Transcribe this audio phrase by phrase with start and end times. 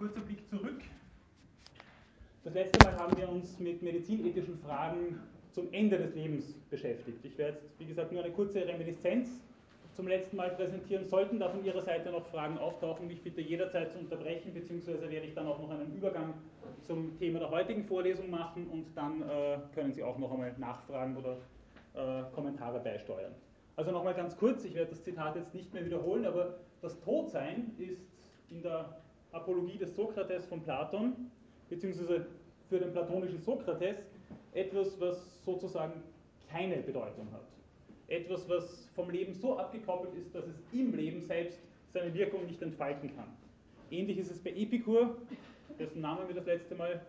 [0.00, 0.80] Kurzer Blick zurück.
[2.42, 5.20] Das letzte Mal haben wir uns mit medizinethischen Fragen
[5.52, 7.22] zum Ende des Lebens beschäftigt.
[7.22, 9.42] Ich werde jetzt, wie gesagt, nur eine kurze Reminiszenz
[9.92, 11.04] zum letzten Mal präsentieren.
[11.04, 15.26] Sollten da von Ihrer Seite noch Fragen auftauchen, mich bitte jederzeit zu unterbrechen, beziehungsweise werde
[15.26, 16.32] ich dann auch noch einen Übergang
[16.80, 21.14] zum Thema der heutigen Vorlesung machen und dann äh, können Sie auch noch einmal nachfragen
[21.18, 21.36] oder
[21.92, 23.34] äh, Kommentare beisteuern.
[23.76, 27.72] Also nochmal ganz kurz, ich werde das Zitat jetzt nicht mehr wiederholen, aber das Todsein
[27.76, 28.00] ist
[28.48, 28.99] in der
[29.32, 31.30] Apologie des Sokrates von Platon,
[31.68, 32.26] beziehungsweise
[32.68, 33.96] für den platonischen Sokrates,
[34.52, 36.02] etwas, was sozusagen
[36.48, 37.46] keine Bedeutung hat.
[38.08, 41.60] Etwas, was vom Leben so abgekoppelt ist, dass es im Leben selbst
[41.92, 43.28] seine Wirkung nicht entfalten kann.
[43.90, 45.16] Ähnlich ist es bei Epikur,
[45.78, 47.00] dessen Name mir das letzte Mal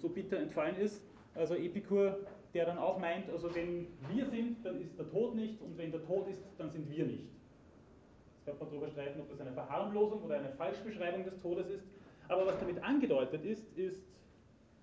[0.00, 1.00] so bitter entfallen ist.
[1.34, 2.18] Also Epikur,
[2.54, 5.90] der dann auch meint, also wenn wir sind, dann ist der Tod nicht und wenn
[5.90, 7.35] der Tod ist, dann sind wir nicht.
[8.46, 11.84] Kann man darüber streiten, ob das eine Verharmlosung oder eine Falschbeschreibung des Todes ist.
[12.28, 14.02] Aber was damit angedeutet ist, ist,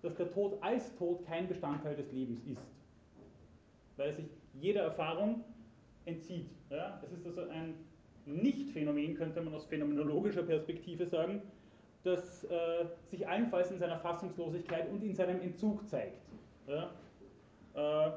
[0.01, 2.61] dass der Tod als Tod kein Bestandteil des Lebens ist.
[3.95, 5.43] Weil er sich jeder Erfahrung
[6.05, 6.49] entzieht.
[6.69, 7.01] Ja?
[7.03, 7.75] Es ist also ein
[8.25, 11.41] Nicht-Phänomen, könnte man aus phänomenologischer Perspektive sagen,
[12.03, 16.21] das äh, sich allenfalls in seiner Fassungslosigkeit und in seinem Entzug zeigt.
[16.67, 16.91] Ja?
[17.75, 18.11] Äh,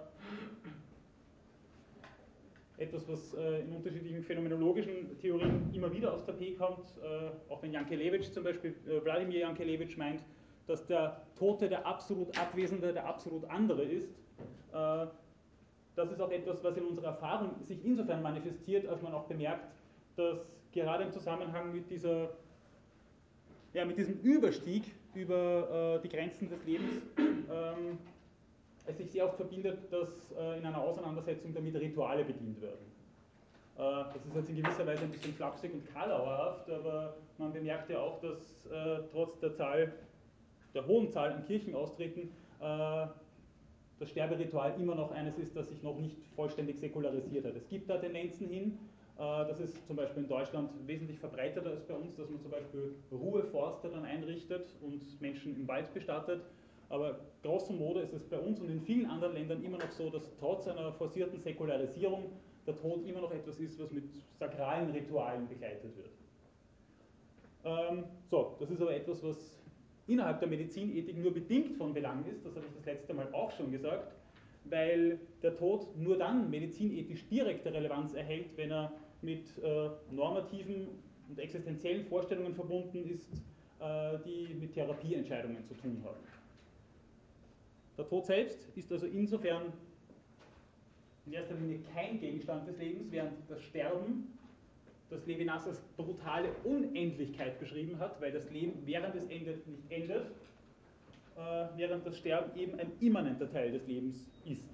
[2.78, 7.72] etwas, was äh, in unterschiedlichen phänomenologischen Theorien immer wieder aufs Tapet kommt, äh, auch wenn
[7.72, 10.22] Jankelewitsch zum Beispiel, äh, Wladimir Jankelewitsch meint,
[10.66, 14.10] dass der Tote der absolut Abwesende der absolut andere ist.
[14.72, 19.64] Das ist auch etwas, was in unserer Erfahrung sich insofern manifestiert, als man auch bemerkt,
[20.16, 22.30] dass gerade im Zusammenhang mit, dieser,
[23.72, 27.98] ja, mit diesem Überstieg über die Grenzen des Lebens ähm,
[28.86, 32.86] es sich sehr oft verbindet, dass äh, in einer Auseinandersetzung damit Rituale bedient werden.
[33.76, 33.80] Äh,
[34.14, 38.00] das ist jetzt in gewisser Weise ein bisschen flapsig und kalauerhaft, aber man bemerkt ja
[38.00, 39.92] auch, dass äh, trotz der Zahl,
[40.74, 43.06] der hohen Zahl an Kirchenaustritten, äh,
[43.98, 47.56] das Sterberitual immer noch eines ist, das sich noch nicht vollständig säkularisiert hat.
[47.56, 48.78] Es gibt da Tendenzen hin,
[49.18, 52.50] äh, das ist zum Beispiel in Deutschland wesentlich verbreiteter als bei uns, dass man zum
[52.50, 56.42] Beispiel Ruheforste dann einrichtet und Menschen im Wald bestattet.
[56.88, 60.08] Aber grosso modo ist es bei uns und in vielen anderen Ländern immer noch so,
[60.10, 62.30] dass trotz einer forcierten Säkularisierung
[62.66, 64.04] der Tod immer noch etwas ist, was mit
[64.38, 66.10] sakralen Ritualen begleitet wird.
[67.64, 69.58] Ähm, so, das ist aber etwas, was
[70.06, 73.50] innerhalb der Medizinethik nur bedingt von Belang ist, das habe ich das letzte Mal auch
[73.50, 74.14] schon gesagt,
[74.64, 78.92] weil der Tod nur dann medizinethisch direkte Relevanz erhält, wenn er
[79.22, 80.88] mit äh, normativen
[81.28, 83.32] und existenziellen Vorstellungen verbunden ist,
[83.80, 86.16] äh, die mit Therapieentscheidungen zu tun haben.
[87.96, 89.72] Der Tod selbst ist also insofern
[91.26, 94.32] in erster Linie kein Gegenstand des Lebens, während das Sterben
[95.10, 100.26] das Levinas als brutale Unendlichkeit beschrieben hat, weil das Leben während es endet nicht endet,
[101.36, 104.68] äh, während das Sterben eben ein immanenter Teil des Lebens ist.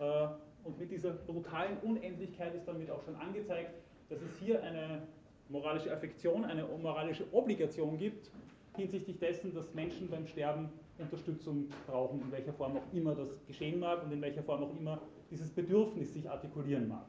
[0.00, 0.28] Äh,
[0.64, 3.70] und mit dieser brutalen Unendlichkeit ist damit auch schon angezeigt,
[4.08, 5.02] dass es hier eine
[5.48, 8.30] moralische Affektion, eine moralische Obligation gibt,
[8.76, 10.68] hinsichtlich dessen, dass Menschen beim Sterben
[11.00, 14.78] Unterstützung brauchen, in welcher Form auch immer das geschehen mag und in welcher Form auch
[14.78, 15.00] immer
[15.30, 17.06] dieses Bedürfnis sich artikulieren mag.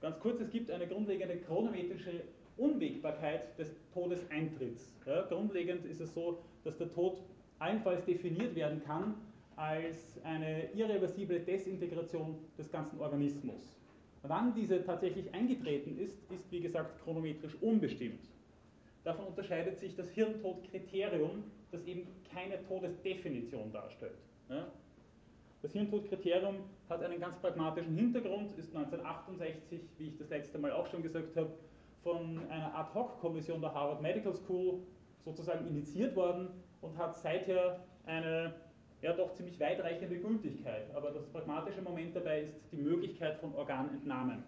[0.00, 2.24] Ganz kurz, es gibt eine grundlegende chronometrische
[2.56, 4.92] Unwägbarkeit des Todeseintritts.
[5.06, 7.22] Ja, grundlegend ist es so, dass der Tod
[7.58, 9.14] allenfalls definiert werden kann
[9.56, 13.76] als eine irreversible Desintegration des ganzen Organismus.
[14.22, 18.20] Wann diese tatsächlich eingetreten ist, ist wie gesagt chronometrisch unbestimmt.
[19.04, 24.18] Davon unterscheidet sich das Hirntodkriterium, das eben keine Todesdefinition darstellt.
[25.62, 26.56] Das Hirntodkriterium
[26.88, 31.36] hat einen ganz pragmatischen Hintergrund, ist 1968, wie ich das letzte Mal auch schon gesagt
[31.36, 31.50] habe,
[32.02, 34.80] von einer Ad-Hoc-Kommission der Harvard Medical School
[35.24, 36.48] sozusagen initiiert worden
[36.82, 38.54] und hat seither eine
[39.00, 40.94] ja doch ziemlich weitreichende Gültigkeit.
[40.94, 44.44] Aber das pragmatische Moment dabei ist die Möglichkeit von Organentnahmen.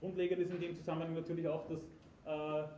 [0.00, 1.80] Grundlegend ist in dem Zusammenhang natürlich auch, dass
[2.26, 2.68] äh,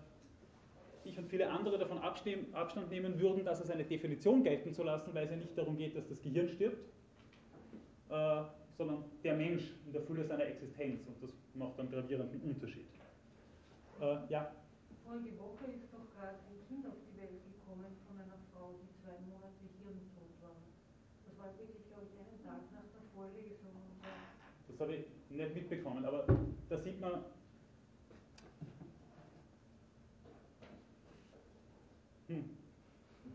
[1.04, 5.14] ich und viele andere davon Abstand nehmen würden, dass es eine Definition gelten zu lassen,
[5.14, 6.78] weil es ja nicht darum geht, dass das Gehirn stirbt,
[8.08, 8.42] äh,
[8.76, 12.86] sondern der Mensch in der Fülle seiner Existenz und das macht einen gravierenden Unterschied.
[14.00, 14.52] Äh, ja?
[15.04, 18.88] Vorige Woche ist doch gerade ein Kind auf die Welt gekommen von einer Frau, die
[18.96, 20.56] zwei Monate hirntot war.
[21.26, 23.76] Das war wirklich, glaube ich, einen Tag nach der Vorlesung.
[24.68, 26.24] Das habe ich nicht mitbekommen, aber
[26.70, 27.24] da sieht man,
[32.28, 32.50] hm.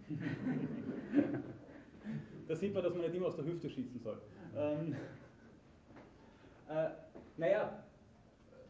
[2.56, 4.22] sieht man, dass man nicht immer aus der Hüfte schießen soll.
[4.56, 4.96] Ähm,
[6.70, 6.92] äh,
[7.36, 7.84] naja,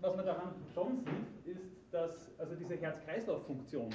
[0.01, 3.93] was man daran schon sieht, ist, dass also diese Herz-Kreislauf-Funktion,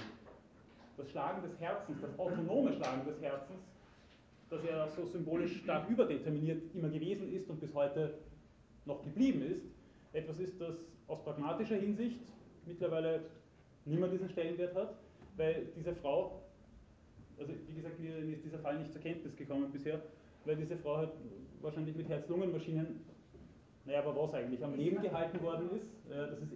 [0.96, 3.58] das Schlagen des Herzens, das autonome Schlagen des Herzens,
[4.48, 8.20] das ja so symbolisch stark überdeterminiert immer gewesen ist und bis heute
[8.84, 9.66] noch geblieben ist,
[10.12, 10.74] etwas ist, das
[11.06, 12.20] aus pragmatischer Hinsicht
[12.66, 13.22] mittlerweile
[13.84, 14.94] nicht mehr diesen Stellenwert hat,
[15.36, 16.42] weil diese Frau,
[17.38, 20.00] also wie gesagt, mir ist dieser Fall nicht zur Kenntnis gekommen bisher,
[20.44, 21.10] weil diese Frau halt
[21.60, 23.00] wahrscheinlich mit Herz-Lungen-Maschinen,
[23.84, 25.86] naja, aber was eigentlich, am Leben gehalten worden ist.
[26.08, 26.52] das ist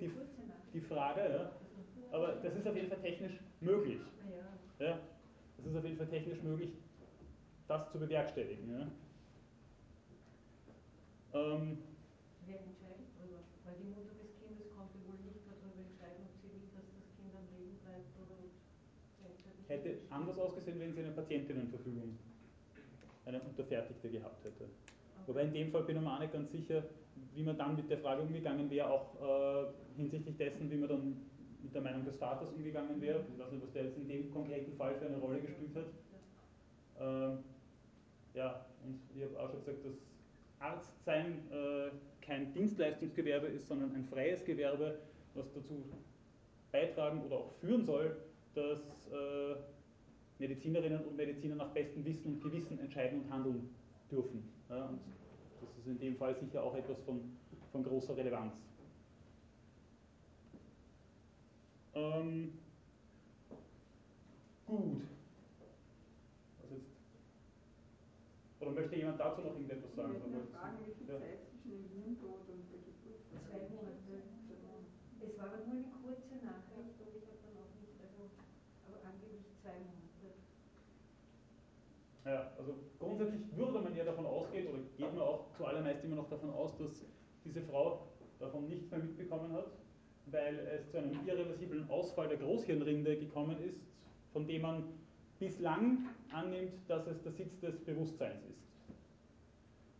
[0.00, 0.10] die,
[0.72, 1.52] die Frage, ja.
[2.12, 3.98] Aber das ist auf jeden Fall technisch möglich.
[4.78, 4.98] Ja.
[5.56, 6.72] Das ist auf jeden Fall technisch möglich,
[7.66, 8.70] das zu bewerkstelligen.
[8.70, 8.86] Ja.
[11.34, 11.78] Ähm,
[12.46, 13.40] Wer entscheidet darüber?
[13.64, 17.08] Weil die Mutter des Kindes konnte wohl nicht darüber entscheiden, ob sie will, dass das
[17.16, 18.36] Kind am Leben bleibt oder
[19.66, 22.18] Hätte anders ausgesehen, wenn sie eine Patientinnenverfügung,
[23.24, 24.68] eine unterfertigte gehabt hätte.
[25.26, 26.84] Wobei in dem Fall bin ich mir auch nicht ganz sicher,
[27.34, 31.16] wie man dann mit der Frage umgegangen wäre, auch äh, hinsichtlich dessen, wie man dann
[31.62, 33.24] mit der Meinung des Vaters umgegangen wäre.
[33.32, 35.86] Ich weiß nicht, was der jetzt in dem konkreten Fall für eine Rolle gespielt hat.
[37.00, 37.38] Ähm,
[38.34, 40.13] ja, und ich habe auch schon gesagt, dass
[40.64, 41.90] Arztsein äh,
[42.24, 44.98] kein Dienstleistungsgewerbe ist, sondern ein freies Gewerbe,
[45.34, 45.84] was dazu
[46.72, 48.16] beitragen oder auch führen soll,
[48.54, 48.80] dass
[49.12, 49.56] äh,
[50.38, 53.70] Medizinerinnen und Mediziner nach bestem Wissen und Gewissen entscheiden und handeln
[54.10, 54.48] dürfen.
[54.68, 55.00] Und
[55.60, 57.20] das ist in dem Fall sicher auch etwas von,
[57.70, 58.54] von großer Relevanz.
[61.94, 62.58] Ähm,
[64.66, 65.02] gut.
[68.64, 70.16] Oder möchte jemand dazu noch irgendetwas sagen?
[70.16, 71.20] Ich möchte fragen, wie viel ja.
[71.20, 74.24] Zeit zwischen dem Hirntod und der Geburt Zwei Monate.
[75.20, 78.32] Es war aber nur eine kurze Nachricht und ich habe dann auch nicht, also
[78.88, 80.40] aber angeblich zwei Monate.
[82.24, 86.30] Ja, also grundsätzlich würde man ja davon ausgehen, oder geht man auch zuallermeist immer noch
[86.30, 87.04] davon aus, dass
[87.44, 88.08] diese Frau
[88.40, 89.76] davon nichts mehr mitbekommen hat,
[90.32, 93.84] weil es zu einem irreversiblen Ausfall der Großhirnrinde gekommen ist,
[94.32, 95.03] von dem man
[95.44, 98.62] bislang annimmt, dass es der Sitz des Bewusstseins ist.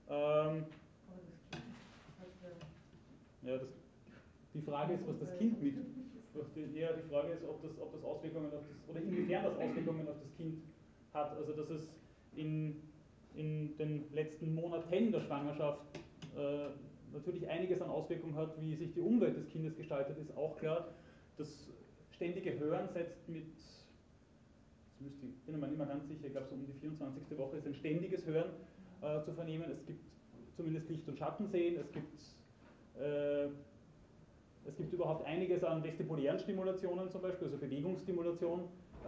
[0.08, 0.64] Ähm,
[3.43, 3.69] ja, das,
[4.55, 5.75] die Frage ist, was das Kind mit.
[6.75, 10.08] Ja, die Frage ist, ob das, ob das Auswirkungen auf das, oder inwiefern das Auswirkungen
[10.08, 10.62] auf das Kind
[11.12, 11.37] hat.
[11.37, 11.88] Also, dass es
[12.35, 12.82] in,
[13.35, 15.81] in den letzten Monaten der Schwangerschaft
[16.37, 16.70] äh,
[17.12, 20.88] natürlich einiges an Auswirkungen hat, wie sich die Umwelt des Kindes gestaltet, ist auch klar.
[21.37, 21.69] Das
[22.12, 23.46] ständige Hören setzt mit
[25.00, 27.38] ich bin mir nicht mehr ganz sicher, ich glaube so um die 24.
[27.38, 28.50] Woche ist ein ständiges Hören
[29.02, 29.70] äh, zu vernehmen.
[29.70, 30.05] Es gibt
[30.56, 32.20] zumindest Licht- und Schattensehen, es gibt,
[33.00, 33.46] äh,
[34.67, 38.61] es gibt überhaupt einiges an vestibulären Stimulationen zum Beispiel, also Bewegungsstimulation,
[39.05, 39.06] äh,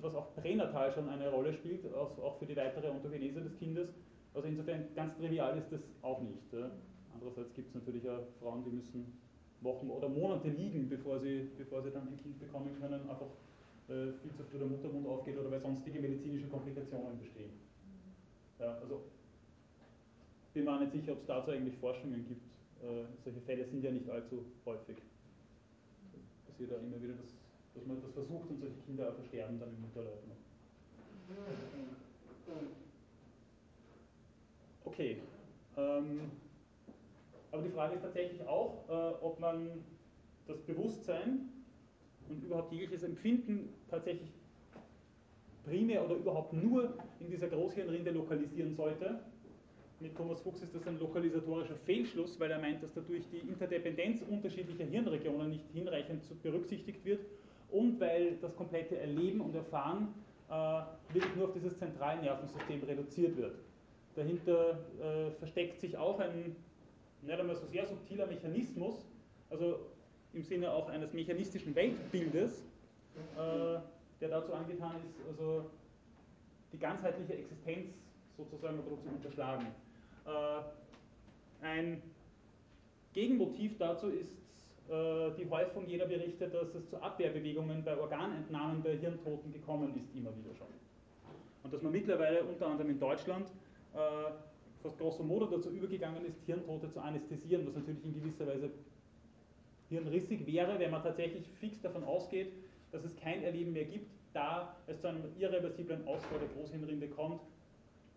[0.00, 3.88] was auch pränatal schon eine Rolle spielt, auch, für die weitere Ontogenese des Kindes.
[4.32, 6.42] Also insofern ganz trivial ist das auch nicht.
[7.12, 9.18] Andererseits gibt es natürlich auch Frauen, die müssen
[9.60, 13.26] Wochen oder Monate liegen, bevor sie, bevor sie dann ein Kind bekommen können, einfach
[13.88, 17.50] äh, viel zu früh der Muttermund aufgeht oder weil sonstige medizinische Komplikationen bestehen.
[18.58, 19.02] Ja, also
[20.54, 22.46] bin mir nicht sicher, ob es dazu eigentlich Forschungen gibt.
[22.82, 24.96] Äh, solche Fälle sind ja nicht allzu häufig.
[26.46, 27.34] Passiert da immer wieder, dass,
[27.74, 30.36] dass man das versucht und solche Kinder auch versterben dann im Mutterleib noch.
[34.84, 35.22] Okay.
[35.76, 36.30] Ähm,
[37.50, 39.84] aber die Frage ist tatsächlich auch, äh, ob man
[40.46, 41.48] das Bewusstsein
[42.28, 44.30] und überhaupt jegliches Empfinden tatsächlich
[45.64, 49.20] primär oder überhaupt nur in dieser Großhirnrinde lokalisieren sollte.
[50.00, 54.22] Mit Thomas Fuchs ist das ein lokalisatorischer Fehlschluss, weil er meint, dass dadurch die Interdependenz
[54.28, 57.20] unterschiedlicher Hirnregionen nicht hinreichend berücksichtigt wird
[57.70, 60.08] und weil das komplette Erleben und Erfahren
[60.50, 63.56] äh, wirklich nur auf dieses Zentralnervensystem reduziert wird.
[64.16, 66.56] Dahinter äh, versteckt sich auch ein
[67.26, 69.06] nicht einmal so sehr subtiler Mechanismus,
[69.50, 69.78] also
[70.34, 72.62] im Sinne auch eines mechanistischen Weltbildes,
[73.36, 73.78] äh,
[74.20, 75.70] der dazu angetan ist, also
[76.72, 77.94] die ganzheitliche Existenz
[78.36, 79.66] sozusagen zu unterschlagen.
[80.26, 82.02] Äh, ein
[83.12, 84.32] Gegenmotiv dazu ist
[84.88, 90.14] äh, die Häufung jener Berichte, dass es zu Abwehrbewegungen bei Organentnahmen bei Hirntoten gekommen ist,
[90.16, 90.66] immer wieder schon.
[91.62, 93.46] Und dass man mittlerweile unter anderem in Deutschland
[94.82, 98.70] fast grosso modo dazu übergegangen ist, Hirntote zu anästhesieren, was natürlich in gewisser Weise
[99.88, 102.52] hirnrissig wäre, wenn man tatsächlich fix davon ausgeht,
[102.92, 107.40] dass es kein Erleben mehr gibt, da es zu einem irreversiblen Ausfall der Großhirnrinde kommt,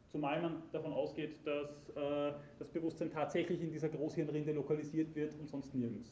[0.08, 5.50] zumal man davon ausgeht, dass äh, das Bewusstsein tatsächlich in dieser Großhirnrinde lokalisiert wird und
[5.50, 6.12] sonst nirgends.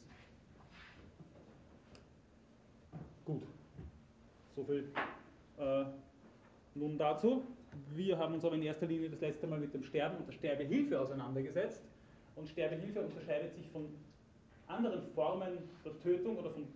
[3.24, 3.42] Gut,
[4.54, 4.88] soviel
[5.58, 5.84] äh,
[6.74, 7.42] nun dazu.
[7.94, 10.32] wir haben uns aber in erster Linie das letzte Mal mit dem Sterben und der
[10.32, 11.82] Sterbehilfe auseinandergesetzt.
[12.36, 13.88] Und Sterbehilfe unterscheidet sich von
[14.68, 16.66] anderen Formen der Tötung oder von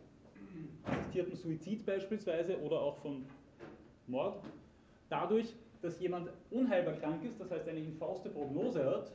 [0.85, 3.25] assistiertem Suizid beispielsweise oder auch von
[4.06, 4.42] Mord
[5.09, 9.12] dadurch, dass jemand unheilbar krank ist, das heißt eine infauste Prognose hat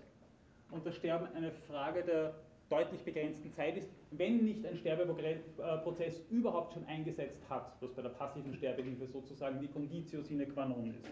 [0.72, 2.34] und das Sterben eine Frage der
[2.70, 8.10] deutlich begrenzten Zeit ist, wenn nicht ein Sterbeprozess überhaupt schon eingesetzt hat, was bei der
[8.10, 11.12] passiven Sterbehilfe sozusagen die Conditio sine qua non ist.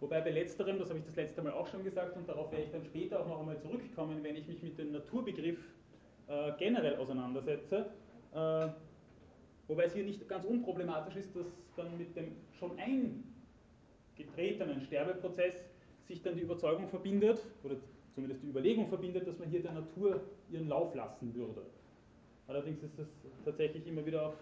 [0.00, 2.64] Wobei bei letzterem, das habe ich das letzte Mal auch schon gesagt und darauf werde
[2.64, 5.58] ich dann später auch noch einmal zurückkommen, wenn ich mich mit dem Naturbegriff
[6.26, 7.90] äh, generell auseinandersetze,
[8.32, 8.68] äh,
[9.68, 12.72] wobei es hier nicht ganz unproblematisch ist, dass dann mit dem schon
[14.16, 15.54] eingetretenen Sterbeprozess
[16.08, 17.76] sich dann die Überzeugung verbindet, oder
[18.14, 21.60] zumindest die Überlegung verbindet, dass man hier der Natur ihren Lauf lassen würde.
[22.46, 23.08] Allerdings ist es
[23.44, 24.34] tatsächlich immer wieder auf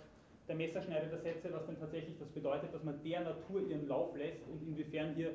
[0.49, 4.17] der Messerschneide der Sätze, was denn tatsächlich das bedeutet, dass man der Natur ihren Lauf
[4.17, 5.31] lässt und inwiefern hier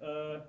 [0.00, 0.40] äh,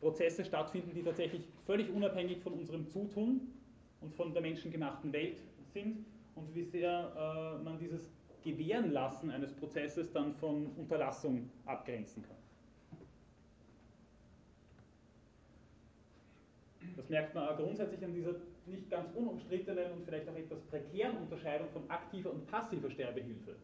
[0.00, 3.52] Prozesse stattfinden, die tatsächlich völlig unabhängig von unserem Zutun
[4.00, 8.10] und von der menschengemachten Welt sind und wie sehr äh, man dieses
[8.42, 12.36] Gewähren lassen eines Prozesses dann von Unterlassung abgrenzen kann.
[16.96, 18.34] Das merkt man auch grundsätzlich an dieser
[18.66, 23.56] nicht ganz unumstrittenen und vielleicht auch etwas prekären Unterscheidung von aktiver und passiver Sterbehilfe.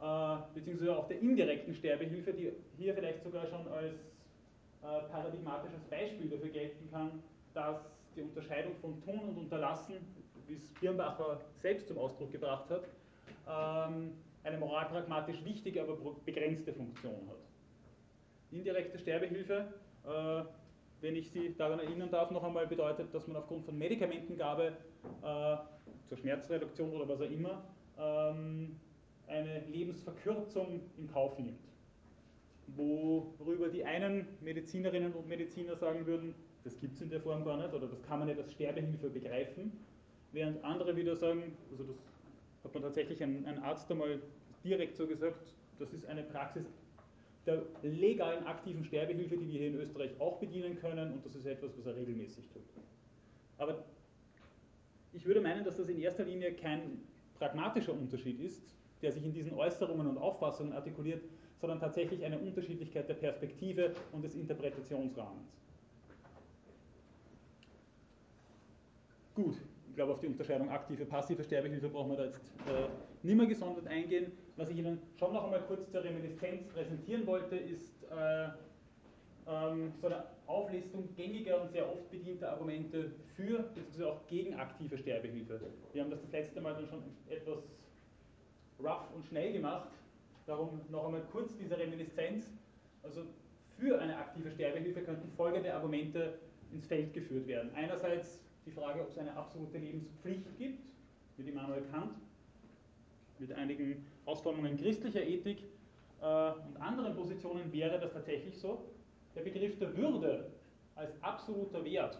[0.00, 3.94] Äh, beziehungsweise auch der indirekten Sterbehilfe, die hier vielleicht sogar schon als
[4.82, 7.22] äh, paradigmatisches Beispiel dafür gelten kann,
[7.54, 7.80] dass
[8.14, 9.96] die Unterscheidung von Tun und Unterlassen,
[10.46, 12.84] wie es Birnbacher selbst zum Ausdruck gebracht hat,
[13.48, 14.12] ähm,
[14.44, 17.38] eine moralpragmatisch wichtige, aber begrenzte Funktion hat.
[18.52, 19.66] Indirekte Sterbehilfe
[20.04, 20.42] äh,
[21.00, 24.76] wenn ich Sie daran erinnern darf, noch einmal bedeutet, dass man aufgrund von Medikamentengabe
[25.22, 25.56] äh,
[26.06, 27.64] zur Schmerzreduktion oder was auch immer
[27.98, 28.76] ähm,
[29.26, 31.60] eine Lebensverkürzung in Kauf nimmt.
[32.76, 36.34] Worüber die einen Medizinerinnen und Mediziner sagen würden,
[36.64, 39.08] das gibt es in der Form gar nicht oder das kann man nicht als Sterbehilfe
[39.08, 39.72] begreifen,
[40.32, 41.96] während andere wieder sagen, also das
[42.64, 44.20] hat man tatsächlich ein, ein Arzt einmal
[44.64, 46.66] direkt so gesagt, das ist eine Praxis
[47.46, 51.46] der legalen aktiven Sterbehilfe, die wir hier in Österreich auch bedienen können und das ist
[51.46, 52.62] etwas, was er regelmäßig tut.
[53.58, 53.84] Aber
[55.12, 57.00] ich würde meinen, dass das in erster Linie kein
[57.38, 58.62] pragmatischer Unterschied ist,
[59.02, 61.22] der sich in diesen Äußerungen und Auffassungen artikuliert,
[61.60, 65.48] sondern tatsächlich eine Unterschiedlichkeit der Perspektive und des Interpretationsrahmens.
[69.34, 69.56] Gut,
[69.96, 72.88] glaube, auf die Unterscheidung aktive, passive Sterbehilfe brauchen wir da jetzt äh,
[73.22, 74.32] nimmer gesondert eingehen.
[74.56, 78.48] Was ich Ihnen schon noch einmal kurz zur Reminiszenz präsentieren wollte, ist äh,
[79.48, 84.04] ähm, so eine Auflistung gängiger und sehr oft bedienter Argumente für bzw.
[84.04, 85.60] auch gegen aktive Sterbehilfe.
[85.92, 87.58] Wir haben das das letzte Mal dann schon etwas
[88.78, 89.88] rough und schnell gemacht.
[90.46, 92.52] Darum noch einmal kurz diese Reminiszenz.
[93.02, 93.22] Also
[93.78, 96.38] für eine aktive Sterbehilfe könnten folgende Argumente
[96.72, 97.70] ins Feld geführt werden.
[97.74, 100.84] Einerseits die Frage, ob es eine absolute Lebenspflicht gibt,
[101.36, 102.16] mit Immanuel Kant
[103.38, 105.58] mit einigen Ausformungen christlicher Ethik
[106.20, 108.84] äh, und anderen Positionen wäre das tatsächlich so.
[109.34, 110.50] Der Begriff der Würde
[110.94, 112.18] als absoluter Wert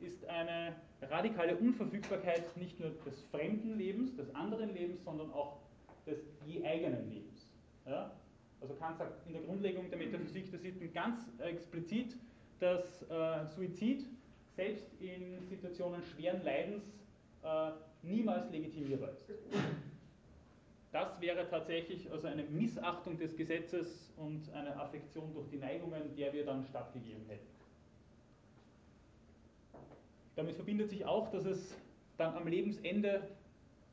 [0.00, 5.60] ist eine radikale Unverfügbarkeit nicht nur des fremden Lebens, des anderen Lebens, sondern auch
[6.06, 7.48] des je eigenen Lebens.
[7.86, 8.10] Ja?
[8.60, 12.16] Also Kant sagt in der Grundlegung der Metaphysik der Sitten ganz explizit,
[12.58, 14.06] dass äh, Suizid
[14.56, 16.84] selbst in Situationen schweren Leidens
[17.42, 17.70] äh,
[18.02, 19.26] niemals legitimierbar ist.
[20.92, 26.32] Das wäre tatsächlich also eine Missachtung des Gesetzes und eine Affektion durch die Neigungen, der
[26.32, 27.48] wir dann stattgegeben hätten.
[30.36, 31.74] Damit verbindet sich auch, dass es
[32.16, 33.28] dann am Lebensende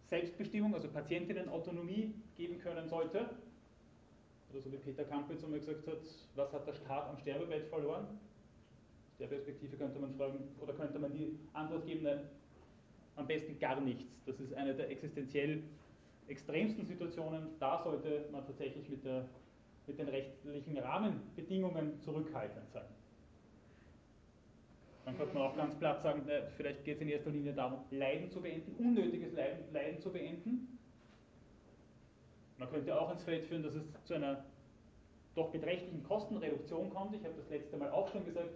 [0.06, 3.30] Selbstbestimmung, also Patientinnenautonomie geben können sollte.
[4.52, 5.98] Oder so wie Peter Kampitz einmal gesagt hat,
[6.36, 8.06] was hat der Staat am Sterbebett verloren?
[9.22, 12.22] Der Perspektive könnte man fragen, oder könnte man die Antwort geben, nein,
[13.16, 14.20] am besten gar nichts.
[14.26, 15.62] Das ist eine der existenziell
[16.28, 19.28] extremsten Situationen, da sollte man tatsächlich mit, der,
[19.86, 22.86] mit den rechtlichen Rahmenbedingungen zurückhaltend sein.
[25.06, 26.24] Dann könnte man auch ganz platt sagen,
[26.58, 30.80] vielleicht geht es in erster Linie darum, Leiden zu beenden, unnötiges Leiden, Leiden zu beenden.
[32.58, 34.46] Man könnte auch ins Feld führen, dass es zu einer
[35.36, 37.16] doch beträchtlichen Kostenreduktion kommt.
[37.16, 38.50] Ich habe das letzte Mal auch schon gesagt,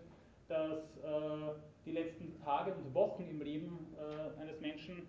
[0.47, 1.53] dass äh,
[1.85, 5.03] die letzten Tage und Wochen im Leben äh, eines Menschen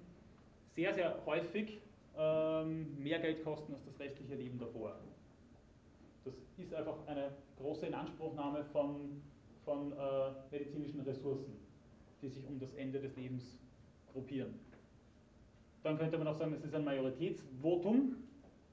[0.75, 1.81] sehr, sehr häufig
[2.17, 4.99] ähm, mehr Geld kosten als das restliche Leben davor.
[6.25, 9.23] Das ist einfach eine große Inanspruchnahme von,
[9.65, 9.97] von äh,
[10.51, 11.57] medizinischen Ressourcen,
[12.21, 13.59] die sich um das Ende des Lebens
[14.13, 14.59] gruppieren.
[15.83, 18.17] Dann könnte man auch sagen, es ist ein Majoritätsvotum.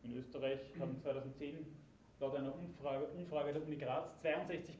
[0.04, 1.66] In Österreich haben 2010
[2.20, 4.78] laut einer Umfrage, Umfrage der Uni Graz 62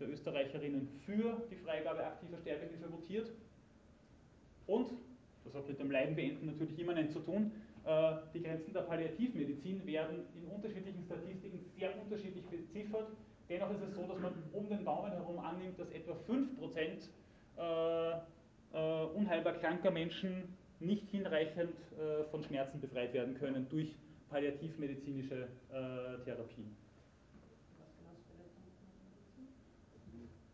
[0.00, 3.30] der Österreicherinnen für die Freigabe aktiver Sterbehilfe votiert.
[4.66, 4.90] Und,
[5.44, 7.52] das hat mit dem Leidenbeenden natürlich immanent zu tun,
[7.86, 13.06] äh, die Grenzen der Palliativmedizin werden in unterschiedlichen Statistiken sehr unterschiedlich beziffert.
[13.48, 17.08] Dennoch ist es so, dass man um den Daumen herum annimmt, dass etwa 5%
[17.58, 18.10] äh,
[18.72, 21.74] äh, unheilbar kranker Menschen nicht hinreichend
[22.30, 23.94] von Schmerzen befreit werden können durch
[24.28, 25.48] palliativmedizinische
[26.26, 26.76] Therapien.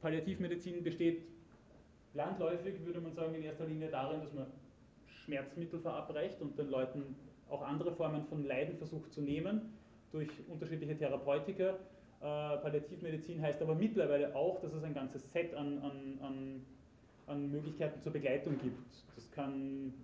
[0.02, 1.23] Palliativmedizin besteht
[2.12, 4.47] landläufig, würde man sagen, in erster Linie darin, dass man
[5.06, 7.16] Schmerzmittel verabreicht und den Leuten
[7.49, 9.73] auch andere Formen von Leiden versucht zu nehmen
[10.11, 11.71] durch unterschiedliche Therapeutika.
[11.71, 11.75] Äh,
[12.21, 16.66] Palliativmedizin heißt aber mittlerweile auch, dass es ein ganzes Set an, an, an,
[17.26, 18.78] an Möglichkeiten zur Begleitung gibt.
[19.14, 19.94] Das kann.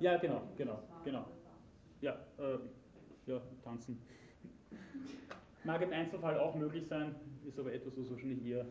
[0.00, 1.24] Ja, genau, genau, genau.
[2.00, 2.58] Ja, äh,
[3.26, 3.98] ja, tanzen.
[5.64, 7.14] Mag im Einzelfall auch möglich sein,
[7.48, 8.66] ist aber etwas, was wahrscheinlich eher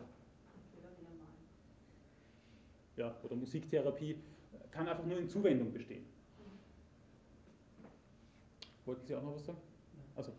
[2.96, 4.16] ja, oder Musiktherapie,
[4.70, 6.04] kann einfach nur in Zuwendung bestehen.
[8.84, 9.58] Wollten Sie auch noch was sagen?
[10.14, 10.32] Also.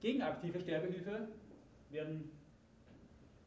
[0.00, 1.28] Gegen aktive Sterbehilfe
[1.90, 2.30] werden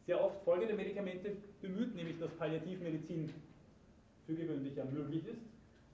[0.05, 3.31] sehr oft folgende Medikamente bemüht, nämlich dass Palliativmedizin
[4.25, 5.41] für gewöhnlich ja möglich ist,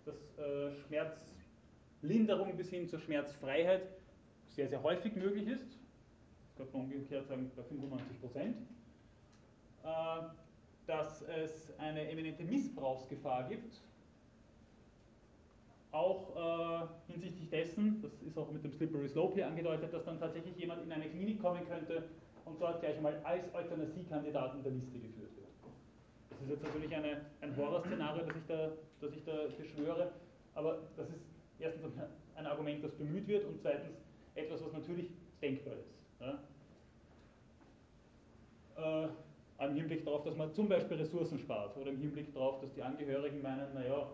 [0.06, 3.97] dass äh, Schmerzlinderung bis hin zur Schmerzfreiheit
[4.58, 5.78] sehr, sehr häufig möglich ist.
[6.58, 8.58] Das kann man umgekehrt sagen bei 95 Prozent.
[9.84, 9.88] Äh,
[10.88, 13.82] dass es eine eminente Missbrauchsgefahr gibt,
[15.92, 20.20] auch äh, hinsichtlich dessen, das ist auch mit dem Slippery Slope hier angedeutet, dass dann
[20.20, 22.06] tatsächlich jemand in eine Klinik kommen könnte
[22.46, 25.48] und dort gleich einmal als Euthanasiekandidat in der Liste geführt wird.
[26.30, 28.72] Das ist jetzt natürlich eine, ein Horrorszenario, das ich, da,
[29.02, 30.12] das ich da beschwöre,
[30.56, 31.26] aber das ist
[31.60, 31.86] erstens
[32.36, 34.07] ein Argument, das bemüht wird und zweitens
[34.38, 35.10] etwas, was natürlich
[35.42, 35.94] denkbar ist.
[36.20, 36.40] Ja?
[39.06, 39.10] Äh,
[39.66, 42.82] im Hinblick darauf, dass man zum Beispiel Ressourcen spart oder im Hinblick darauf, dass die
[42.84, 44.08] Angehörigen meinen, naja,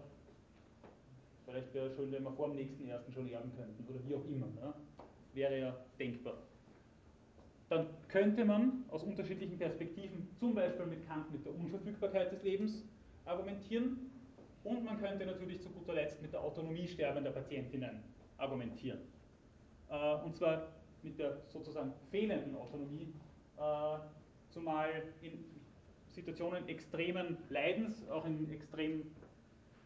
[1.46, 4.16] vielleicht wäre es schön, wenn wir vor dem nächsten ersten schon erben könnten oder wie
[4.16, 4.48] auch immer.
[4.62, 4.74] Ja?
[5.34, 6.38] Wäre ja denkbar.
[7.70, 12.84] Dann könnte man aus unterschiedlichen Perspektiven, zum Beispiel mit Kant mit der Unverfügbarkeit des Lebens
[13.26, 14.12] argumentieren
[14.64, 18.04] und man könnte natürlich zu guter Letzt mit der Autonomie sterbender Patientinnen
[18.38, 19.00] argumentieren.
[19.94, 20.68] Äh, und zwar
[21.04, 23.14] mit der sozusagen fehlenden Autonomie
[23.58, 23.98] äh,
[24.50, 24.90] zumal
[25.22, 25.46] in
[26.12, 29.04] Situationen extremen Leidens, auch in extrem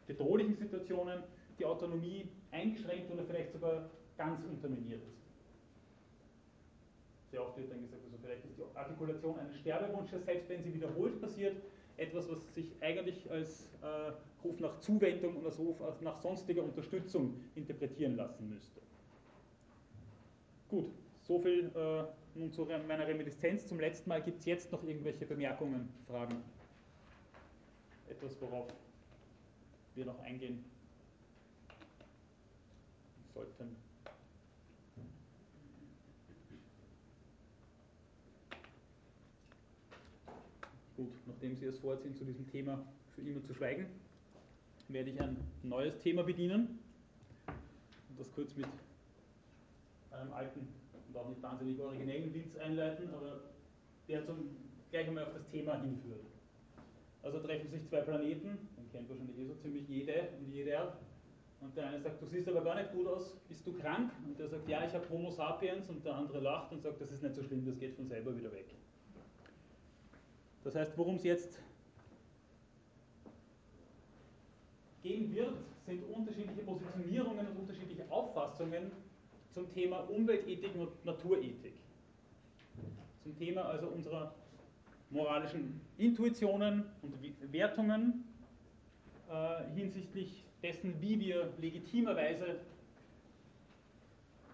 [0.06, 1.24] bedrohlichen Situationen,
[1.60, 5.17] die Autonomie eingeschränkt oder vielleicht sogar ganz unterminiert ist.
[7.32, 10.74] Sehr oft wird dann gesagt, also vielleicht ist die Artikulation eines Sterbewunsches, selbst wenn sie
[10.74, 11.58] wiederholt passiert,
[11.98, 14.12] etwas, was sich eigentlich als äh,
[14.43, 18.82] Ruf nach Zuwendung und als Ruf nach sonstiger Unterstützung interpretieren lassen müsste.
[20.69, 20.91] Gut,
[21.23, 22.03] soviel äh,
[22.38, 24.21] nun zu meiner Reminiszenz zum letzten Mal.
[24.21, 26.43] Gibt es jetzt noch irgendwelche Bemerkungen, Fragen?
[28.10, 28.67] Etwas, worauf
[29.95, 30.63] wir noch eingehen
[33.34, 33.75] sollten?
[40.97, 42.84] Gut, nachdem Sie es vorziehen, zu diesem Thema
[43.15, 43.86] für immer zu schweigen,
[44.89, 46.80] werde ich ein neues Thema bedienen
[48.10, 48.67] und das kurz mit
[50.17, 50.67] einem alten
[51.08, 53.41] und auch nicht wahnsinnig originellen Witz einleiten, aber
[54.08, 54.56] der zum,
[54.91, 56.25] gleich einmal auf das Thema hinführt.
[57.23, 60.97] Also treffen sich zwei Planeten, den kennt wahrscheinlich eh so ziemlich jede und jeder.
[61.60, 64.12] Und der eine sagt, du siehst aber gar nicht gut aus, bist du krank?
[64.25, 65.89] Und der sagt, ja, ich habe Homo sapiens.
[65.89, 68.38] Und der andere lacht und sagt, das ist nicht so schlimm, das geht von selber
[68.38, 68.75] wieder weg.
[70.63, 71.60] Das heißt, worum es jetzt
[75.01, 78.91] gehen wird, sind unterschiedliche Positionierungen und unterschiedliche Auffassungen
[79.58, 81.74] zum Thema Umweltethik und Naturethik.
[83.24, 84.36] Zum Thema also unserer
[85.10, 88.24] moralischen Intuitionen und Wertungen
[89.28, 92.60] äh, hinsichtlich dessen, wie wir legitimerweise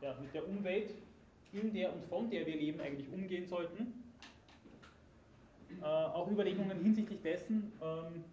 [0.02, 0.92] ja, mit der Umwelt,
[1.52, 4.06] in der und von der wir leben, eigentlich umgehen sollten.
[5.82, 8.24] Äh, auch Überlegungen hinsichtlich dessen, ähm,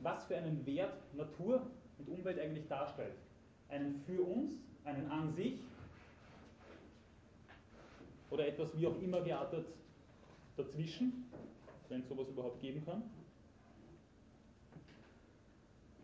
[0.00, 1.66] was für einen Wert Natur
[1.98, 3.16] und Umwelt eigentlich darstellt.
[3.68, 4.52] Einen für uns,
[4.84, 5.54] einen an sich
[8.30, 9.66] oder etwas wie auch immer geartet
[10.56, 11.24] dazwischen,
[11.88, 13.02] wenn es sowas überhaupt geben kann.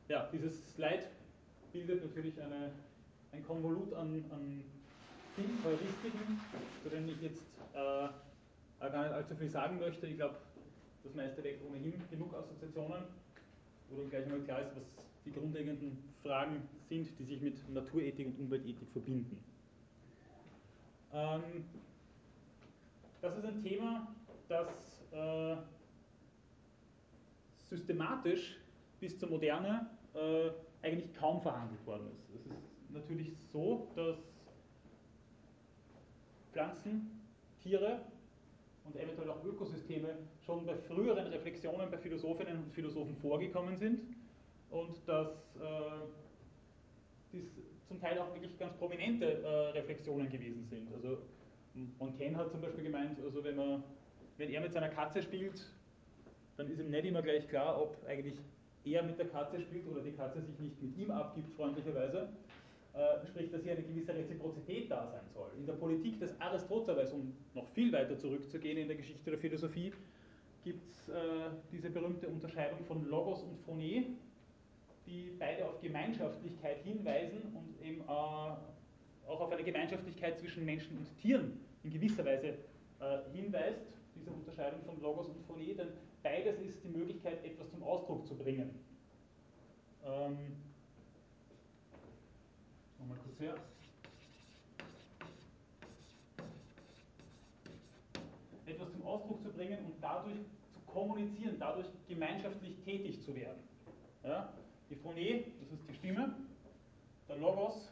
[0.09, 1.05] Ja, dieses Slide
[1.73, 2.73] bildet natürlich eine,
[3.33, 4.63] ein Konvolut an, an
[5.37, 6.41] Heuristiken,
[6.83, 8.09] zu denen ich jetzt äh,
[8.79, 10.07] gar nicht allzu viel sagen möchte.
[10.07, 10.37] Ich glaube,
[11.03, 13.03] das meiste weg ohnehin genug Assoziationen,
[13.91, 18.27] wo dann gleich einmal klar ist, was die grundlegenden Fragen sind, die sich mit Naturethik
[18.27, 19.39] und Umweltethik verbinden.
[21.13, 21.65] Ähm,
[23.25, 24.15] das ist ein Thema,
[24.49, 24.69] das
[25.11, 25.57] äh,
[27.71, 28.59] systematisch
[29.01, 30.51] bis zur Moderne äh,
[30.83, 32.29] eigentlich kaum verhandelt worden ist.
[32.35, 34.19] Es ist natürlich so, dass
[36.53, 37.23] Pflanzen,
[37.63, 38.03] Tiere
[38.85, 44.03] und eventuell auch Ökosysteme schon bei früheren Reflexionen bei Philosophinnen und Philosophen vorgekommen sind
[44.71, 46.05] und dass äh,
[47.33, 47.47] dies
[47.89, 50.93] zum Teil auch wirklich ganz prominente äh, Reflexionen gewesen sind.
[50.93, 51.23] Also
[51.99, 53.83] Montaigne hat zum Beispiel gemeint, also wenn, man,
[54.37, 55.71] wenn er mit seiner Katze spielt,
[56.57, 58.35] dann ist ihm nicht immer gleich klar, ob eigentlich
[58.85, 62.29] er mit der Katze spielt oder die Katze sich nicht mit ihm abgibt, freundlicherweise.
[62.93, 65.51] Äh, sprich, dass hier eine gewisse Reziprozität da sein soll.
[65.59, 69.93] In der Politik des Aristoteles, um noch viel weiter zurückzugehen in der Geschichte der Philosophie,
[70.63, 74.05] gibt es äh, diese berühmte Unterscheidung von Logos und Phoné,
[75.07, 78.57] die beide auf Gemeinschaftlichkeit hinweisen und eben äh,
[79.27, 82.59] auch auf eine Gemeinschaftlichkeit zwischen Menschen und Tieren in gewisser Weise
[83.01, 83.81] äh, hinweist,
[84.15, 85.89] diese Unterscheidung von Logos und Phoné, denn
[86.23, 88.71] beides ist die Möglichkeit, etwas zum Ausdruck zu bringen.
[90.05, 90.37] Ähm,
[93.05, 93.55] Nochmal kurz her.
[98.65, 100.39] Etwas zum Ausdruck zu bringen und dadurch
[100.73, 103.61] zu kommunizieren, dadurch gemeinschaftlich tätig zu werden.
[104.23, 104.55] Ja?
[104.89, 106.35] Die Phonie, das ist die Stimme.
[107.29, 107.91] Der Logos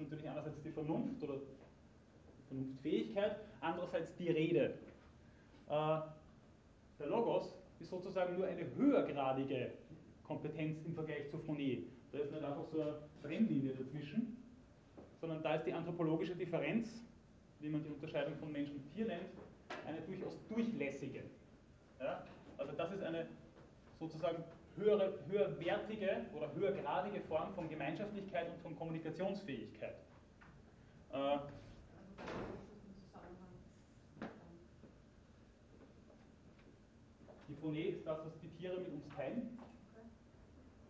[0.00, 1.34] ist natürlich einerseits die Vernunft oder
[2.48, 4.74] Vernunftfähigkeit, andererseits die Rede.
[5.68, 6.00] Äh,
[6.98, 9.72] der Logos ist sozusagen nur eine höhergradige
[10.24, 11.86] Kompetenz im Vergleich zur Phonie.
[12.12, 14.36] Da ist nicht einfach so eine Trennlinie dazwischen,
[15.20, 17.02] sondern da ist die anthropologische Differenz,
[17.60, 19.28] wie man die Unterscheidung von Mensch und Tier nennt,
[19.86, 21.24] eine durchaus durchlässige.
[22.00, 22.24] Ja?
[22.56, 23.26] Also das ist eine
[23.98, 24.42] sozusagen
[24.78, 29.96] höhere, höherwertige oder höhergradige Form von Gemeinschaftlichkeit und von Kommunikationsfähigkeit.
[31.12, 31.38] Äh,
[37.48, 39.58] die Phonie ist das, was die Tiere mit uns teilen.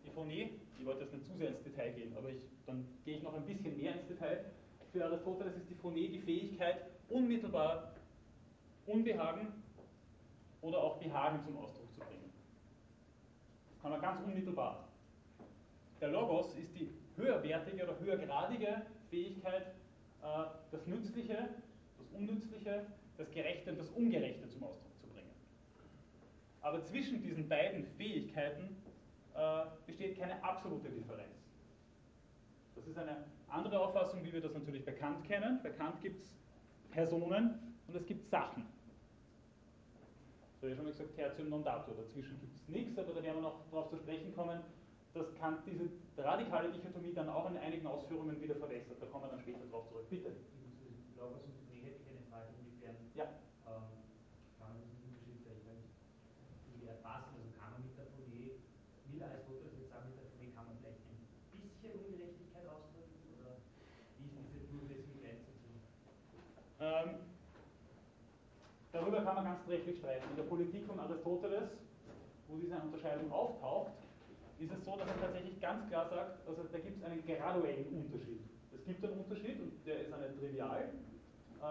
[0.05, 3.17] Die Phonie ich wollte jetzt nicht zu sehr ins Detail gehen, aber ich, dann gehe
[3.17, 4.45] ich noch ein bisschen mehr ins Detail.
[4.91, 7.95] Für Aristoteles ist die Phonie die Fähigkeit, unmittelbar
[8.85, 9.47] Unbehagen
[10.61, 11.88] oder auch Behagen zum Ausdruck
[13.81, 14.87] kann man ganz unmittelbar.
[16.01, 19.67] Der Logos ist die höherwertige oder höhergradige Fähigkeit,
[20.21, 21.49] äh, das Nützliche,
[21.97, 22.85] das Unnützliche,
[23.17, 25.31] das Gerechte und das Ungerechte zum Ausdruck zu bringen.
[26.61, 28.77] Aber zwischen diesen beiden Fähigkeiten
[29.35, 31.29] äh, besteht keine absolute Differenz.
[32.75, 35.59] Das ist eine andere Auffassung, wie wir das natürlich bei Kant kennen.
[35.61, 36.37] Bei Kant gibt es
[36.91, 38.65] Personen und es gibt Sachen.
[40.59, 41.95] Ich habe schon mal gesagt, Tertium non datur.
[41.95, 44.59] Dazwischen gibt es nichts, aber da werden wir noch darauf zu sprechen kommen,
[45.13, 49.01] dass Kant diese radikale Dichotomie dann auch in einigen Ausführungen wieder verwässert.
[49.01, 50.09] Da kommen wir dann später darauf zurück.
[50.09, 50.35] Bitte.
[51.15, 53.23] Logos und Idee hätte ich eine Frage, inwiefern ja.
[53.71, 54.03] ähm,
[54.59, 57.39] kann man diesen Unterschied vielleicht irgendwie erfassen?
[57.39, 58.59] Also kann man mit der Folie
[59.15, 61.23] will Aristoteles jetzt sagen, mit der Phonie kann man vielleicht ein
[61.55, 63.63] bisschen Ungerechtigkeit ausdrücken oder
[64.19, 65.71] wie ist diese durchlässige Grenze zu?
[66.83, 67.29] Ähm,
[69.19, 70.25] darüber kann man ganz trefflich streiten.
[70.29, 71.69] In der Politik von Aristoteles,
[72.47, 73.91] wo diese Unterscheidung auftaucht,
[74.59, 77.87] ist es so, dass er tatsächlich ganz klar sagt, also da gibt es einen graduellen
[77.87, 78.41] Unterschied.
[78.73, 80.89] Es gibt einen Unterschied und der ist eine trivial,
[81.61, 81.63] äh,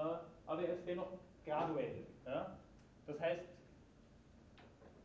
[0.46, 1.12] aber er ist dennoch
[1.44, 2.04] graduell.
[3.06, 3.42] Das heißt,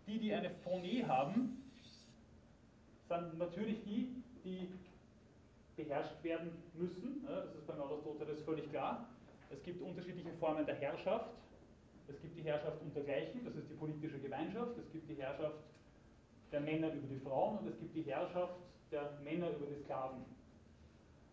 [0.08, 1.64] die, die eine Phonie haben,
[3.08, 4.70] sind natürlich die, die
[5.78, 7.26] beherrscht werden müssen.
[7.26, 9.08] Das ist beim Aristoteles völlig klar.
[9.50, 11.30] Es gibt unterschiedliche Formen der Herrschaft.
[12.08, 14.78] Es gibt die Herrschaft untergleichen, das ist die politische Gemeinschaft.
[14.78, 15.56] Es gibt die Herrschaft
[16.52, 18.56] der Männer über die Frauen und es gibt die Herrschaft
[18.92, 20.26] der Männer über die Sklaven.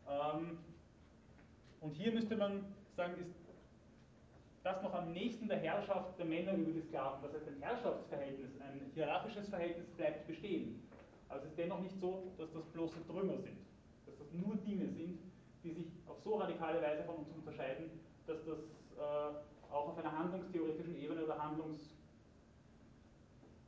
[0.09, 0.59] Ähm,
[1.80, 2.64] und hier müsste man
[2.96, 3.35] sagen, ist
[4.62, 7.22] das noch am nächsten der Herrschaft der Männer über die Sklaven.
[7.22, 10.83] Das heißt, ein Herrschaftsverhältnis, ein hierarchisches Verhältnis bleibt bestehen.
[11.28, 13.59] Aber es ist dennoch nicht so, dass das bloße Trümmer sind,
[14.06, 15.18] dass das nur Dinge sind,
[15.62, 17.90] die sich auf so radikale Weise von uns unterscheiden,
[18.26, 18.59] dass das
[18.98, 19.35] äh,
[19.70, 21.94] auch auf einer handlungstheoretischen Ebene oder Handlungs,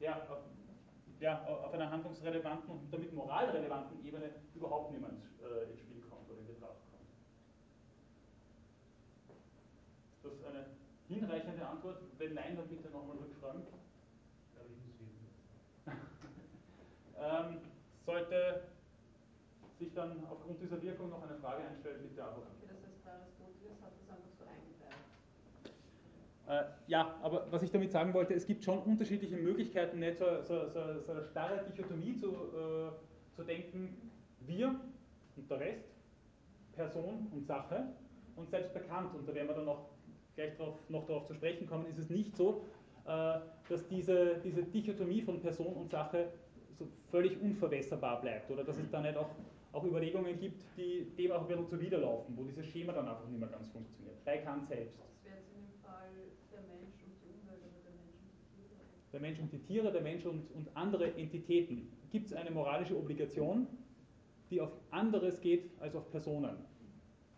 [0.00, 0.38] ja, auf,
[1.20, 6.40] ja, auf einer handlungsrelevanten und damit moralrelevanten Ebene überhaupt niemand äh, ins Spiel kommt oder
[6.40, 7.08] in Betracht kommt.
[10.16, 10.66] Ist das eine
[11.08, 12.02] hinreichende Antwort?
[12.18, 13.62] Wenn nein, dann bitte nochmal rückfragen.
[17.22, 17.58] Ähm,
[18.04, 18.62] sollte
[19.78, 22.38] sich dann aufgrund dieser Wirkung noch eine Frage einstellen, bitte aber.
[22.38, 25.02] Okay, das heißt, Aristoteles hat das einfach so eingeteilt.
[26.41, 26.41] Äh,
[26.86, 30.68] ja, aber was ich damit sagen wollte, es gibt schon unterschiedliche Möglichkeiten, nicht so, so,
[30.68, 34.10] so, so eine starre Dichotomie zu, äh, zu denken,
[34.40, 34.74] wir
[35.36, 35.84] und der Rest,
[36.72, 37.84] Person und Sache
[38.36, 39.90] und selbst bekannt, und da werden wir dann noch
[40.34, 42.64] gleich drauf, noch darauf zu sprechen kommen, ist es nicht so,
[43.04, 46.32] äh, dass diese, diese Dichotomie von Person und Sache
[46.78, 49.30] so völlig unverwässerbar bleibt oder dass es da nicht auch,
[49.72, 53.40] auch Überlegungen gibt, die dem auch ein bisschen zuwiderlaufen, wo dieses Schema dann einfach nicht
[53.40, 54.24] mehr ganz funktioniert.
[54.24, 54.98] Bei Kant selbst.
[55.00, 56.10] Das wäre jetzt in dem Fall
[56.52, 58.80] der Mensch und die Umwelt oder der Mensch und die Tiere.
[59.12, 61.88] Der Mensch und die Tiere, der Mensch und, und andere Entitäten.
[62.10, 63.66] Gibt es eine moralische Obligation,
[64.50, 66.56] die auf anderes geht als auf Personen?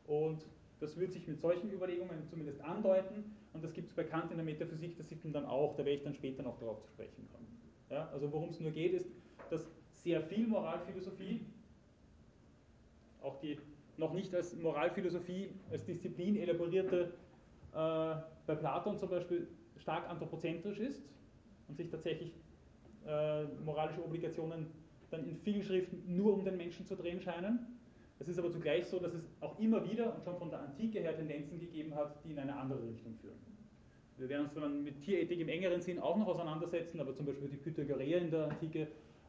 [0.06, 0.44] Und
[0.80, 4.44] das wird sich mit solchen Überlegungen zumindest andeuten und das gibt es bekannt in der
[4.44, 7.46] Metaphysik der Sitten dann auch, da werde ich dann später noch darauf zu sprechen kommen.
[7.90, 9.08] Ja, also worum es nur geht, ist,
[9.50, 11.40] dass sehr viel Moralphilosophie,
[13.22, 13.58] auch die
[13.96, 17.14] noch nicht als Moralphilosophie, als Disziplin elaborierte,
[17.72, 18.14] äh,
[18.46, 19.46] bei Platon zum Beispiel
[19.78, 21.02] stark anthropozentrisch ist
[21.68, 22.33] und sich tatsächlich
[23.07, 24.66] äh, moralische Obligationen
[25.11, 27.59] dann in vielen Schriften nur um den Menschen zu drehen scheinen.
[28.18, 31.00] Es ist aber zugleich so, dass es auch immer wieder und schon von der Antike
[31.00, 33.38] her Tendenzen gegeben hat, die in eine andere Richtung führen.
[34.16, 37.48] Wir werden uns dann mit Tierethik im engeren Sinn auch noch auseinandersetzen, aber zum Beispiel
[37.48, 38.87] die Pythagoreer in der Antike äh,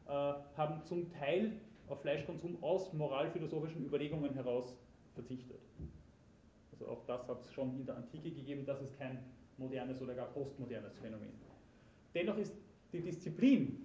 [0.08, 1.52] haben zum Teil
[1.88, 4.76] auf Fleischkonsum aus moralphilosophischen Überlegungen heraus
[5.14, 5.60] verzichtet.
[6.72, 9.18] Also auch das hat es schon in der Antike gegeben, das ist kein
[9.56, 11.45] modernes oder gar postmodernes Phänomen.
[12.16, 12.54] Dennoch ist
[12.94, 13.84] die Disziplin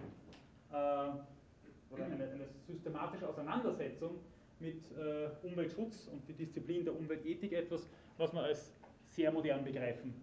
[0.71, 4.19] äh, oder eine, eine systematische Auseinandersetzung
[4.61, 8.71] mit äh, Umweltschutz und die Disziplin der Umweltethik etwas, was man als
[9.09, 10.13] sehr modern begreifen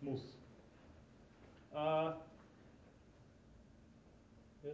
[0.00, 0.38] muss.
[1.74, 2.12] Äh,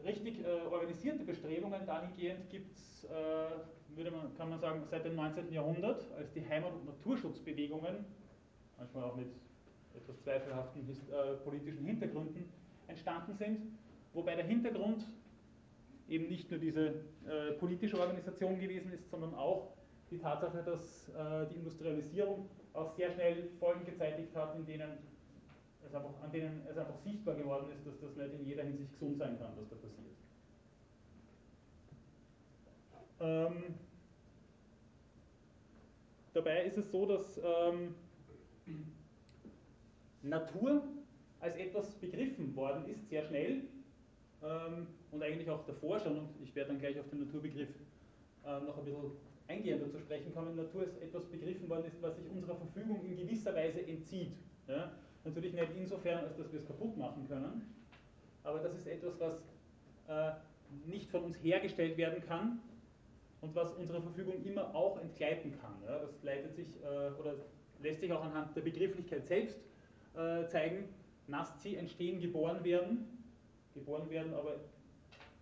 [0.04, 5.52] richtig äh, organisierte Bestrebungen dahingehend gibt es, äh, man, kann man sagen, seit dem 19.
[5.52, 8.04] Jahrhundert, als die Heimat- und Naturschutzbewegungen,
[8.78, 9.32] manchmal auch mit
[9.96, 12.44] etwas zweifelhaften äh, politischen Hintergründen,
[12.88, 13.60] entstanden sind,
[14.12, 15.06] wobei der Hintergrund
[16.08, 16.86] eben nicht nur diese
[17.26, 19.72] äh, politische Organisation gewesen ist, sondern auch
[20.10, 24.90] die Tatsache, dass äh, die Industrialisierung auch sehr schnell Folgen gezeitigt hat, in denen
[25.84, 28.92] es einfach, an denen es einfach sichtbar geworden ist, dass das nicht in jeder Hinsicht
[28.92, 30.06] gesund sein kann, was da passiert.
[33.18, 33.74] Ähm,
[36.34, 37.94] dabei ist es so, dass ähm,
[40.22, 40.82] Natur
[41.40, 43.62] als etwas begriffen worden ist, sehr schnell,
[44.42, 47.68] ähm, und eigentlich auch davor schon, und ich werde dann gleich auf den Naturbegriff
[48.44, 49.12] äh, noch ein bisschen
[49.48, 53.16] eingehender zu sprechen kommen, Natur ist etwas begriffen worden ist, was sich unserer Verfügung in
[53.16, 54.32] gewisser Weise entzieht.
[54.68, 54.92] Ja?
[55.24, 57.74] Natürlich nicht insofern, als dass wir es kaputt machen können,
[58.42, 59.34] aber das ist etwas, was
[60.08, 60.32] äh,
[60.86, 62.60] nicht von uns hergestellt werden kann
[63.40, 65.74] und was unserer Verfügung immer auch entgleiten kann.
[65.84, 65.98] Ja?
[65.98, 67.34] Das leitet sich äh, oder
[67.80, 69.58] lässt sich auch anhand der Begrifflichkeit selbst
[70.14, 70.88] äh, zeigen.
[71.28, 73.18] Nasci entstehen, geboren werden,
[73.74, 74.56] geboren werden, aber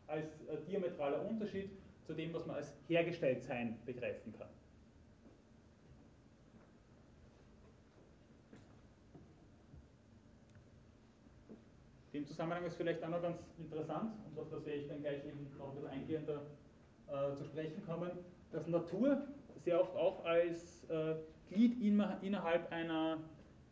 [0.07, 1.71] als äh, diametraler Unterschied
[2.07, 4.49] zu dem, was man als hergestellt sein begreifen kann.
[12.13, 15.25] Dem Zusammenhang ist vielleicht auch noch ganz interessant, und auf das werde ich dann gleich
[15.25, 16.43] eben noch ein bisschen eingehender
[17.09, 18.11] äh, zu sprechen kommen,
[18.53, 19.27] dass Natur
[19.65, 21.17] sehr oft auch als äh,
[21.51, 23.19] Glied in, innerhalb einer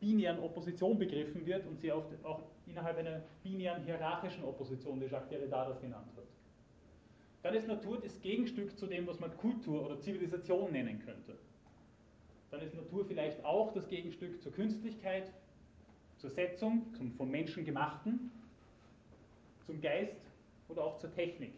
[0.02, 5.68] binären Opposition begriffen wird und oft auch innerhalb einer binären hierarchischen Opposition, die Jacques Derrida
[5.68, 6.24] das genannt hat.
[7.42, 11.38] Dann ist Natur das Gegenstück zu dem, was man Kultur oder Zivilisation nennen könnte.
[12.50, 15.32] Dann ist Natur vielleicht auch das Gegenstück zur Künstlichkeit,
[16.18, 18.30] zur Setzung, zum von Menschen gemachten,
[19.66, 20.20] zum Geist
[20.68, 21.52] oder auch zur Technik.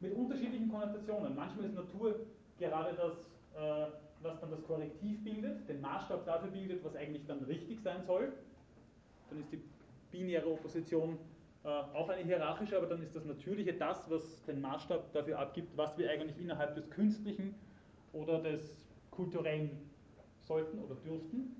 [0.00, 1.34] Mit unterschiedlichen Konnotationen.
[1.34, 2.26] Manchmal ist Natur
[2.58, 3.16] gerade das,
[3.56, 3.90] äh,
[4.24, 8.32] was dann das Korrektiv bildet, den Maßstab dafür bildet, was eigentlich dann richtig sein soll.
[9.30, 9.62] Dann ist die
[10.10, 11.18] binäre Opposition
[11.64, 15.76] äh, auch eine hierarchische, aber dann ist das Natürliche das, was den Maßstab dafür abgibt,
[15.76, 17.54] was wir eigentlich innerhalb des Künstlichen
[18.12, 19.90] oder des Kulturellen
[20.40, 21.56] sollten oder dürften.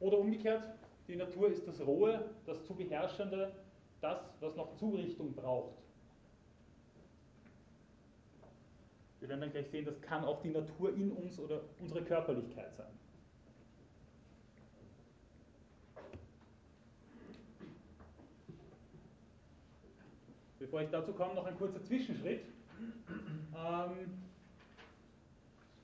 [0.00, 0.62] Oder umgekehrt,
[1.08, 3.52] die Natur ist das Rohe, das zu beherrschende,
[4.00, 5.83] das, was noch Zurichtung braucht.
[9.24, 12.76] Wir werden dann gleich sehen, das kann auch die Natur in uns oder unsere Körperlichkeit
[12.76, 12.92] sein.
[20.58, 22.42] Bevor ich dazu komme, noch ein kurzer Zwischenschritt.
[23.56, 24.12] Ähm,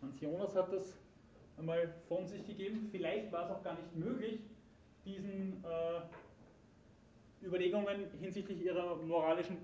[0.03, 0.93] Hans Jonas hat das
[1.57, 2.91] einmal von sich gegeben.
[2.93, 4.41] Vielleicht war es auch gar nicht möglich,
[5.07, 9.57] diesen äh, Überlegungen hinsichtlich ihrer moralischen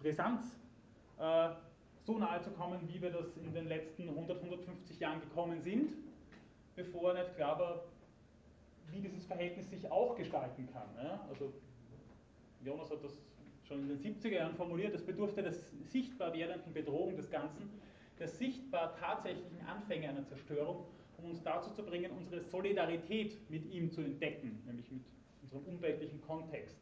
[0.00, 0.56] Brisanz
[1.18, 1.48] äh,
[2.04, 5.92] so nahe zu kommen, wie wir das in den letzten 100, 150 Jahren gekommen sind,
[6.74, 7.84] bevor nicht klar war,
[8.90, 10.88] wie dieses Verhältnis sich auch gestalten kann.
[11.02, 11.26] Ja?
[11.28, 11.52] Also
[12.64, 13.20] Jonas hat das
[13.64, 17.70] schon in den 70er Jahren formuliert, es bedurfte der sichtbar werdenden Bedrohung des Ganzen,
[18.18, 20.86] der sichtbar tatsächlichen Anfänge einer Zerstörung,
[21.18, 25.02] um uns dazu zu bringen, unsere Solidarität mit ihm zu entdecken, nämlich mit
[25.42, 26.76] unserem umweltlichen Kontext,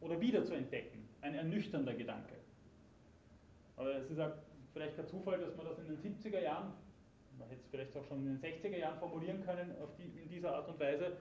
[0.00, 1.08] oder wieder zu entdecken.
[1.20, 2.34] Ein ernüchternder Gedanke.
[3.76, 4.32] Aber es ist auch
[4.72, 6.72] vielleicht kein Zufall, dass man das in den 70er Jahren,
[7.38, 10.54] man hätte es vielleicht auch schon in den 60er Jahren formulieren können, die, in dieser
[10.54, 11.12] Art und Weise,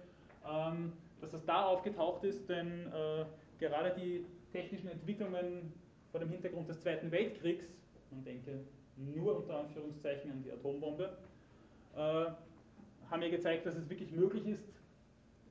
[0.50, 3.26] ähm, dass das da aufgetaucht ist, denn äh,
[3.60, 5.74] gerade die technischen Entwicklungen
[6.12, 7.66] vor dem Hintergrund des Zweiten Weltkriegs,
[8.12, 8.62] man denke
[8.98, 11.18] nur unter Anführungszeichen an die Atombombe,
[11.96, 12.26] äh,
[13.10, 14.64] haben ja gezeigt, dass es wirklich möglich ist,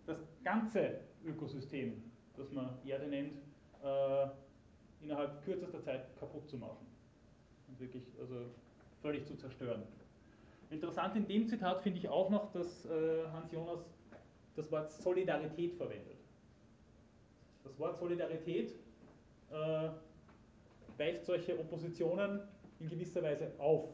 [0.07, 2.03] das ganze Ökosystem,
[2.37, 3.39] das man Erde nennt,
[3.83, 4.27] äh,
[5.03, 6.94] innerhalb kürzester Zeit kaputt zu machen.
[7.69, 8.47] Und wirklich also
[9.03, 9.83] völlig zu zerstören.
[10.71, 13.81] Interessant in dem Zitat finde ich auch noch, dass äh, Hans Jonas
[14.57, 16.17] das Wort Solidarität verwendet.
[17.63, 18.73] Das Wort Solidarität
[19.51, 19.89] äh,
[20.97, 22.41] weicht solche Oppositionen
[22.81, 23.91] in gewisser Weise auf.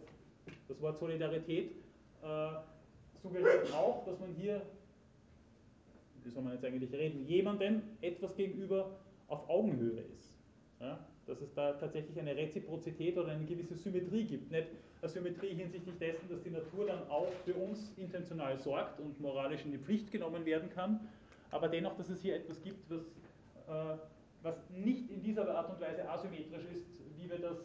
[0.69, 1.73] Das Wort Solidarität
[2.23, 2.51] äh,
[3.23, 4.63] suggeriert auch, dass man hier,
[6.23, 10.33] wie soll man jetzt eigentlich reden, jemandem etwas gegenüber auf Augenhöhe ist.
[10.81, 10.99] Ja?
[11.31, 14.51] Dass es da tatsächlich eine Reziprozität oder eine gewisse Symmetrie gibt.
[14.51, 14.67] Nicht
[15.01, 19.65] eine Symmetrie hinsichtlich dessen, dass die Natur dann auch für uns intentional sorgt und moralisch
[19.65, 21.09] in die Pflicht genommen werden kann,
[21.53, 23.03] aber dennoch, dass es hier etwas gibt, was,
[23.69, 23.99] äh,
[24.43, 26.85] was nicht in dieser Art und Weise asymmetrisch ist,
[27.17, 27.59] wie wir das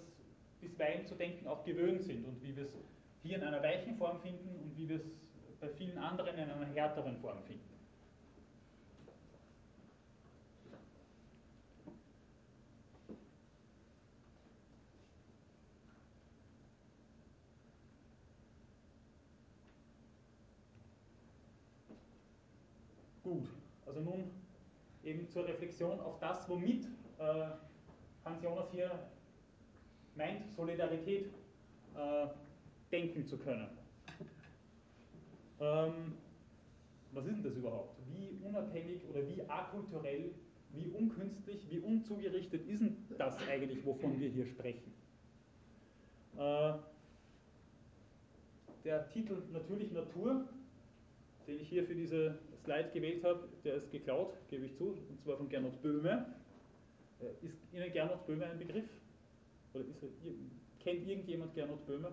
[0.62, 2.78] bisweilen zu denken auch gewöhnt sind und wie wir es
[3.24, 5.10] hier in einer weichen Form finden und wie wir es
[5.60, 7.76] bei vielen anderen in einer härteren Form finden.
[23.26, 23.48] Gut,
[24.06, 24.32] nun
[25.04, 26.86] eben zur Reflexion auf das, womit
[27.20, 27.48] äh,
[28.24, 28.92] Hans Jonas hier
[30.16, 31.28] meint, Solidarität
[31.96, 32.28] äh,
[32.92, 33.68] denken zu können.
[35.60, 36.18] Ähm,
[37.14, 37.98] was ist denn das überhaupt?
[38.10, 40.32] Wie unabhängig oder wie akulturell,
[40.74, 44.94] wie unkünstlich, wie unzugerichtet ist denn das eigentlich, wovon wir hier sprechen?
[46.38, 46.74] Äh,
[48.84, 50.46] der Titel Natürlich Natur,
[51.48, 55.22] den ich hier für diese Slide gewählt habe, der ist geklaut, gebe ich zu, und
[55.24, 56.26] zwar von Gernot Böhme.
[57.20, 58.90] Äh, ist Ihnen Gernot Böhme ein Begriff?
[59.74, 60.04] Oder ist
[60.80, 62.12] kennt irgendjemand Gernot Böhme?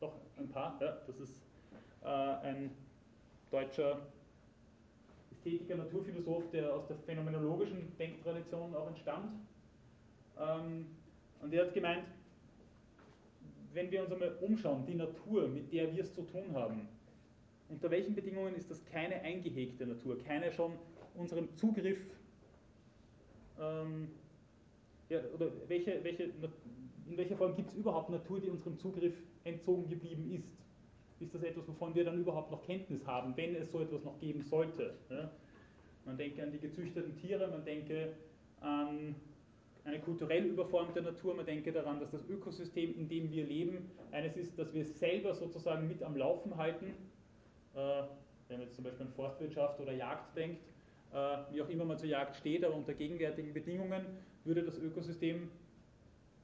[0.00, 0.78] Doch, ein paar.
[0.80, 1.34] Ja, das ist
[2.02, 2.70] äh, ein
[3.50, 4.06] deutscher
[5.32, 9.40] Ästhetiker, Naturphilosoph, der aus der phänomenologischen Denktradition auch entstammt.
[10.38, 10.86] Ähm,
[11.40, 12.04] und er hat gemeint,
[13.78, 16.88] wenn wir uns einmal umschauen, die Natur, mit der wir es zu tun haben,
[17.68, 20.72] unter welchen Bedingungen ist das keine eingehegte Natur, keine schon
[21.14, 22.00] unserem Zugriff,
[23.60, 24.08] ähm,
[25.08, 29.14] ja, oder welche, welche, in welcher Form gibt es überhaupt Natur, die unserem Zugriff
[29.44, 30.48] entzogen geblieben ist?
[31.20, 34.18] Ist das etwas, wovon wir dann überhaupt noch Kenntnis haben, wenn es so etwas noch
[34.18, 34.94] geben sollte?
[35.08, 35.30] Ja?
[36.04, 38.14] Man denke an die gezüchteten Tiere, man denke
[38.60, 39.14] an
[39.88, 44.36] eine kulturell überformte Natur, man denke daran, dass das Ökosystem, in dem wir leben, eines
[44.36, 46.86] ist, das wir selber sozusagen mit am Laufen halten.
[47.74, 48.02] Äh,
[48.48, 50.62] wenn man jetzt zum Beispiel an Forstwirtschaft oder Jagd denkt,
[51.12, 54.04] äh, wie auch immer man zur Jagd steht, aber unter gegenwärtigen Bedingungen
[54.44, 55.50] würde das Ökosystem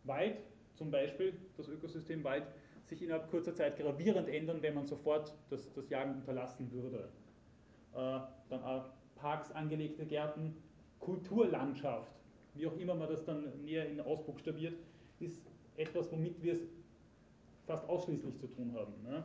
[0.05, 0.37] Wald,
[0.75, 2.45] zum Beispiel das Ökosystem Wald,
[2.85, 7.09] sich innerhalb kurzer Zeit gravierend ändern, wenn man sofort das, das Jagen unterlassen würde.
[7.95, 10.55] Äh, dann auch Parks, angelegte Gärten,
[10.99, 12.14] Kulturlandschaft,
[12.55, 14.75] wie auch immer man das dann näher in ausbuchstabiert,
[15.21, 15.43] ist
[15.77, 16.61] etwas, womit wir es
[17.67, 18.93] fast ausschließlich zu tun haben.
[19.03, 19.25] Ne?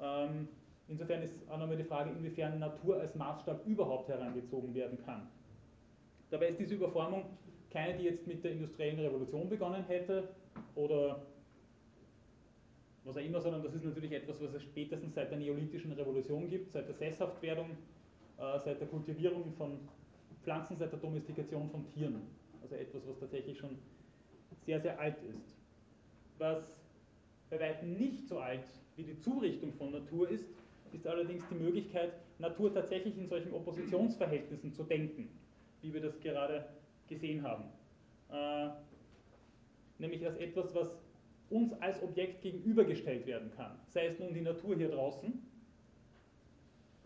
[0.00, 0.48] Ähm,
[0.88, 5.28] insofern ist auch nochmal die Frage, inwiefern Natur als Maßstab überhaupt herangezogen werden kann.
[6.30, 7.24] Dabei ist diese Überformung
[7.70, 10.28] keine, die jetzt mit der industriellen Revolution begonnen hätte
[10.74, 11.22] oder
[13.04, 16.48] was auch immer, sondern das ist natürlich etwas, was es spätestens seit der neolithischen Revolution
[16.48, 17.70] gibt, seit der Sesshaftwerdung,
[18.38, 19.78] äh, seit der Kultivierung von
[20.42, 22.22] Pflanzen, seit der Domestikation von Tieren.
[22.62, 23.76] Also etwas, was tatsächlich schon
[24.64, 25.56] sehr, sehr alt ist.
[26.38, 26.62] Was
[27.50, 28.64] bei weitem nicht so alt
[28.96, 30.44] wie die Zurichtung von Natur ist,
[30.92, 35.28] ist allerdings die Möglichkeit, Natur tatsächlich in solchen Oppositionsverhältnissen zu denken,
[35.80, 36.66] wie wir das gerade
[37.08, 37.64] gesehen haben.
[38.30, 38.70] Äh,
[39.98, 40.88] nämlich als etwas, was
[41.50, 43.78] uns als Objekt gegenübergestellt werden kann.
[43.88, 45.32] Sei es nun die Natur hier draußen,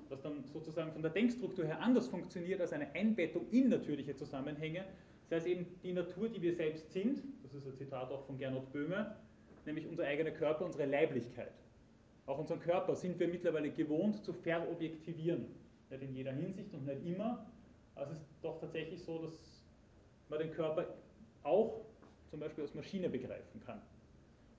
[0.08, 4.84] was dann sozusagen von der Denkstruktur her anders funktioniert als eine Einbettung in natürliche Zusammenhänge,
[5.28, 8.38] sei es eben die Natur, die wir selbst sind, das ist ein Zitat auch von
[8.38, 9.16] Gernot Böhme,
[9.64, 11.52] nämlich unser eigener Körper, unsere Leiblichkeit.
[12.26, 15.46] Auch unseren Körper sind wir mittlerweile gewohnt zu verobjektivieren.
[15.90, 17.46] Nicht in jeder Hinsicht und nicht immer,
[17.94, 19.62] aber es ist doch tatsächlich so, dass
[20.28, 20.86] man den Körper
[21.42, 21.84] auch
[22.30, 23.80] zum Beispiel als Maschine begreifen kann.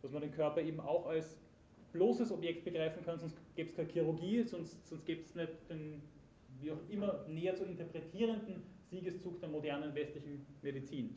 [0.01, 1.38] Dass man den Körper eben auch als
[1.91, 6.01] bloßes Objekt begreifen kann, sonst gäbe es keine Chirurgie, sonst, sonst gäbe es nicht den,
[6.61, 11.16] wie auch immer, näher zu interpretierenden Siegeszug der modernen westlichen Medizin.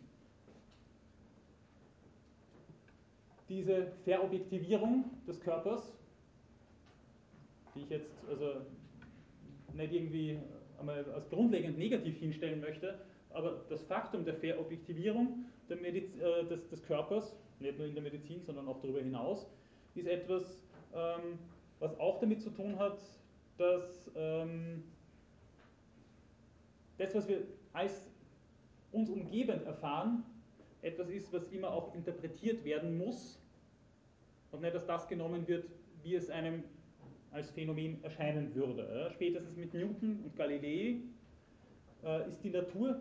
[3.49, 5.93] Diese Verobjektivierung des Körpers,
[7.75, 8.61] die ich jetzt also
[9.75, 10.39] nicht irgendwie
[10.79, 13.01] einmal als grundlegend negativ hinstellen möchte,
[13.31, 18.03] aber das Faktum der Verobjektivierung der Mediz äh, des, des, Körpers, nicht nur in der
[18.03, 19.47] Medizin, sondern auch darüber hinaus,
[19.95, 20.64] ist etwas,
[20.95, 21.39] ähm,
[21.79, 22.99] was auch damit zu tun hat,
[23.57, 24.83] dass ähm,
[26.99, 27.43] das, was wir
[27.73, 28.07] als
[28.93, 30.25] uns umgebend erfahren,
[30.83, 33.41] etwas ist, was immer auch interpretiert werden muss
[34.51, 35.64] und nicht, dass das genommen wird,
[36.03, 36.64] wie es einem
[37.31, 39.11] als Phänomen erscheinen würde.
[39.12, 40.97] Spätestens mit Newton und Galilei
[42.03, 43.01] äh, ist die Natur,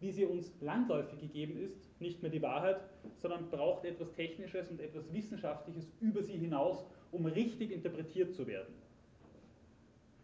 [0.00, 2.80] wie sie uns landläufig gegeben ist, nicht mehr die Wahrheit,
[3.16, 8.74] sondern braucht etwas Technisches und etwas Wissenschaftliches über sie hinaus, um richtig interpretiert zu werden.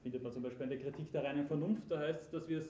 [0.02, 2.58] Findet man zum Beispiel in der Kritik der reinen Vernunft, da heißt es, dass wir
[2.58, 2.68] es,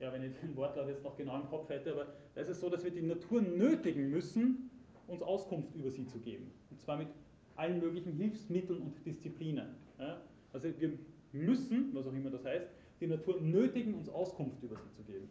[0.00, 2.60] ja, wenn ich den Wortlaut jetzt noch genau im Kopf hätte, aber da ist es
[2.60, 4.70] so, dass wir die Natur nötigen müssen,
[5.06, 6.50] uns Auskunft über sie zu geben.
[6.70, 7.08] Und zwar mit
[7.56, 9.68] allen möglichen Hilfsmitteln und Disziplinen.
[9.98, 10.20] Ja?
[10.52, 10.92] Also wir
[11.32, 12.66] müssen, was auch immer das heißt,
[13.00, 15.28] die Natur nötigen, uns Auskunft über sie zu geben.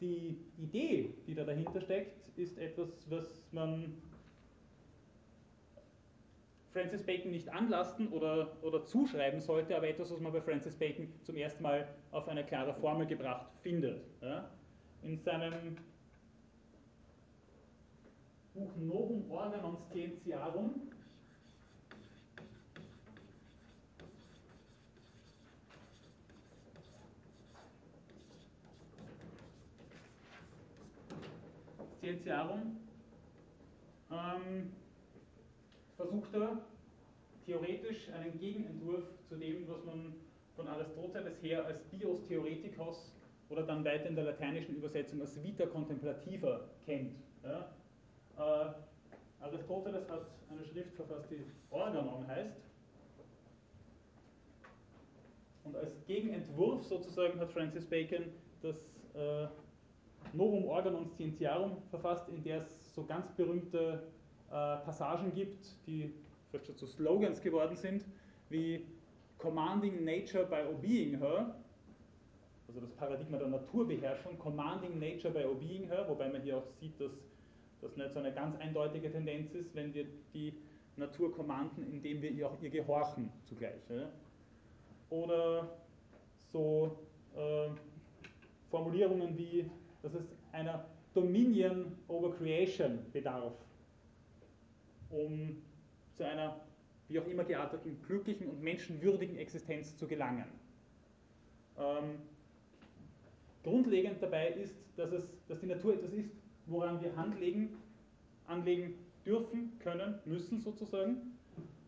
[0.00, 3.94] Die Idee, die da dahinter steckt, ist etwas, was man
[6.72, 11.08] Francis Bacon nicht anlasten oder, oder zuschreiben sollte, aber etwas, was man bei Francis Bacon
[11.22, 14.02] zum ersten Mal auf eine klare Formel gebracht findet.
[14.20, 14.50] Ja?
[15.02, 15.76] In seinem
[18.54, 20.74] Buch Novum Organon Scientiarum
[32.00, 32.76] Scientiarum
[34.10, 34.72] ähm,
[35.98, 36.58] versucht er
[37.44, 40.14] theoretisch einen Gegenentwurf zu dem, was man
[40.54, 43.12] von Aristoteles her als Bios Theoretikos
[43.50, 47.16] oder dann weiter in der lateinischen Übersetzung als Vita Contemplativa kennt.
[47.42, 47.74] Ja?
[48.38, 52.56] Äh, Aristoteles hat eine Schrift verfasst, die Organon heißt.
[55.64, 58.26] Und als Gegenentwurf sozusagen hat Francis Bacon
[58.62, 58.76] das
[59.14, 59.48] äh,
[60.32, 64.02] Novum Organon Scientiarum verfasst, in der es so ganz berühmte
[64.50, 66.12] Passagen gibt, die
[66.50, 68.04] vielleicht schon zu Slogans geworden sind,
[68.48, 68.86] wie
[69.38, 71.54] Commanding Nature by Obeying Her,
[72.66, 76.98] also das Paradigma der Naturbeherrschung, Commanding Nature by Obeying Her, wobei man hier auch sieht,
[77.00, 77.12] dass
[77.80, 80.54] das nicht so eine ganz eindeutige Tendenz ist, wenn wir die
[80.96, 83.80] Natur kommanden, indem wir ihr auch ihr gehorchen zugleich.
[85.10, 85.68] Oder
[86.52, 86.98] so
[87.36, 87.68] äh,
[88.70, 89.70] Formulierungen wie
[90.02, 90.84] dass es einer
[91.14, 93.52] Dominion over Creation bedarf,
[95.10, 95.62] um
[96.16, 96.60] zu einer
[97.08, 100.44] wie auch immer gearteten glücklichen und menschenwürdigen Existenz zu gelangen.
[101.78, 102.16] Ähm,
[103.62, 106.30] grundlegend dabei ist, dass, es, dass die Natur etwas ist,
[106.66, 107.76] woran wir Hand legen,
[108.46, 108.94] anlegen
[109.24, 111.38] dürfen, können, müssen sozusagen.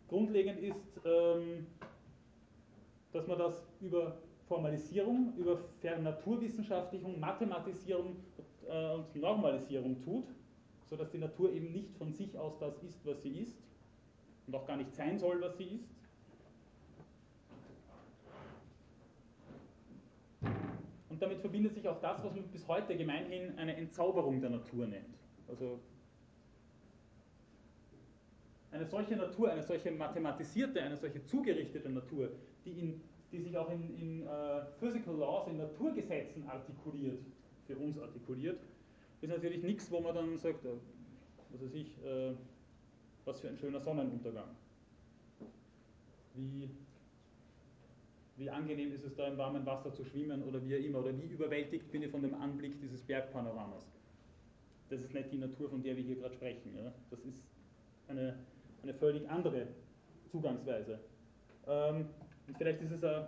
[0.08, 1.66] Grundlegend ist, ähm,
[3.12, 4.16] dass man das über
[4.48, 8.16] Formalisierung, über Vernaturwissenschaftlichung, Mathematisierung
[8.68, 10.24] äh, und Normalisierung tut,
[10.90, 13.56] sodass die Natur eben nicht von sich aus das ist, was sie ist
[14.46, 15.88] und auch gar nicht sein soll, was sie ist.
[21.08, 24.86] Und damit verbindet sich auch das, was man bis heute gemeinhin eine Entzauberung der Natur
[24.86, 25.16] nennt.
[25.48, 25.80] Also
[28.72, 32.30] eine solche Natur, eine solche mathematisierte, eine solche zugerichtete Natur,
[32.64, 33.00] die in
[33.32, 37.20] die sich auch in, in uh, Physical Laws, in Naturgesetzen artikuliert,
[37.66, 38.60] für uns artikuliert,
[39.20, 40.70] ist natürlich nichts, wo man dann sagt, äh,
[41.50, 42.32] was weiß ich, äh,
[43.24, 44.48] was für ein schöner Sonnenuntergang.
[46.34, 46.70] Wie,
[48.36, 51.26] wie angenehm ist es da im warmen Wasser zu schwimmen oder wie immer, oder wie
[51.26, 53.84] überwältigt bin ich von dem Anblick dieses Bergpanoramas.
[54.88, 56.76] Das ist nicht die Natur, von der wir hier gerade sprechen.
[56.76, 56.92] Ja?
[57.10, 57.42] Das ist
[58.08, 58.38] eine,
[58.82, 59.66] eine völlig andere
[60.30, 60.98] Zugangsweise.
[61.66, 62.06] Ähm,
[62.46, 63.26] und vielleicht ist es auch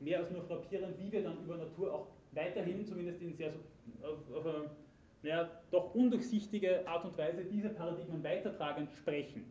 [0.00, 3.52] mehr als nur frappierend, wie wir dann über Natur auch weiterhin, zumindest in sehr,
[4.02, 4.46] auf, auf
[5.22, 9.44] naja, doch undurchsichtige Art und Weise, diese Paradigmen weitertragend sprechen.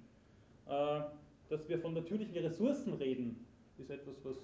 [0.68, 1.02] Äh,
[1.50, 3.46] dass wir von natürlichen Ressourcen reden,
[3.78, 4.38] ist etwas, was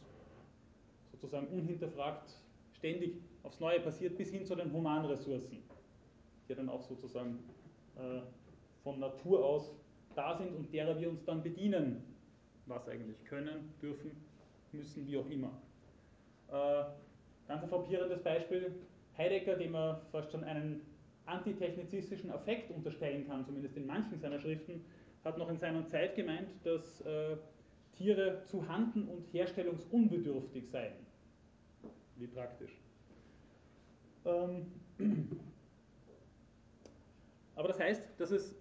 [1.12, 2.34] sozusagen unhinterfragt
[2.74, 5.64] ständig aufs Neue passiert, bis hin zu den Humanressourcen,
[6.48, 7.40] die dann auch sozusagen
[7.96, 8.22] äh,
[8.84, 9.74] von Natur aus
[10.16, 12.04] da sind und derer wir uns dann bedienen,
[12.66, 14.12] was eigentlich können, dürfen,
[14.72, 15.52] müssen, wie auch immer.
[16.50, 16.86] Äh,
[17.48, 18.76] ganz ein frappierendes Beispiel,
[19.18, 20.82] Heidegger, dem er fast schon einen
[21.28, 24.84] antitechnizistischen Affekt unterstellen kann, zumindest in manchen seiner Schriften,
[25.24, 27.38] hat noch in seiner Zeit gemeint, dass äh,
[27.98, 30.94] Tiere zu handen und herstellungsunbedürftig seien.
[32.16, 32.72] Wie praktisch.
[34.26, 34.68] Ähm,
[37.56, 38.56] aber das heißt, dass es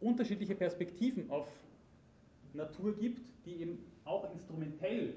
[0.00, 1.48] unterschiedliche Perspektiven auf
[2.54, 5.14] Natur gibt, die eben auch instrumentell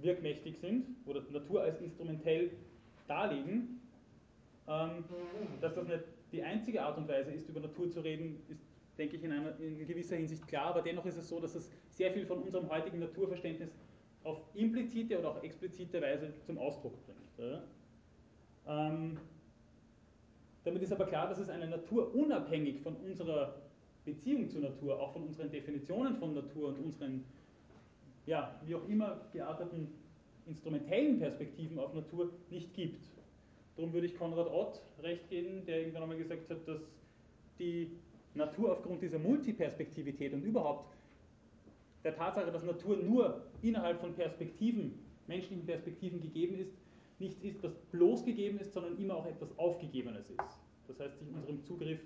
[0.00, 2.50] wirkmächtig sind oder Natur als instrumentell
[3.06, 3.81] darlegen.
[4.68, 5.04] Ähm,
[5.60, 8.64] dass das nicht die einzige Art und Weise ist, über Natur zu reden, ist,
[8.96, 11.70] denke ich, in, einer, in gewisser Hinsicht klar, aber dennoch ist es so, dass es
[11.90, 13.70] sehr viel von unserem heutigen Naturverständnis
[14.24, 17.62] auf implizite oder auch explizite Weise zum Ausdruck bringt.
[18.66, 19.18] Ähm,
[20.64, 23.54] damit ist aber klar, dass es eine Natur unabhängig von unserer
[24.04, 27.24] Beziehung zur Natur, auch von unseren Definitionen von Natur und unseren,
[28.26, 29.88] ja, wie auch immer gearteten
[30.46, 33.11] instrumentellen Perspektiven auf Natur nicht gibt.
[33.76, 36.80] Darum würde ich Konrad Ott recht geben, der irgendwann einmal gesagt hat, dass
[37.58, 37.90] die
[38.34, 40.94] Natur aufgrund dieser Multiperspektivität und überhaupt
[42.04, 46.72] der Tatsache, dass Natur nur innerhalb von Perspektiven, menschlichen Perspektiven gegeben ist,
[47.18, 50.58] nichts ist, das bloß gegeben ist, sondern immer auch etwas Aufgegebenes ist.
[50.88, 52.00] Das heißt, sich unserem Zugriff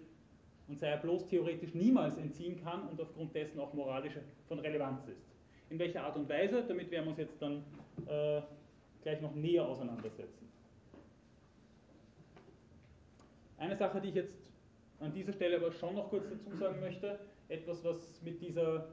[0.68, 4.14] und sei er bloß theoretisch niemals entziehen kann und aufgrund dessen auch moralisch
[4.48, 5.22] von Relevanz ist.
[5.70, 7.64] In welcher Art und Weise, damit werden wir uns jetzt dann
[8.06, 8.42] äh,
[9.02, 10.46] gleich noch näher auseinandersetzen.
[13.58, 14.50] Eine Sache, die ich jetzt
[15.00, 18.88] an dieser Stelle aber schon noch kurz dazu sagen möchte, etwas, was mit dieser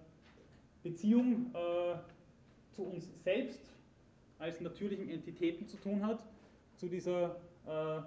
[0.84, 1.95] Beziehung äh,
[2.72, 3.74] zu uns selbst
[4.39, 6.24] als natürlichen Entitäten zu tun hat,
[6.76, 8.01] zu dieser äh,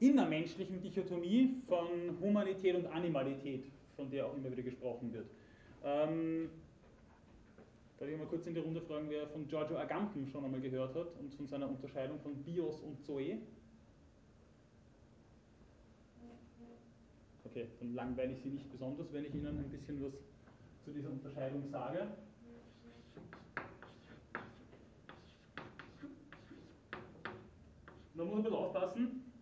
[0.00, 3.64] innermenschlichen Dichotomie von Humanität und Animalität,
[3.96, 5.26] von der auch immer wieder gesprochen wird.
[5.84, 6.48] Ähm,
[7.98, 10.94] darf ich mal kurz in die Runde fragen, wer von Giorgio Agamben schon einmal gehört
[10.94, 13.38] hat und von seiner Unterscheidung von Bios und Zoe?
[17.50, 20.12] Okay, dann langweile ich Sie nicht besonders, wenn ich Ihnen ein bisschen was
[20.84, 22.06] zu dieser Unterscheidung sage.
[28.14, 29.32] Man muss ein bisschen aufpassen.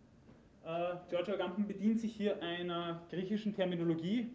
[0.64, 4.30] Äh, Giorgio Agamben bedient sich hier einer griechischen Terminologie,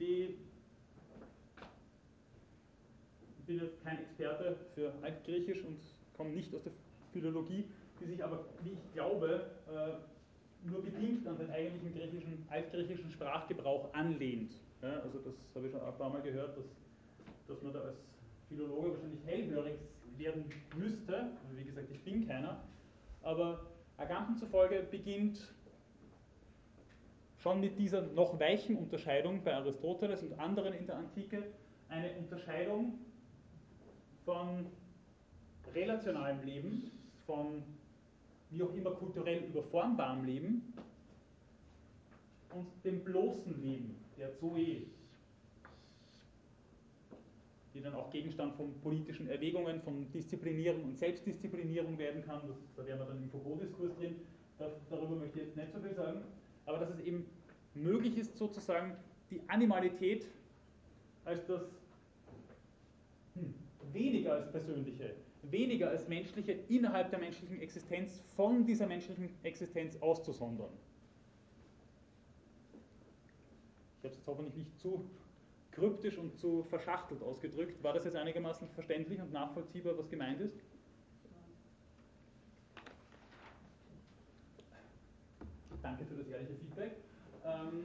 [0.00, 0.38] die
[3.38, 5.78] ich bin jetzt kein Experte für Altgriechisch und
[6.16, 6.72] komme nicht aus der
[7.12, 7.64] Philologie,
[8.00, 10.13] die sich aber, wie ich glaube, äh,
[10.64, 14.52] nur bedingt an den eigentlichen griechischen, altgriechischen Sprachgebrauch anlehnt.
[14.82, 16.66] Ja, also das habe ich schon ein paar Mal gehört, dass,
[17.48, 17.98] dass man da als
[18.48, 19.74] Philologe wahrscheinlich hellhörig
[20.16, 20.44] werden
[20.76, 21.16] müsste.
[21.16, 22.62] Also wie gesagt, ich bin keiner.
[23.22, 25.54] Aber Agamben zufolge beginnt
[27.38, 31.44] schon mit dieser noch weichen Unterscheidung bei Aristoteles und anderen in der Antike
[31.88, 32.98] eine Unterscheidung
[34.24, 34.66] von
[35.74, 36.90] relationalem Leben,
[37.26, 37.62] von
[38.54, 40.72] wie auch immer kulturell überformbarem Leben
[42.54, 44.82] und dem bloßen Leben, der Zoe,
[47.74, 52.42] die dann auch Gegenstand von politischen Erwägungen, von Disziplinierung und Selbstdisziplinierung werden kann.
[52.46, 54.14] Das, da wären wir dann im Foucault-Diskurs drin.
[54.58, 56.20] darüber möchte ich jetzt nicht so viel sagen.
[56.66, 57.26] Aber dass es eben
[57.74, 58.96] möglich ist, sozusagen
[59.30, 60.26] die Animalität
[61.24, 61.62] als das
[63.34, 63.52] hm,
[63.92, 65.16] weniger als persönliche,
[65.50, 70.70] weniger als menschliche innerhalb der menschlichen Existenz von dieser menschlichen Existenz auszusondern.
[73.98, 75.04] Ich habe es jetzt hoffentlich nicht zu
[75.70, 77.82] kryptisch und zu verschachtelt ausgedrückt.
[77.82, 80.56] War das jetzt einigermaßen verständlich und nachvollziehbar, was gemeint ist?
[85.82, 86.92] Danke für das ehrliche Feedback.
[87.44, 87.84] Ähm,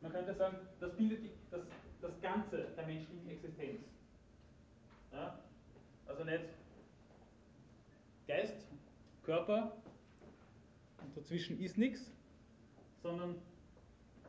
[0.00, 1.62] man könnte sagen, das bildet die, das,
[2.00, 3.89] das Ganze der menschlichen Existenz.
[6.20, 6.44] Also nicht
[8.28, 8.66] Geist,
[9.22, 9.72] Körper
[11.02, 12.10] und dazwischen ist nichts,
[13.02, 13.36] sondern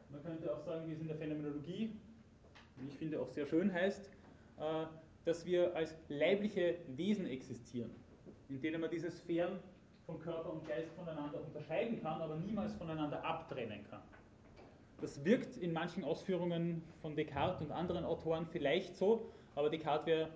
[0.09, 1.91] man könnte auch sagen, wie es in der Phänomenologie
[2.77, 4.09] wie ich finde auch sehr schön heißt,
[4.57, 4.85] äh,
[5.25, 7.91] dass wir als leibliche Wesen existieren,
[8.47, 9.59] in denen man diese Sphären
[10.05, 14.01] von Körper und Geist voneinander unterscheiden kann, aber niemals voneinander abtrennen kann.
[15.01, 20.29] Das wirkt in manchen Ausführungen von Descartes und anderen Autoren vielleicht so, aber Descartes wäre,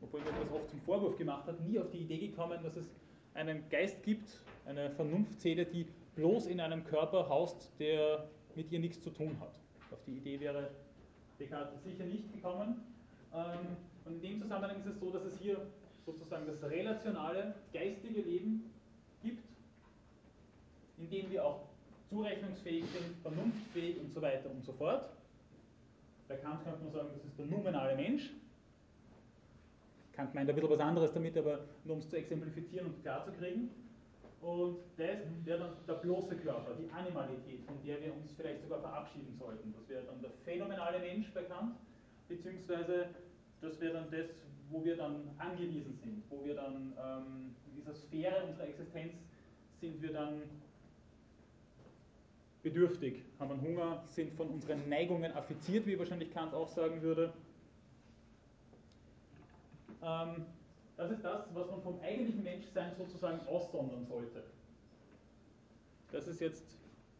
[0.00, 2.86] obwohl er das oft zum Vorwurf gemacht hat, nie auf die Idee gekommen, dass es
[3.34, 4.28] einen Geist gibt,
[4.66, 5.86] eine Vernunftseele, die
[6.16, 9.54] bloß in einem Körper haust, der mit ihr nichts zu tun hat.
[9.92, 10.70] Auf die Idee wäre
[11.38, 12.82] Descartes sicher nicht gekommen.
[13.32, 15.66] Ähm, und in dem Zusammenhang ist es so, dass es hier
[16.04, 18.70] sozusagen das relationale, geistige Leben
[19.22, 19.44] gibt,
[20.96, 21.60] in dem wir auch
[22.08, 25.10] zurechnungsfähig sind, vernunftfähig und so weiter und so fort.
[26.26, 28.30] Bei Kant könnte man sagen, das ist der numenale Mensch.
[30.18, 33.24] Kant meint ein bisschen was anderes damit, aber nur um es zu exemplifizieren und klar
[33.24, 33.70] zu kriegen.
[34.40, 38.80] Und das wäre dann der bloße Körper, die Animalität, von der wir uns vielleicht sogar
[38.80, 39.72] verabschieden sollten.
[39.78, 41.76] Das wäre dann der phänomenale Mensch bei Kant,
[42.28, 43.10] beziehungsweise
[43.60, 44.26] das wäre dann das,
[44.70, 49.14] wo wir dann angewiesen sind, wo wir dann ähm, in dieser Sphäre unserer Existenz
[49.80, 50.42] sind wir dann
[52.64, 57.32] bedürftig, haben einen Hunger, sind von unseren Neigungen affiziert, wie wahrscheinlich Kant auch sagen würde.
[60.02, 60.46] Ähm,
[60.96, 64.42] das ist das, was man vom eigentlichen Menschsein sozusagen aussondern sollte.
[66.10, 66.78] Das ist jetzt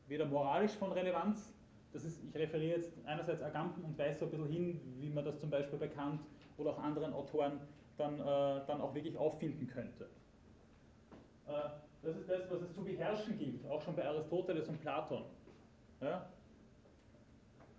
[0.08, 1.54] weder moralisch von Relevanz,
[1.92, 5.24] das ist, ich referiere jetzt einerseits Agamben und weise so ein bisschen hin, wie man
[5.24, 6.20] das zum Beispiel bei Kant
[6.56, 7.60] oder auch anderen Autoren
[7.96, 10.08] dann, äh, dann auch wirklich auffinden könnte.
[11.46, 11.52] Äh,
[12.02, 15.24] das ist das, was es zu beherrschen gilt, auch schon bei Aristoteles und Platon.
[16.00, 16.28] Ja?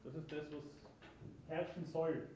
[0.04, 0.64] Das ist das, was
[1.48, 2.28] herrschen soll.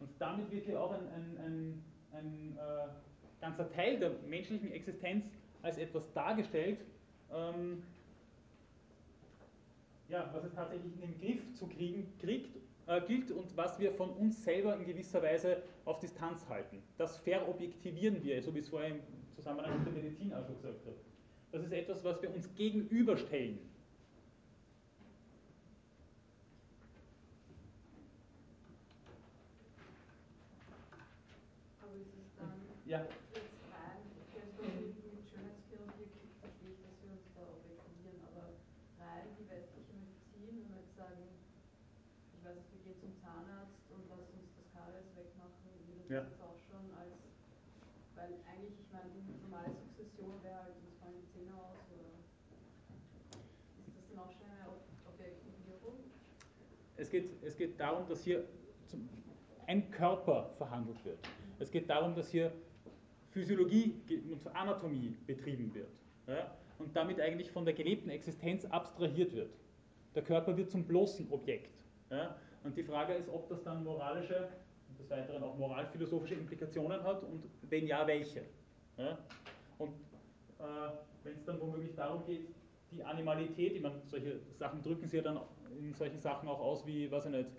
[0.00, 5.26] Und damit wird hier auch ein, ein, ein, ein äh, ganzer Teil der menschlichen Existenz
[5.62, 6.80] als etwas dargestellt,
[7.32, 7.82] ähm,
[10.08, 13.92] ja, was es tatsächlich in den Griff zu kriegen kriegt, äh, gilt und was wir
[13.92, 16.82] von uns selber in gewisser Weise auf Distanz halten.
[16.98, 19.00] Das verobjektivieren wir, so wie es vorher im
[19.36, 20.96] Zusammenhang mit der Medizin auch schon gesagt habe.
[21.52, 23.58] Das ist etwas, was wir uns gegenüberstellen.
[31.80, 32.52] Aber ist es dann
[32.90, 33.06] ja.
[33.30, 36.10] jetzt rein, hast mit Schönheitschirurgie
[36.42, 38.58] verstehe ich, dass wir uns da objektivieren, aber
[38.98, 41.22] rein die westliche Medizin, wenn wir jetzt sagen,
[42.34, 46.10] ich weiß nicht, wir gehen zum Zahnarzt und lassen uns das Karies wegmachen, wie das
[46.10, 46.26] ja.
[46.42, 47.14] auch schon als,
[48.18, 52.10] weil eigentlich, ich meine, die normale Sukzession wäre halt, uns fallen die Zähne aus, oder
[53.86, 54.66] ist das dann auch schon eine
[55.06, 56.10] Objektivierung?
[56.98, 58.50] Es geht, es geht darum, dass hier
[58.90, 59.06] zum,
[59.70, 61.22] ein Körper verhandelt wird.
[61.60, 62.50] Es geht darum, dass hier
[63.30, 63.94] Physiologie
[64.30, 65.90] und Anatomie betrieben wird
[66.26, 69.52] ja, und damit eigentlich von der gelebten Existenz abstrahiert wird.
[70.14, 71.84] Der Körper wird zum bloßen Objekt.
[72.10, 74.48] Ja, und die Frage ist, ob das dann moralische
[74.88, 78.42] und des Weiteren auch moralphilosophische Implikationen hat und wenn ja, welche.
[78.96, 79.18] Ja,
[79.78, 79.94] und
[80.58, 80.62] äh,
[81.22, 82.48] wenn es dann womöglich darum geht,
[82.90, 85.40] die Animalität, ich meine, solche Sachen drücken sie ja dann
[85.78, 87.50] in solchen Sachen auch aus wie, weiß ich nicht,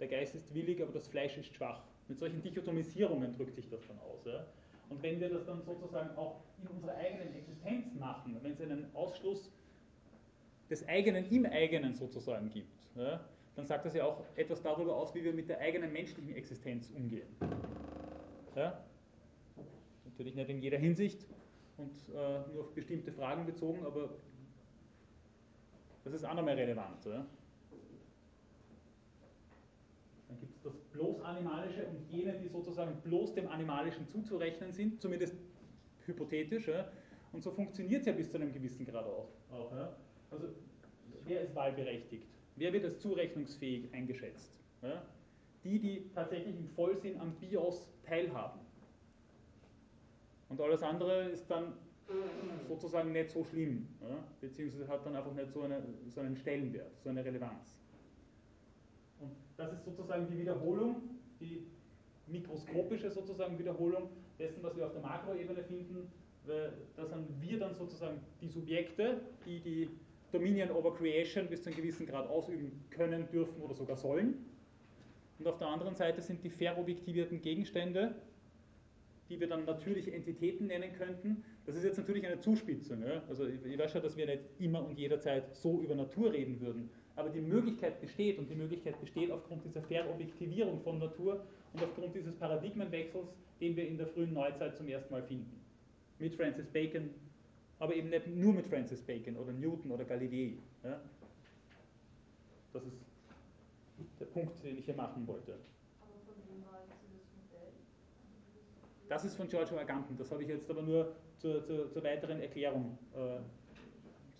[0.00, 1.82] der Geist ist willig, aber das Fleisch ist schwach.
[2.08, 4.24] Mit solchen Dichotomisierungen drückt sich das dann aus.
[4.24, 4.44] Ja?
[4.90, 8.94] Und wenn wir das dann sozusagen auch in unserer eigenen Existenz machen, wenn es einen
[8.94, 9.50] Ausschluss
[10.68, 13.24] des eigenen im eigenen sozusagen gibt, ja,
[13.54, 16.90] dann sagt das ja auch etwas darüber aus, wie wir mit der eigenen menschlichen Existenz
[16.90, 17.28] umgehen.
[18.56, 18.84] Ja?
[20.04, 21.24] Natürlich nicht in jeder Hinsicht
[21.76, 24.10] und äh, nur auf bestimmte Fragen bezogen, aber
[26.04, 27.04] das ist auch nochmal relevant.
[27.04, 27.26] Ja?
[30.28, 35.00] Dann gibt es das bloß Animalische und jene, die sozusagen bloß dem Animalischen zuzurechnen sind,
[35.00, 35.34] zumindest
[36.04, 36.68] hypothetisch.
[36.68, 36.88] Ja?
[37.32, 39.28] Und so funktioniert es ja bis zu einem gewissen Grad auch.
[39.50, 39.96] auch ja?
[40.30, 40.48] Also,
[41.24, 42.26] wer ist wahlberechtigt?
[42.56, 44.52] Wer wird als zurechnungsfähig eingeschätzt?
[44.82, 45.02] Ja?
[45.64, 48.60] Die, die tatsächlich im Vollsinn am BIOS teilhaben.
[50.48, 51.74] Und alles andere ist dann
[52.66, 53.86] sozusagen nicht so schlimm,
[54.40, 57.78] beziehungsweise hat dann einfach nicht so, eine, so einen Stellenwert, so eine Relevanz.
[59.60, 61.02] Das ist sozusagen die Wiederholung,
[61.38, 61.66] die
[62.26, 64.08] mikroskopische sozusagen Wiederholung
[64.38, 66.10] dessen, was wir auf der Makroebene finden.
[66.96, 69.90] Da sind wir dann sozusagen die Subjekte, die die
[70.32, 74.46] Dominion over Creation bis zu einem gewissen Grad ausüben können, dürfen oder sogar sollen.
[75.38, 78.14] Und auf der anderen Seite sind die verobjektivierten Gegenstände,
[79.28, 81.44] die wir dann natürliche Entitäten nennen könnten.
[81.66, 83.02] Das ist jetzt natürlich eine Zuspitzung.
[83.02, 83.22] Ja?
[83.28, 86.88] Also ich weiß schon, dass wir nicht immer und jederzeit so über Natur reden würden.
[87.16, 92.14] Aber die Möglichkeit besteht und die Möglichkeit besteht aufgrund dieser Verobjektivierung von Natur und aufgrund
[92.14, 93.28] dieses Paradigmenwechsels,
[93.60, 95.60] den wir in der frühen Neuzeit zum ersten Mal finden.
[96.18, 97.10] Mit Francis Bacon,
[97.78, 100.54] aber eben nicht nur mit Francis Bacon oder Newton oder Galilei.
[100.84, 101.00] Ja?
[102.72, 102.96] Das ist
[104.18, 105.52] der Punkt, den ich hier machen wollte.
[106.00, 106.98] Aber von wem war das
[107.50, 107.72] Modell?
[109.08, 110.16] Das ist von Giorgio Agamben.
[110.16, 113.40] Das habe ich jetzt aber nur zur, zur, zur weiteren Erklärung äh,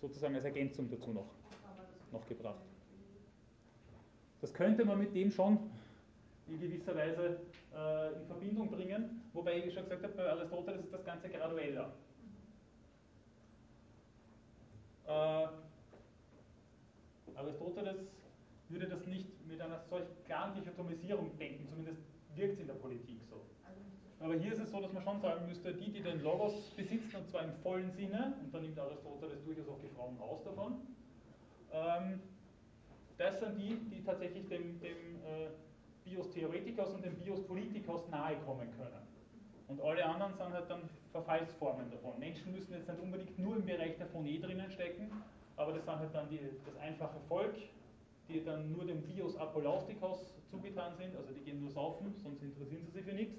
[0.00, 1.34] sozusagen als Ergänzung dazu noch,
[2.12, 2.60] noch gebracht.
[4.40, 5.58] Das könnte man mit dem schon
[6.48, 7.40] in gewisser Weise
[7.74, 11.92] äh, in Verbindung bringen, wobei ich schon gesagt habe, bei Aristoteles ist das Ganze gradueller.
[15.06, 15.46] Äh,
[17.36, 17.96] Aristoteles
[18.68, 22.02] würde das nicht mit einer solch klaren Dichotomisierung denken, zumindest
[22.34, 23.40] wirkt es in der Politik so.
[24.20, 27.16] Aber hier ist es so, dass man schon sagen müsste, die, die den Logos besitzen,
[27.16, 30.74] und zwar im vollen Sinne, und dann nimmt Aristoteles durchaus auch die Frauen raus davon,
[33.20, 35.50] das sind die, die tatsächlich dem, dem äh,
[36.04, 39.06] Bios Theoretikos und dem Bios Politikos nahe kommen können.
[39.68, 42.18] Und alle anderen sind halt dann Verfallsformen davon.
[42.18, 45.10] Menschen müssen jetzt nicht unbedingt nur im Bereich der Phonie drinnen stecken,
[45.56, 47.54] aber das sind halt dann die, das einfache Volk,
[48.28, 52.82] die dann nur dem Bios Apolaustikos zugetan sind, also die gehen nur saufen, sonst interessieren
[52.84, 53.38] sie sich für nichts.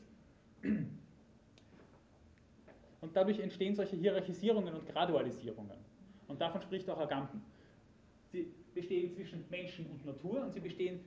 [3.02, 5.78] Und dadurch entstehen solche Hierarchisierungen und Gradualisierungen.
[6.28, 7.42] Und davon spricht auch Agamben.
[8.32, 11.00] Sie bestehen zwischen Menschen und Natur und sie bestehen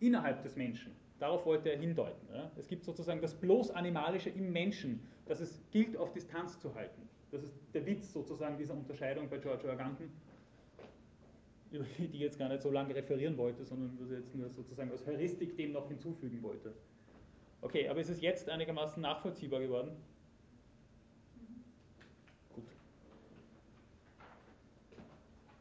[0.00, 0.92] innerhalb des Menschen.
[1.18, 2.28] Darauf wollte er hindeuten.
[2.56, 7.08] Es gibt sozusagen das bloß Animalische im Menschen, das es gilt, auf Distanz zu halten.
[7.30, 10.10] Das ist der Witz sozusagen dieser Unterscheidung bei Giorgio Agamben,
[11.70, 14.48] über die ich jetzt gar nicht so lange referieren wollte, sondern was ich jetzt nur
[14.48, 16.72] sozusagen als Heuristik dem noch hinzufügen wollte.
[17.60, 19.90] Okay, aber ist es jetzt einigermaßen nachvollziehbar geworden?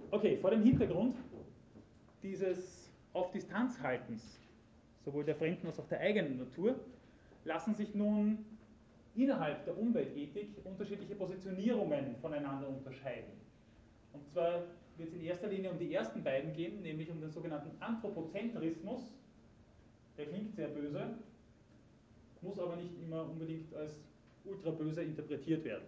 [0.09, 1.17] Okay, vor dem Hintergrund
[2.23, 4.39] dieses auf Distanz haltens,
[5.03, 6.79] sowohl der fremden als auch der eigenen Natur,
[7.43, 8.45] lassen sich nun
[9.15, 13.33] innerhalb der Umweltethik unterschiedliche Positionierungen voneinander unterscheiden.
[14.13, 14.63] Und zwar
[14.95, 19.13] wird es in erster Linie um die ersten beiden gehen, nämlich um den sogenannten Anthropozentrismus.
[20.17, 21.15] Der klingt sehr böse,
[22.41, 23.99] muss aber nicht immer unbedingt als
[24.45, 25.87] ultra böse interpretiert werden.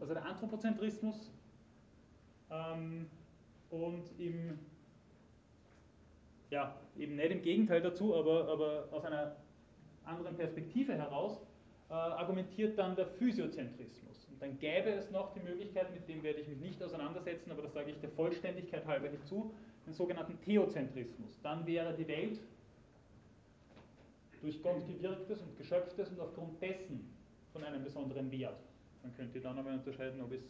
[0.00, 1.32] Also der Anthropozentrismus
[2.50, 4.58] und im,
[6.50, 9.36] ja, eben nicht im Gegenteil dazu, aber, aber aus einer
[10.04, 11.40] anderen Perspektive heraus,
[11.90, 14.26] äh, argumentiert dann der Physiozentrismus.
[14.30, 17.62] Und dann gäbe es noch die Möglichkeit, mit dem werde ich mich nicht auseinandersetzen, aber
[17.62, 19.52] das sage ich der Vollständigkeit halber hinzu,
[19.86, 21.40] den sogenannten Theozentrismus.
[21.42, 22.40] Dann wäre die Welt
[24.40, 27.10] durch Gott gewirktes und geschöpftes und aufgrund dessen
[27.52, 28.60] von einem besonderen Wert.
[29.02, 30.42] Man könnte dann einmal unterscheiden, ob, es,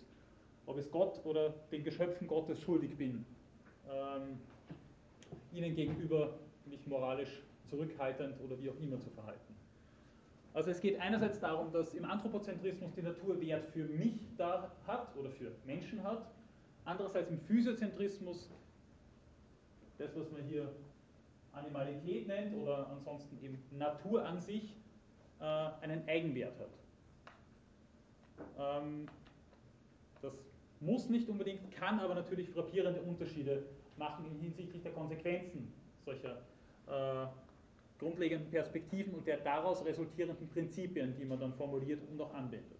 [0.68, 3.24] ob es Gott oder den Geschöpfen Gottes schuldig bin,
[3.90, 4.38] ähm,
[5.52, 6.34] ihnen gegenüber
[6.66, 9.54] mich moralisch zurückhaltend oder wie auch immer zu verhalten.
[10.52, 15.16] Also es geht einerseits darum, dass im Anthropozentrismus die Natur Wert für mich da hat
[15.16, 16.30] oder für Menschen hat,
[16.84, 18.50] andererseits im Physiozentrismus
[19.96, 20.70] das, was man hier
[21.52, 24.76] Animalität nennt oder ansonsten eben Natur an sich
[25.40, 26.70] äh, einen Eigenwert hat.
[28.58, 29.06] Ähm,
[30.22, 30.34] das
[30.80, 33.64] muss nicht unbedingt, kann aber natürlich frappierende Unterschiede
[33.96, 35.72] machen hinsichtlich der Konsequenzen
[36.04, 36.38] solcher
[36.86, 37.26] äh,
[37.98, 42.78] grundlegenden Perspektiven und der daraus resultierenden Prinzipien, die man dann formuliert und auch anwendet.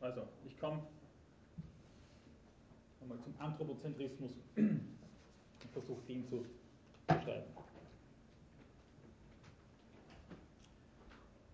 [0.00, 0.82] Also, ich komme
[3.02, 6.46] einmal zum Anthropozentrismus und versuche den zu
[7.06, 7.59] beschreiben.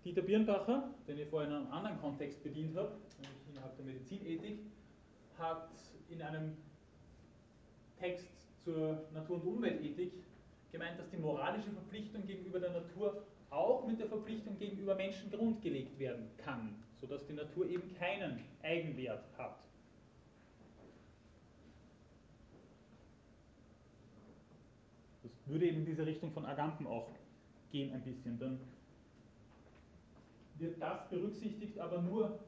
[0.07, 4.61] Dieter Birnbacher, den ich vorhin in einem anderen Kontext bedient habe, nämlich innerhalb der Medizinethik,
[5.37, 5.69] hat
[6.09, 6.57] in einem
[7.99, 8.29] Text
[8.65, 10.13] zur Natur- und Umweltethik
[10.73, 15.99] gemeint, dass die moralische Verpflichtung gegenüber der Natur auch mit der Verpflichtung gegenüber Menschen grundgelegt
[15.99, 19.59] werden kann sodass die Natur eben keinen Eigenwert hat.
[25.23, 27.11] Das würde eben in diese Richtung von Agamben auch
[27.71, 28.39] gehen ein bisschen.
[28.39, 28.59] Dann
[30.59, 32.39] wird das berücksichtigt, aber nur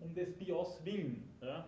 [0.00, 1.22] um des Bios willen.
[1.40, 1.66] Ja?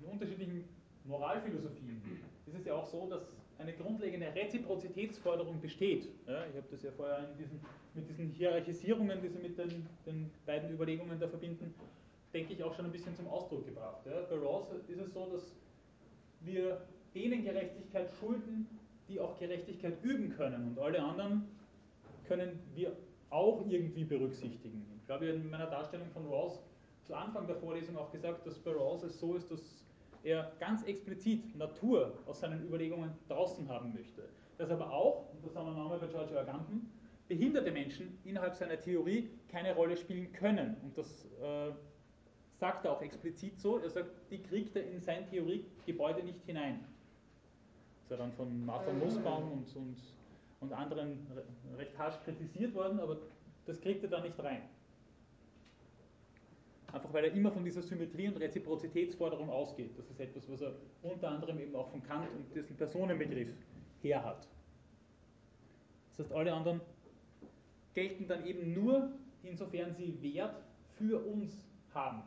[0.00, 0.64] In unterschiedlichen
[1.04, 2.02] Moralphilosophien
[2.46, 6.08] ist es ja auch so, dass eine grundlegende Reziprozitätsforderung besteht.
[6.26, 7.60] Ja, ich habe das ja vorher diesen,
[7.94, 11.72] mit diesen Hierarchisierungen, die Sie mit den, den, beiden Überlegungen da verbinden,
[12.32, 14.04] denke ich auch schon ein bisschen zum Ausdruck gebracht.
[14.06, 14.22] Ja.
[14.28, 15.54] Bei Rawls ist es so, dass
[16.40, 16.80] wir
[17.14, 18.66] denen Gerechtigkeit schulden,
[19.08, 21.48] die auch Gerechtigkeit üben können und alle anderen
[22.26, 22.96] können wir
[23.30, 24.84] auch irgendwie berücksichtigen.
[24.96, 26.60] Ich ja in meiner Darstellung von Rawls
[27.04, 29.84] zu Anfang der Vorlesung auch gesagt, dass bei Rawls es so ist, dass
[30.22, 34.22] er ganz explizit Natur aus seinen Überlegungen draußen haben möchte.
[34.58, 36.90] Dass aber auch, und das haben wir nochmal bei Giorgio Agamben,
[37.28, 40.76] behinderte Menschen innerhalb seiner Theorie keine Rolle spielen können.
[40.82, 41.72] Und das äh,
[42.54, 43.78] sagt er auch explizit so.
[43.78, 46.84] Er sagt, die kriegt er in sein Theoriegebäude nicht hinein.
[48.12, 49.96] Ja dann von Martha Nussbaum und, und,
[50.60, 51.26] und anderen
[51.78, 53.16] recht harsch kritisiert worden, aber
[53.64, 54.60] das kriegt er da nicht rein.
[56.92, 59.96] Einfach weil er immer von dieser Symmetrie- und Reziprozitätsforderung ausgeht.
[59.96, 63.48] Das ist etwas, was er unter anderem eben auch von Kant und dessen Personenbegriff
[64.02, 64.46] her hat.
[66.10, 66.82] Das heißt, alle anderen
[67.94, 69.10] gelten dann eben nur
[69.42, 70.62] insofern sie Wert
[70.98, 72.24] für uns haben.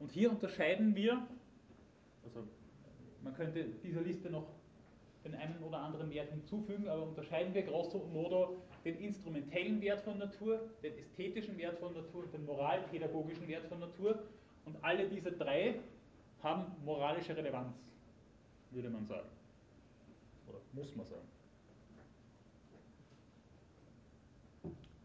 [0.00, 1.24] Und hier unterscheiden wir,
[2.24, 2.44] also
[3.22, 4.46] man könnte dieser Liste noch
[5.24, 10.18] den einen oder anderen Wert hinzufügen, aber unterscheiden wir grosso modo den instrumentellen Wert von
[10.18, 14.22] Natur, den ästhetischen Wert von Natur und den moralpädagogischen Wert von Natur.
[14.64, 15.80] Und alle diese drei
[16.42, 17.76] haben moralische Relevanz,
[18.70, 19.28] würde man sagen.
[20.48, 21.28] Oder muss man sagen.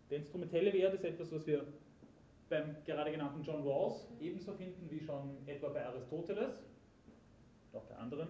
[0.09, 1.65] Der instrumentelle Wert ist etwas, was wir
[2.47, 6.63] beim gerade genannten John Rawls ebenso finden wie schon etwa bei Aristoteles
[7.75, 8.27] auch bei anderen.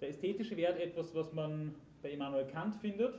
[0.00, 3.14] Der ästhetische Wert etwas, was man bei Immanuel Kant findet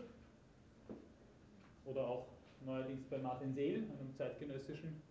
[1.86, 2.28] oder auch
[2.66, 5.02] neuerdings bei Martin Seel, einem zeitgenössischen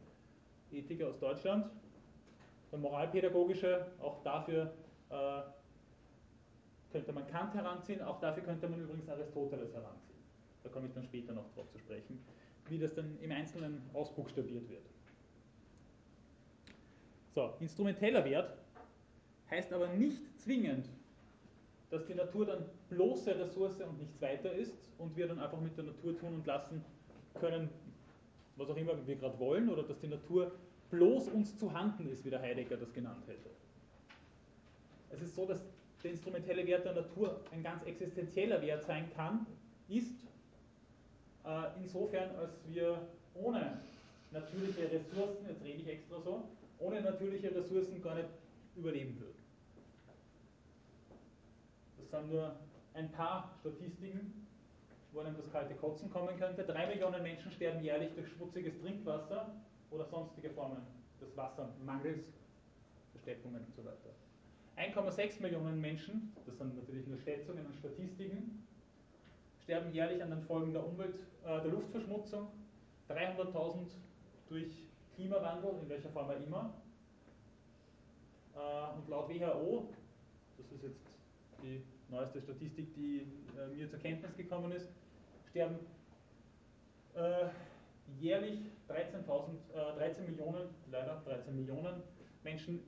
[0.71, 1.67] Ethiker aus Deutschland.
[2.71, 4.73] Der moralpädagogische, auch dafür
[5.11, 5.43] äh,
[6.93, 10.19] könnte man Kant heranziehen, auch dafür könnte man übrigens Aristoteles heranziehen.
[10.63, 12.25] Da komme ich dann später noch drauf zu sprechen,
[12.69, 14.85] wie das dann im Einzelnen ausbuchstabiert wird.
[17.35, 18.57] So, instrumenteller Wert
[19.51, 20.87] heißt aber nicht zwingend,
[21.91, 25.77] dass die Natur dann bloße Ressource und nichts weiter ist und wir dann einfach mit
[25.77, 26.85] der Natur tun und lassen
[27.35, 27.69] können,
[28.57, 30.53] was auch immer wir gerade wollen, oder dass die Natur
[30.91, 33.51] bloß uns zu handen ist, wie der Heidegger das genannt hätte.
[35.11, 35.61] Es ist so, dass
[36.03, 39.47] der instrumentelle Wert der Natur ein ganz existenzieller Wert sein kann,
[39.89, 40.27] ist,
[41.45, 43.01] äh, insofern, als wir
[43.35, 43.81] ohne
[44.33, 48.29] natürliche Ressourcen, jetzt rede ich extra so, ohne natürliche Ressourcen gar nicht
[48.77, 49.36] überleben würden.
[52.17, 52.57] Sind nur
[52.95, 54.47] ein paar Statistiken,
[55.13, 56.65] wo einem das kalte Kotzen kommen könnte.
[56.65, 59.55] Drei Millionen Menschen sterben jährlich durch schmutziges Trinkwasser
[59.91, 60.81] oder sonstige Formen
[61.21, 62.25] des Wassermangels,
[63.13, 64.15] Versteppungen und so weiter.
[64.77, 68.67] 1,6 Millionen Menschen, das sind natürlich nur Schätzungen und Statistiken,
[69.63, 72.49] sterben jährlich an den Folgen der Umwelt, äh, der Luftverschmutzung,
[73.11, 73.91] 300.000
[74.49, 76.75] durch Klimawandel, in welcher Form auch immer.
[78.55, 79.89] Äh, und laut WHO,
[80.57, 81.07] das ist jetzt
[81.63, 83.27] die neueste Statistik, die
[83.59, 84.89] äh, mir zur Kenntnis gekommen ist,
[85.51, 85.79] sterben
[87.15, 87.47] äh,
[88.21, 89.25] jährlich 13, äh,
[89.99, 92.03] 13 Millionen, leider 13 Millionen
[92.45, 92.81] Menschen,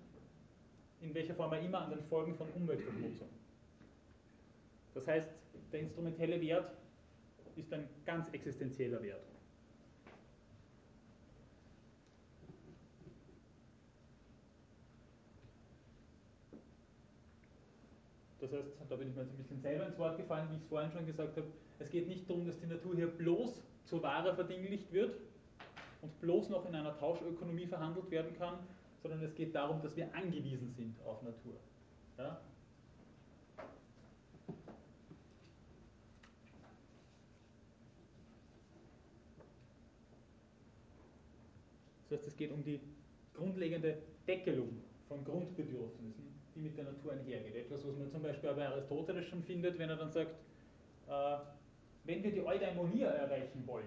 [1.00, 3.28] in welcher Form auch immer, an den Folgen von Umweltverschmutzung.
[4.94, 5.28] Das heißt,
[5.72, 6.72] der instrumentelle Wert
[7.56, 9.22] ist ein ganz existenzieller Wert.
[18.50, 20.62] Das heißt, da bin ich mir jetzt ein bisschen selber ins Wort gefallen, wie ich
[20.62, 21.46] es vorhin schon gesagt habe.
[21.78, 25.14] Es geht nicht darum, dass die Natur hier bloß zur Ware verdinglicht wird
[26.00, 28.58] und bloß noch in einer Tauschökonomie verhandelt werden kann,
[29.02, 31.54] sondern es geht darum, dass wir angewiesen sind auf Natur.
[32.16, 32.40] Ja?
[42.08, 42.80] Das heißt, es geht um die
[43.34, 47.54] grundlegende Deckelung von Grundbedürfnissen, die mit der Natur einhergeht.
[47.54, 50.32] Etwas, was man zum Beispiel bei Aristoteles schon findet, wenn er dann sagt,
[51.08, 51.36] äh,
[52.04, 53.86] wenn wir die Eudaimonia erreichen wollen,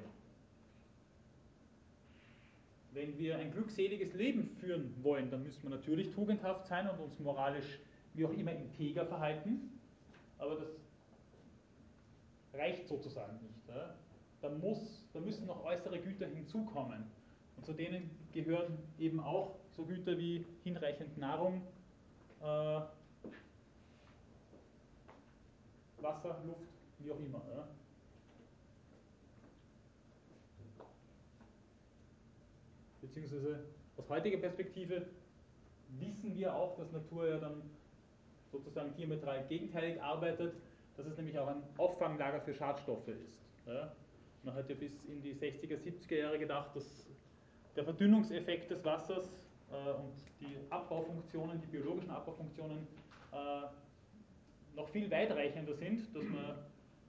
[2.93, 7.19] wenn wir ein glückseliges Leben führen wollen, dann müssen wir natürlich tugendhaft sein und uns
[7.19, 7.80] moralisch
[8.13, 9.80] wie auch immer integer verhalten,
[10.38, 10.67] aber das
[12.53, 13.67] reicht sozusagen nicht.
[13.67, 13.95] Ja?
[14.41, 17.05] Da, muss, da müssen noch äußere Güter hinzukommen.
[17.55, 21.61] Und zu denen gehören eben auch so Güter wie hinreichend Nahrung,
[22.41, 22.81] äh,
[26.01, 27.41] Wasser, Luft, wie auch immer.
[27.53, 27.67] Ja.
[33.01, 33.65] Beziehungsweise
[33.97, 35.07] aus heutiger Perspektive
[35.99, 37.61] wissen wir auch, dass Natur ja dann
[38.51, 40.55] sozusagen diametral gegenteilig arbeitet,
[40.97, 43.39] dass es nämlich auch ein Auffanglager für Schadstoffe ist.
[43.65, 43.91] Ja.
[44.43, 47.07] Man hat ja bis in die 60er, 70er Jahre gedacht, dass
[47.75, 49.29] der Verdünnungseffekt des Wassers
[49.72, 52.88] und die Abbaufunktionen, die biologischen Abbaufunktionen
[53.32, 56.55] äh, noch viel weitreichender sind, dass man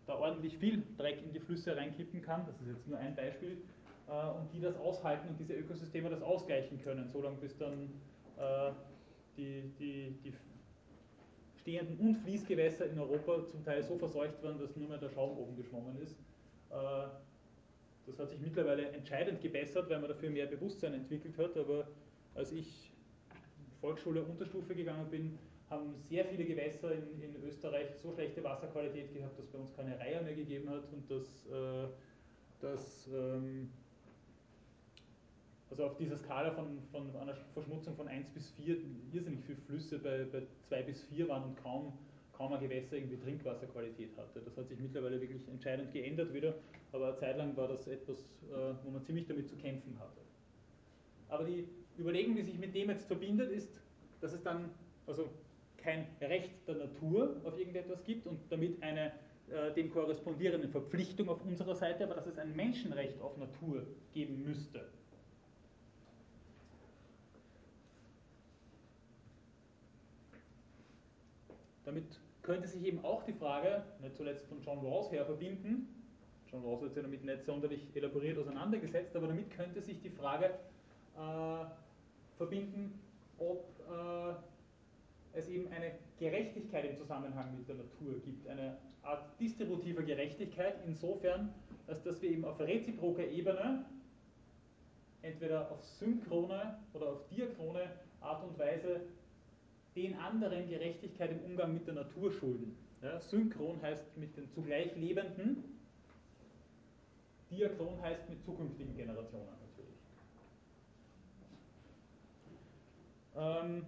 [0.07, 3.59] da ordentlich viel Dreck in die Flüsse reinkippen kann, das ist jetzt nur ein Beispiel,
[4.09, 7.91] äh, und die das aushalten und diese Ökosysteme das ausgleichen können, solange bis dann
[8.37, 8.73] äh,
[9.37, 10.35] die, die, die
[11.61, 15.39] stehenden und Fließgewässer in Europa zum Teil so verseucht waren, dass nur mehr der Schaum
[15.39, 16.19] oben geschwommen ist.
[16.71, 16.75] Äh,
[18.07, 21.87] das hat sich mittlerweile entscheidend gebessert, weil man dafür mehr Bewusstsein entwickelt hat, aber
[22.35, 22.91] als ich
[23.81, 29.39] Volksschule Unterstufe gegangen bin, haben sehr viele Gewässer in, in, Österreich so schlechte Wasserqualität gehabt,
[29.39, 31.89] dass es bei uns keine Reihe mehr gegeben hat und dass, äh,
[32.61, 33.71] dass ähm,
[35.71, 38.77] also auf dieser Skala von, von einer Verschmutzung von 1 bis 4
[39.13, 41.95] irrsinnig viele Flüsse bei, bei 2 bis 4 waren und kaum
[42.33, 44.41] kaum ein Gewässer irgendwie Trinkwasserqualität hatte.
[44.41, 46.55] Das hat sich mittlerweile wirklich entscheidend geändert wieder,
[46.91, 48.19] aber eine Zeit lang war das etwas,
[48.51, 50.21] äh, wo man ziemlich damit zu kämpfen hatte.
[51.29, 51.69] Aber die
[51.99, 53.81] Überlegung, die sich mit dem jetzt verbindet, ist,
[54.21, 54.71] dass es dann
[55.07, 55.29] also
[55.77, 59.13] kein Recht der Natur auf irgendetwas gibt und damit eine
[59.51, 63.85] äh, dem korrespondierende Verpflichtung auf unserer Seite, aber dass es ein Menschenrecht auf Natur
[64.15, 64.89] geben müsste.
[71.85, 72.05] Damit
[72.43, 75.89] könnte sich eben auch die Frage, nicht zuletzt von John Rawls her, verbinden.
[76.51, 80.51] John Rawls hat sich damit nicht sonderlich elaboriert auseinandergesetzt, aber damit könnte sich die Frage
[82.37, 82.99] verbinden,
[83.39, 90.03] ob äh, es eben eine Gerechtigkeit im Zusammenhang mit der Natur gibt, eine Art distributiver
[90.03, 91.53] Gerechtigkeit, insofern,
[91.87, 93.85] als dass wir eben auf reziproker Ebene,
[95.23, 97.91] entweder auf synchrone oder auf diachrone
[98.21, 99.03] Art und Weise,
[99.97, 102.77] den anderen Gerechtigkeit im Umgang mit der Natur schulden.
[103.03, 105.65] Ja, synchron heißt mit den zugleich Lebenden,
[107.51, 109.99] diachron heißt mit zukünftigen Generationen natürlich.
[113.37, 113.87] Ähm,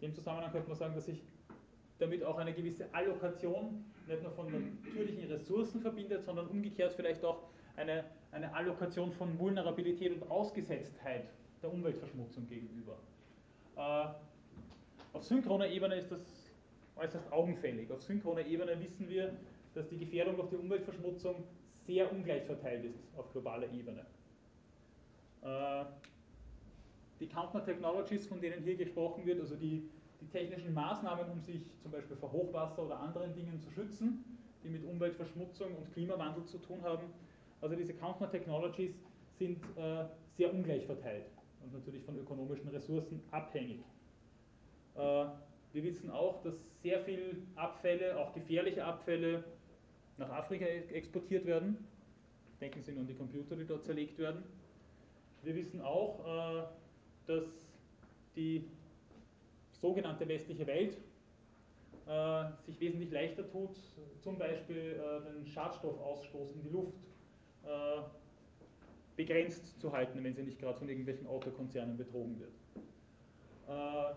[0.00, 1.22] in dem Zusammenhang könnte man sagen, dass sich
[1.98, 7.44] damit auch eine gewisse Allokation nicht nur von natürlichen Ressourcen verbindet, sondern umgekehrt vielleicht auch
[7.76, 11.24] eine, eine Allokation von Vulnerabilität und Ausgesetztheit
[11.62, 12.96] der Umweltverschmutzung gegenüber.
[13.76, 14.06] Äh,
[15.12, 16.20] auf synchroner Ebene ist das
[16.96, 17.90] äußerst augenfällig.
[17.90, 19.32] Auf synchroner Ebene wissen wir,
[19.74, 21.44] dass die Gefährdung durch die Umweltverschmutzung
[21.86, 24.04] sehr ungleich verteilt ist auf globaler Ebene.
[25.42, 25.84] Äh,
[27.24, 29.88] die Counter Technologies, von denen hier gesprochen wird, also die,
[30.20, 34.24] die technischen Maßnahmen, um sich zum Beispiel vor Hochwasser oder anderen Dingen zu schützen,
[34.62, 37.06] die mit Umweltverschmutzung und Klimawandel zu tun haben,
[37.62, 38.94] also diese Counter Technologies
[39.38, 40.04] sind äh,
[40.36, 41.24] sehr ungleich verteilt
[41.62, 43.80] und natürlich von ökonomischen Ressourcen abhängig.
[44.96, 45.24] Äh,
[45.72, 49.44] wir wissen auch, dass sehr viele Abfälle, auch gefährliche Abfälle,
[50.18, 51.88] nach Afrika exportiert werden.
[52.60, 54.44] Denken Sie nur an die Computer, die dort zerlegt werden.
[55.42, 56.83] Wir wissen auch, äh,
[57.26, 57.44] dass
[58.36, 58.64] die
[59.72, 60.96] sogenannte westliche Welt
[62.06, 63.76] äh, sich wesentlich leichter tut,
[64.20, 66.98] zum Beispiel äh, den Schadstoffausstoß in die Luft
[67.64, 68.02] äh,
[69.16, 72.52] begrenzt zu halten, wenn sie nicht gerade von irgendwelchen Autokonzernen betrogen wird.
[73.68, 74.14] Äh,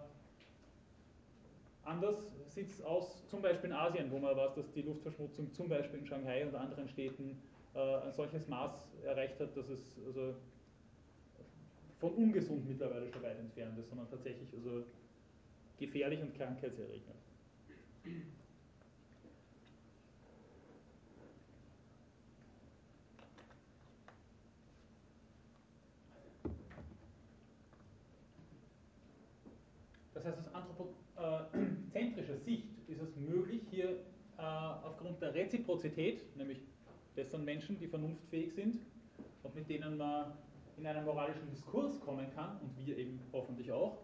[1.83, 5.69] anders sieht es aus, zum Beispiel in Asien, wo man weiß, dass die Luftverschmutzung zum
[5.69, 7.41] Beispiel in Shanghai und anderen Städten
[7.75, 8.71] äh, ein solches Maß
[9.05, 10.35] erreicht hat, dass es also
[11.99, 14.85] von ungesund mittlerweile schon weit entfernt ist, sondern tatsächlich also
[15.79, 17.15] gefährlich und krankheitserregend.
[30.13, 33.89] Das heißt, aus anthropozentrischer Sicht ist es möglich, hier
[34.37, 36.59] äh, aufgrund der Reziprozität, nämlich
[37.15, 38.79] dessen Menschen, die vernunftfähig sind
[39.43, 40.33] und mit denen man
[40.77, 43.97] in einen moralischen Diskurs kommen kann, und wir eben hoffentlich auch.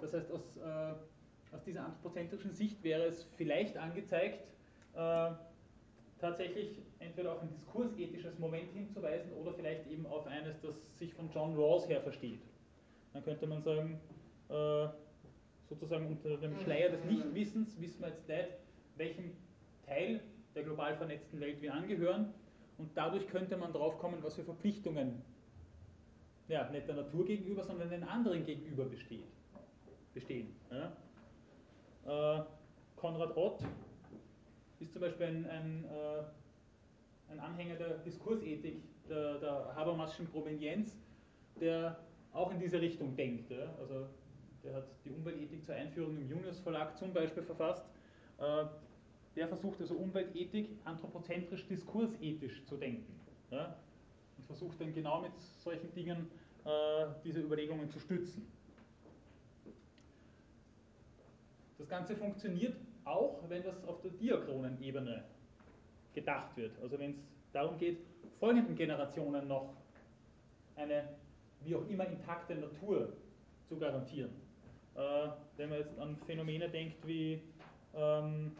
[0.00, 4.40] Das heißt, aus, äh, aus dieser anthropozentrischen Sicht wäre es vielleicht angezeigt,
[4.94, 5.30] äh,
[6.18, 11.28] tatsächlich entweder auf ein diskursethisches Moment hinzuweisen oder vielleicht eben auf eines, das sich von
[11.34, 12.40] John Rawls her versteht.
[13.12, 14.00] Dann könnte man sagen,
[14.48, 14.86] äh,
[15.68, 18.48] sozusagen unter dem Schleier des Nichtwissens wissen wir jetzt nicht,
[18.96, 19.32] welchem
[19.86, 20.20] Teil
[20.54, 22.32] der global vernetzten Welt wir angehören
[22.78, 25.22] und dadurch könnte man drauf kommen, was für Verpflichtungen
[26.48, 29.26] ja, nicht der Natur gegenüber, sondern den anderen gegenüber besteht,
[30.14, 30.54] bestehen.
[30.70, 30.92] Ja.
[32.40, 32.44] Äh,
[32.96, 33.62] Konrad Ott
[34.80, 40.96] ist zum Beispiel ein, ein, äh, ein Anhänger der Diskursethik, der, der Habermaschen Provenienz,
[41.60, 41.98] der
[42.32, 43.50] auch in diese Richtung denkt.
[43.50, 43.74] Ja.
[43.78, 44.06] Also
[44.64, 47.84] der hat die Umweltethik zur Einführung im Junius Verlag zum Beispiel verfasst.
[48.38, 48.64] Äh,
[49.34, 53.18] der versucht also Umweltethik anthropozentrisch diskursethisch zu denken.
[53.50, 53.76] Ja?
[54.42, 55.32] Und versucht dann genau mit
[55.62, 56.30] solchen Dingen
[56.64, 58.46] äh, diese Überlegungen zu stützen.
[61.78, 65.24] Das Ganze funktioniert auch, wenn das auf der diachronen Ebene
[66.14, 66.72] gedacht wird.
[66.82, 67.16] Also wenn es
[67.52, 67.98] darum geht,
[68.38, 69.74] folgenden Generationen noch
[70.76, 71.08] eine
[71.64, 73.12] wie auch immer intakte Natur
[73.68, 74.30] zu garantieren.
[74.94, 77.40] Äh, wenn man jetzt an Phänomene denkt wie
[77.94, 78.52] ähm,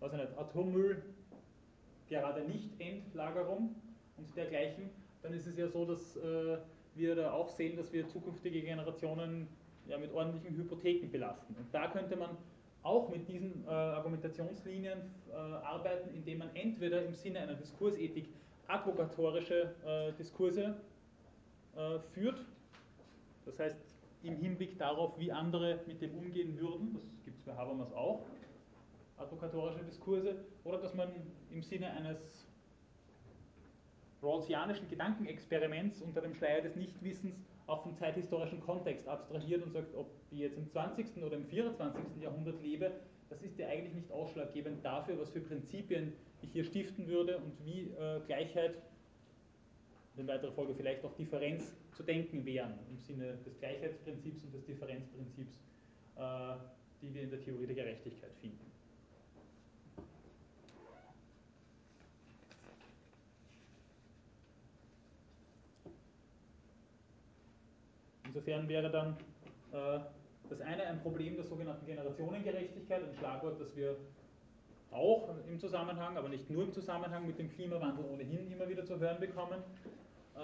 [0.00, 1.02] was nicht, Atommüll,
[2.20, 3.74] gerade nicht Endlagerung
[4.16, 4.90] und dergleichen,
[5.22, 6.58] dann ist es ja so, dass äh,
[6.94, 9.48] wir da auch sehen, dass wir zukünftige Generationen
[9.88, 11.54] ja, mit ordentlichen Hypotheken belasten.
[11.54, 12.36] Und da könnte man
[12.82, 14.98] auch mit diesen äh, Argumentationslinien
[15.30, 18.28] äh, arbeiten, indem man entweder im Sinne einer Diskursethik
[18.66, 20.76] aggregatorische äh, Diskurse
[21.76, 22.44] äh, führt,
[23.44, 23.76] das heißt
[24.22, 26.98] im Hinblick darauf, wie andere mit dem umgehen würden.
[27.12, 28.24] Das gibt es bei Habermas auch,
[29.22, 30.44] advokatorische Diskurse.
[30.64, 31.08] Oder dass man
[31.50, 32.46] im Sinne eines
[34.22, 37.34] Rawlsianischen Gedankenexperiments unter dem Schleier des Nichtwissens
[37.66, 41.22] auch vom zeithistorischen Kontext abstrahiert und sagt, ob ich jetzt im 20.
[41.22, 42.02] oder im 24.
[42.20, 42.92] Jahrhundert lebe,
[43.30, 46.12] das ist ja eigentlich nicht ausschlaggebend dafür, was für Prinzipien
[46.42, 48.76] ich hier stiften würde und wie äh, Gleichheit,
[50.16, 54.64] in weiterer Folge vielleicht auch Differenz zu denken wären, im Sinne des Gleichheitsprinzips und des
[54.66, 55.54] Differenzprinzips,
[56.16, 56.54] äh,
[57.00, 58.71] die wir in der Theorie der Gerechtigkeit finden.
[68.34, 69.14] Insofern wäre dann
[69.72, 70.00] äh,
[70.48, 73.94] das eine ein Problem der sogenannten Generationengerechtigkeit, ein Schlagwort, das wir
[74.90, 78.98] auch im Zusammenhang, aber nicht nur im Zusammenhang mit dem Klimawandel ohnehin immer wieder zu
[78.98, 79.62] hören bekommen.
[80.34, 80.38] Äh,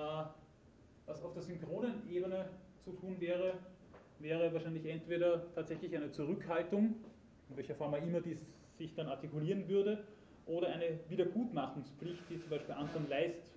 [1.06, 2.50] was auf der synchronen Ebene
[2.84, 3.54] zu tun wäre,
[4.18, 6.94] wäre wahrscheinlich entweder tatsächlich eine Zurückhaltung,
[7.48, 8.44] in welcher Form er immer dies
[8.76, 10.04] sich dann artikulieren würde,
[10.44, 13.50] oder eine Wiedergutmachungspflicht, die zum Beispiel Anton Leist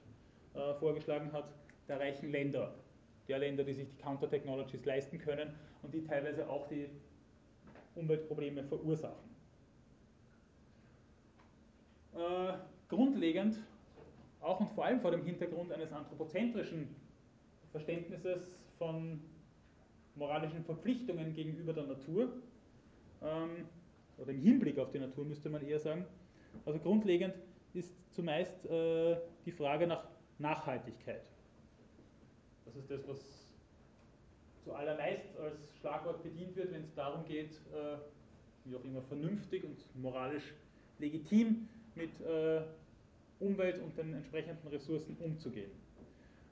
[0.53, 1.49] äh, vorgeschlagen hat,
[1.89, 2.73] der reichen Länder
[3.31, 6.89] der Länder, die sich die Counter-Technologies leisten können und die teilweise auch die
[7.95, 9.29] Umweltprobleme verursachen.
[12.13, 12.53] Äh,
[12.89, 13.57] grundlegend,
[14.41, 16.93] auch und vor allem vor dem Hintergrund eines anthropozentrischen
[17.71, 19.21] Verständnisses von
[20.15, 22.33] moralischen Verpflichtungen gegenüber der Natur,
[23.21, 23.65] ähm,
[24.17, 26.05] oder im Hinblick auf die Natur müsste man eher sagen,
[26.65, 27.33] also grundlegend
[27.73, 29.15] ist zumeist äh,
[29.45, 30.03] die Frage nach
[30.37, 31.23] Nachhaltigkeit.
[32.65, 33.19] Das ist das, was
[34.63, 37.97] zuallermeist als Schlagwort bedient wird, wenn es darum geht, äh,
[38.65, 40.53] wie auch immer vernünftig und moralisch
[40.99, 42.61] legitim mit äh,
[43.39, 45.71] Umwelt und den entsprechenden Ressourcen umzugehen.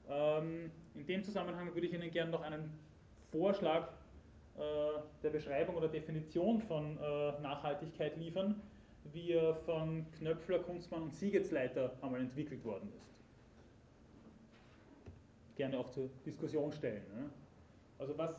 [0.08, 2.70] Ähm, in dem Zusammenhang würde ich Ihnen gerne noch einen
[3.30, 3.88] Vorschlag
[4.56, 4.60] äh,
[5.22, 6.96] der Beschreibung oder Definition von
[7.42, 8.60] Nachhaltigkeit liefern,
[9.12, 13.09] wie er von Knöpfler, Kunzmann und Siegetzleiter einmal entwickelt worden ist
[15.60, 17.02] gerne auch zur Diskussion stellen.
[17.14, 17.28] Ne?
[17.98, 18.34] Also was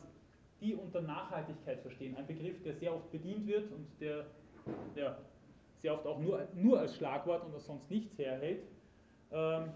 [0.60, 4.26] die unter Nachhaltigkeit verstehen, ein Begriff, der sehr oft bedient wird und der
[4.96, 5.16] ja,
[5.80, 8.64] sehr oft auch nur, nur als Schlagwort und als sonst nichts herhält,
[9.30, 9.70] ähm,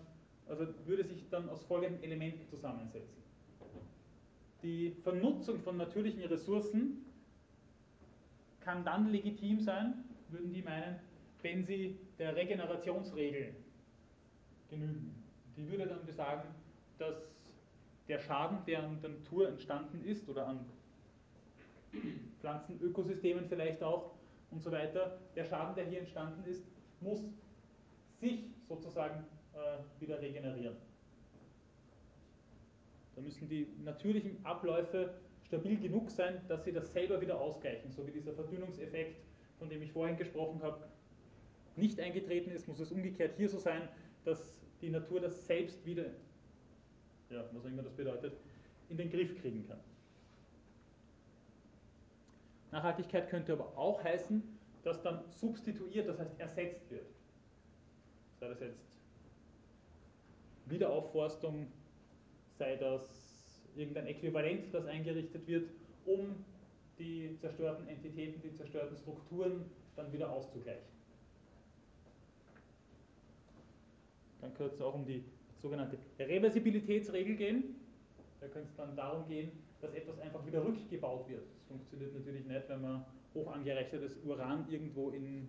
[0.48, 3.22] also würde sich dann aus folgenden Elementen zusammensetzen.
[4.64, 7.04] Die Vernutzung von natürlichen Ressourcen
[8.58, 10.98] kann dann legitim sein, würden die meinen,
[11.42, 13.54] wenn sie der Regenerationsregel
[14.68, 15.14] genügen.
[15.56, 16.48] Die würde dann besagen,
[16.98, 17.35] dass
[18.08, 20.66] der Schaden, der an der Natur entstanden ist oder an
[22.40, 24.12] Pflanzenökosystemen vielleicht auch
[24.50, 26.64] und so weiter, der Schaden, der hier entstanden ist,
[27.00, 27.20] muss
[28.20, 30.76] sich sozusagen äh, wieder regenerieren.
[33.14, 37.90] Da müssen die natürlichen Abläufe stabil genug sein, dass sie das selber wieder ausgleichen.
[37.90, 39.16] So wie dieser Verdünnungseffekt,
[39.58, 40.86] von dem ich vorhin gesprochen habe,
[41.76, 43.88] nicht eingetreten ist, muss es umgekehrt hier so sein,
[44.24, 46.04] dass die Natur das selbst wieder
[47.30, 48.34] ja, was auch immer das bedeutet,
[48.88, 49.80] in den Griff kriegen kann.
[52.72, 54.42] Nachhaltigkeit könnte aber auch heißen,
[54.82, 57.06] dass dann substituiert, das heißt ersetzt wird.
[58.38, 58.98] Sei das jetzt
[60.66, 61.66] Wiederaufforstung,
[62.58, 65.70] sei das irgendein Äquivalent, das eingerichtet wird,
[66.04, 66.44] um
[66.98, 70.96] die zerstörten Entitäten, die zerstörten Strukturen dann wieder auszugleichen.
[74.40, 75.24] Dann könnte es auch um die
[75.60, 77.76] sogenannte Reversibilitätsregel gehen.
[78.40, 79.50] Da könnte es dann darum gehen,
[79.80, 81.42] dass etwas einfach wieder rückgebaut wird.
[81.42, 83.04] Das funktioniert natürlich nicht, wenn man
[83.34, 85.48] hoch angereichertes Uran irgendwo in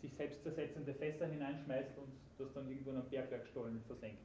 [0.00, 4.22] sich selbst zersetzende Fässer hineinschmeißt und das dann irgendwo in einem Bergwerkstollen versenkt.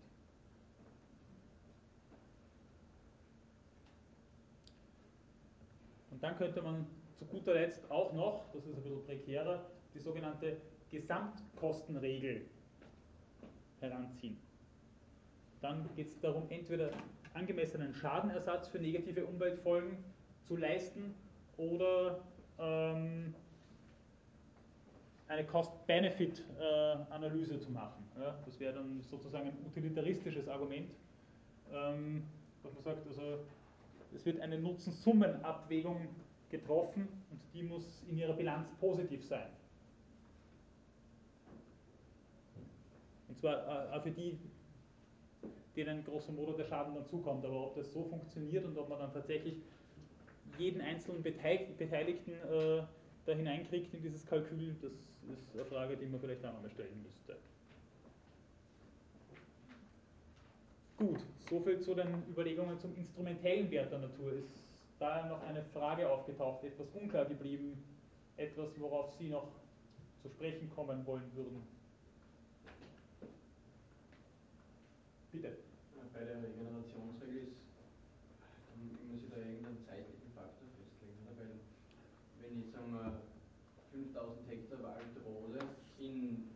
[6.12, 6.88] Und dann könnte man
[7.20, 10.58] zu guter Letzt auch noch, das ist ein bisschen prekärer, die sogenannte
[10.90, 12.46] Gesamtkostenregel
[13.82, 14.45] heranziehen.
[15.66, 16.92] Dann geht es darum, entweder
[17.34, 19.98] angemessenen Schadenersatz für negative Umweltfolgen
[20.44, 21.16] zu leisten
[21.58, 22.20] oder
[22.60, 23.34] ähm,
[25.28, 28.08] eine Cost-Benefit-Analyse zu machen.
[28.16, 30.92] Ja, das wäre dann sozusagen ein utilitaristisches Argument,
[31.74, 32.22] ähm,
[32.62, 33.40] dass man sagt, also
[34.14, 36.10] es wird eine Nutzen-Summen-Abwägung
[36.52, 39.48] getroffen und die muss in ihrer Bilanz positiv sein.
[43.30, 44.38] Und zwar äh, für die
[45.76, 47.46] denen grosso modo der Schaden dann zukommt.
[47.46, 49.56] Aber ob das so funktioniert und ob man dann tatsächlich
[50.58, 52.84] jeden einzelnen Beteiligten äh,
[53.26, 57.02] da hineinkriegt in dieses Kalkül, das ist eine Frage, die man vielleicht auch nochmal stellen
[57.04, 57.36] müsste.
[60.98, 61.20] Gut,
[61.50, 64.32] soviel zu den Überlegungen zum instrumentellen Wert der Natur.
[64.34, 64.64] Ist
[64.98, 67.84] da noch eine Frage aufgetaucht, etwas unklar geblieben,
[68.38, 69.48] etwas, worauf Sie noch
[70.22, 71.62] zu sprechen kommen wollen würden.
[75.36, 75.58] Bitte.
[76.14, 77.60] Bei der Regenerationsregel ist,
[79.12, 81.28] muss ich da irgendeinen zeitlichen Faktor festlegen?
[81.36, 81.60] Weil
[82.40, 83.20] wenn ich sagen wir
[83.92, 85.60] 5000 Hektar Wald rode,
[86.00, 86.48] in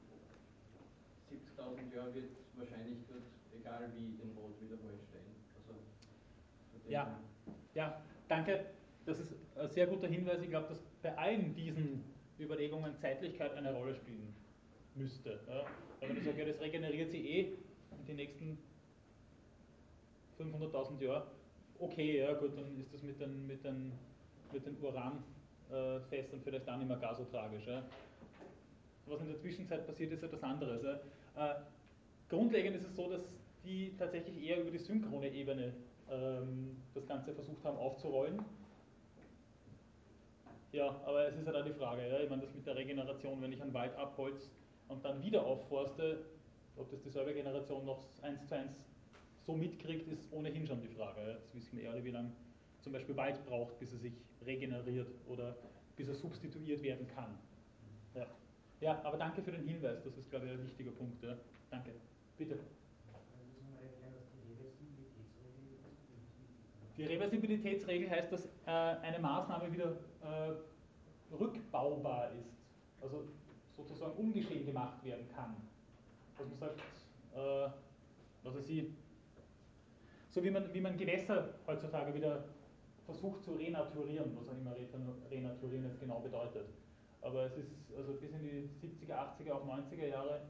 [1.27, 5.27] 70.000 Jahren wird wahrscheinlich dort, egal wie, den Rot wieder Wald stehen.
[5.59, 5.75] Also,
[6.87, 7.19] ja,
[7.75, 8.67] ja, danke.
[9.05, 10.41] Das ist ein sehr guter Hinweis.
[10.41, 12.05] Ich glaube, dass bei allen diesen
[12.39, 14.33] Überlegungen Zeitlichkeit eine Rolle spielen
[14.95, 15.41] müsste.
[15.49, 15.65] Ja.
[15.99, 17.57] Wenn ich sage, ja, das regeneriert sich eh
[17.99, 18.57] in den nächsten
[20.39, 21.23] 500.000 Jahren,
[21.79, 23.91] okay, ja gut, dann ist das mit den, mit den,
[24.51, 27.65] mit den Uranfässern vielleicht auch nicht mehr gar so tragisch.
[27.67, 27.83] Ja.
[29.05, 30.83] Was in der Zwischenzeit passiert, ist etwas anderes.
[30.83, 31.51] Ja.
[31.51, 31.55] Äh,
[32.29, 33.21] grundlegend ist es so, dass
[33.63, 35.73] die tatsächlich eher über die synchrone Ebene
[36.09, 38.39] ähm, das Ganze versucht haben aufzurollen.
[40.71, 42.75] Ja, aber es ist ja halt dann die Frage, ja, ich meine, das mit der
[42.75, 44.51] Regeneration, wenn ich einen Wald abholz
[44.87, 46.25] und dann wieder aufforste,
[46.77, 48.75] ob das dieselbe Generation noch eins zu eins
[49.45, 51.21] so mitkriegt, ist ohnehin schon die Frage.
[51.31, 52.31] Jetzt wissen wir alle, wie lange
[52.81, 54.13] zum Beispiel Wald braucht, bis er sich
[54.45, 55.55] regeneriert oder
[55.95, 57.37] bis er substituiert werden kann.
[58.15, 58.27] Ja,
[58.79, 61.21] ja aber danke für den Hinweis, das ist, glaube ich, ein wichtiger Punkt.
[61.23, 61.35] Ja.
[61.69, 61.91] Danke.
[62.37, 62.59] Bitte.
[66.97, 72.51] Die Reversibilitätsregel heißt, dass äh, eine Maßnahme wieder äh, rückbaubar ist,
[73.01, 73.23] also
[73.77, 75.55] sozusagen ungeschehen gemacht werden kann.
[76.37, 76.79] Dass man sagt,
[77.33, 77.69] äh,
[78.43, 78.85] was weiß ich,
[80.29, 82.45] so wie man, wie man Gewässer heutzutage wieder
[83.05, 84.75] versucht zu renaturieren, was auch immer
[85.29, 86.69] renaturieren jetzt genau bedeutet.
[87.21, 90.41] Aber es ist also bis in die 70er, 80er, auch 90er Jahre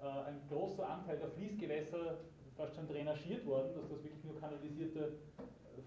[0.00, 2.18] äh, ein großer Anteil der Fließgewässer
[2.56, 5.12] fast schon drainagiert worden, dass das wirklich nur kanalisierte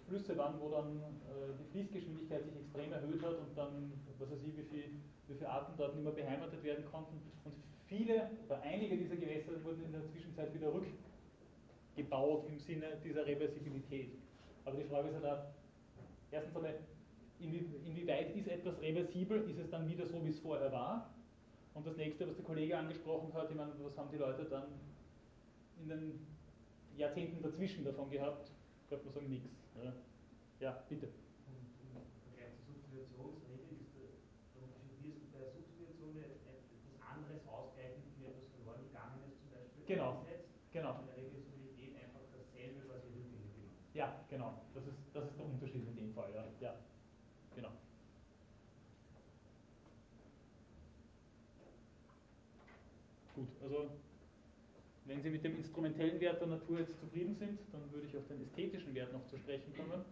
[0.07, 4.43] Flüsse waren, wo dann äh, die Fließgeschwindigkeit sich extrem erhöht hat und dann, was weiß
[4.43, 4.83] ich, wie viele
[5.29, 7.21] wie viel Arten dort nicht mehr beheimatet werden konnten.
[7.45, 7.53] Und
[7.85, 10.73] viele oder einige dieser Gewässer wurden in der Zwischenzeit wieder
[11.99, 14.11] rückgebaut im Sinne dieser Reversibilität.
[14.65, 15.53] Aber die Frage ist ja da,
[16.31, 16.79] erstens einmal,
[17.39, 19.49] inwieweit ist etwas reversibel?
[19.49, 21.13] Ist es dann wieder so, wie es vorher war?
[21.73, 24.65] Und das nächste, was der Kollege angesprochen hat, ich meine, was haben die Leute dann
[25.81, 26.27] in den
[26.97, 28.51] Jahrzehnten dazwischen davon gehabt?
[28.83, 29.49] Ich glaube, man sagen nichts.
[29.81, 29.93] Ja.
[30.59, 31.07] ja, bitte.
[31.47, 31.93] Und im
[32.25, 36.67] Vergleich zur Substitutionsregel ist der, Unterschied bei der Substitution etwas
[36.99, 40.19] anderes ausgleichen für etwas verloren gegangenes zum Beispiel genau.
[40.19, 40.49] einsetzt.
[40.71, 40.99] Genau.
[40.99, 43.89] In der Reversibilität einfach dasselbe quasi rückgängig gemacht.
[43.93, 44.61] Ja, genau.
[44.73, 46.29] Das ist, das ist der Unterschied in dem Fall.
[46.33, 46.75] Ja, ja.
[47.55, 47.71] genau.
[53.35, 53.89] Gut, also
[55.05, 58.25] wenn Sie mit dem instrumentellen Wert der Natur jetzt zufrieden sind, dann würde ich auf
[58.27, 60.03] den ästhetischen Wert noch zu sprechen kommen.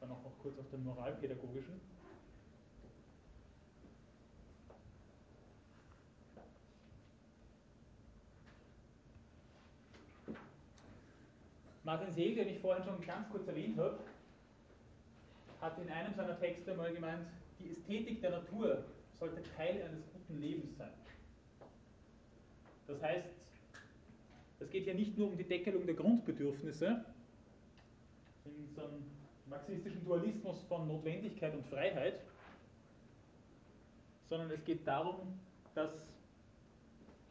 [0.00, 1.80] Dann auch noch kurz auf den moralpädagogischen.
[11.84, 14.00] Martin Seel, den ich vorhin schon ganz kurz erwähnt habe,
[15.60, 17.28] hat in einem seiner Texte mal gemeint,
[17.60, 21.03] die Ästhetik der Natur sollte Teil eines guten Lebens sein.
[22.86, 23.28] Das heißt,
[24.60, 27.04] es geht ja nicht nur um die Deckelung der Grundbedürfnisse,
[28.44, 29.04] in so einem
[29.46, 32.20] marxistischen Dualismus von Notwendigkeit und Freiheit,
[34.28, 35.38] sondern es geht darum,
[35.74, 35.90] dass,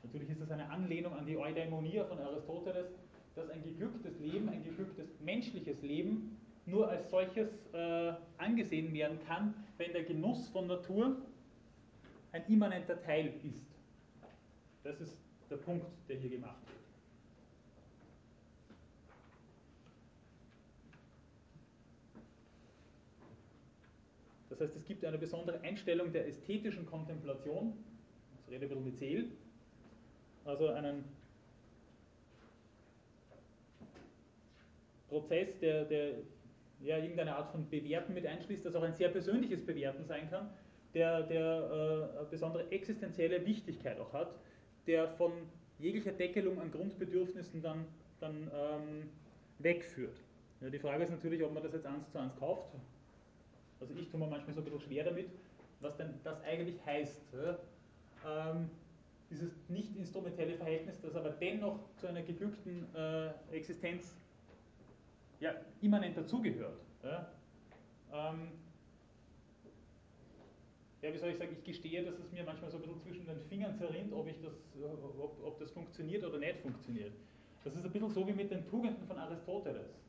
[0.03, 2.87] natürlich ist das eine Anlehnung an die Eudaimonia von Aristoteles,
[3.35, 9.53] dass ein geglücktes Leben, ein geglücktes menschliches Leben nur als solches äh, angesehen werden kann,
[9.77, 11.17] wenn der Genuss von Natur
[12.31, 13.75] ein immanenter Teil ist.
[14.83, 15.22] Das ist
[15.53, 16.79] der Punkt, der hier gemacht wird.
[24.49, 27.73] Das heißt, es gibt eine besondere Einstellung der ästhetischen Kontemplation,
[28.47, 29.31] ich rede ein bisschen mit Seel,
[30.45, 31.03] also einen
[35.07, 36.13] Prozess, der, der
[36.81, 40.49] ja, irgendeine Art von Bewerten mit einschließt, das auch ein sehr persönliches Bewerten sein kann,
[40.95, 44.35] der, der äh, besondere existenzielle Wichtigkeit auch hat,
[44.87, 45.31] der von
[45.79, 47.85] jeglicher Deckelung an Grundbedürfnissen dann,
[48.19, 49.09] dann ähm,
[49.59, 50.17] wegführt.
[50.61, 52.73] Ja, die Frage ist natürlich, ob man das jetzt eins zu eins kauft.
[53.79, 55.29] Also ich tue mir manchmal so ein bisschen schwer damit,
[55.81, 57.21] was denn das eigentlich heißt.
[57.33, 58.51] Ja?
[58.51, 58.69] Ähm,
[59.29, 64.15] dieses nicht instrumentelle Verhältnis, das aber dennoch zu einer geglückten äh, Existenz
[65.39, 66.79] ja, immanent dazugehört.
[67.03, 67.29] Ja?
[68.13, 68.51] Ähm,
[71.03, 73.25] ja, wie soll ich sagen, ich gestehe, dass es mir manchmal so ein bisschen zwischen
[73.25, 74.53] den Fingern zerrinnt, ob, ich das,
[75.19, 77.11] ob, ob das funktioniert oder nicht funktioniert.
[77.65, 79.99] Das ist ein bisschen so wie mit den Tugenden von Aristoteles.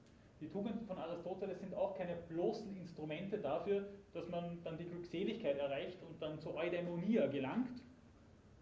[0.40, 5.58] die Tugenden von Aristoteles sind auch keine bloßen Instrumente dafür, dass man dann die Glückseligkeit
[5.58, 7.82] erreicht und dann zur Eudaimonia gelangt.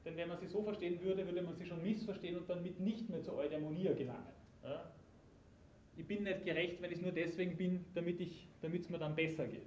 [0.07, 2.81] Denn wenn man sie so verstehen würde, würde man sie schon missverstehen und dann mit
[2.81, 4.33] nicht mehr zur Eudaimonia gelangen.
[4.65, 4.91] Ja?
[5.97, 9.67] Ich bin nicht gerecht, wenn ich nur deswegen bin, damit es mir dann besser geht.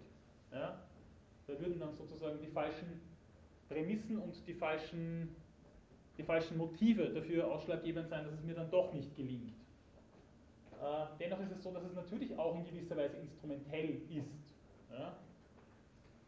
[0.51, 0.84] Ja?
[1.47, 3.01] Da würden dann sozusagen die falschen
[3.69, 5.35] Prämissen und die falschen,
[6.17, 9.53] die falschen Motive dafür ausschlaggebend sein, dass es mir dann doch nicht gelingt.
[10.81, 14.09] Äh, dennoch ist es so, dass es natürlich auch in gewisser Weise instrumentell ist.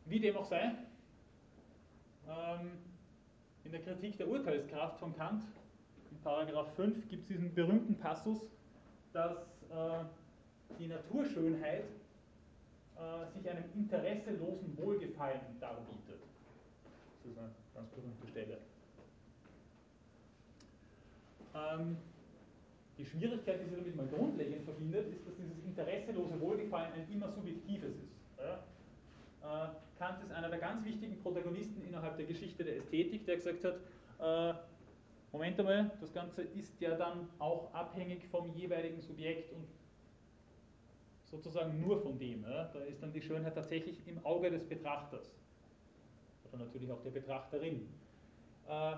[0.06, 0.74] Wie dem auch sei,
[2.28, 2.72] ähm,
[3.66, 5.44] in der Kritik der Urteilskraft von Kant,
[6.12, 8.40] in Paragraph 5, gibt es diesen berühmten Passus,
[9.12, 9.38] dass
[9.70, 10.06] äh,
[10.80, 11.84] die Naturschönheit
[13.38, 16.22] sich einem interesselosen Wohlgefallen darbietet.
[17.24, 18.58] Das ist eine ganz berühmte Stelle.
[21.54, 21.98] Ähm,
[22.98, 27.32] die Schwierigkeit, die sich damit mal grundlegend verbindet, ist, dass dieses interesselose Wohlgefallen ein immer
[27.32, 28.16] subjektives ist.
[28.38, 28.64] Ja?
[29.44, 33.64] Äh, Kant ist einer der ganz wichtigen Protagonisten innerhalb der Geschichte der Ästhetik, der gesagt
[33.64, 33.76] hat,
[34.20, 34.58] äh,
[35.32, 39.68] Moment einmal, das Ganze ist ja dann auch abhängig vom jeweiligen Subjekt und
[41.38, 42.44] sozusagen nur von dem.
[42.44, 42.66] Ja?
[42.74, 45.32] Da ist dann die Schönheit tatsächlich im Auge des Betrachters.
[46.52, 47.88] Oder natürlich auch der Betrachterin.
[48.68, 48.96] Äh,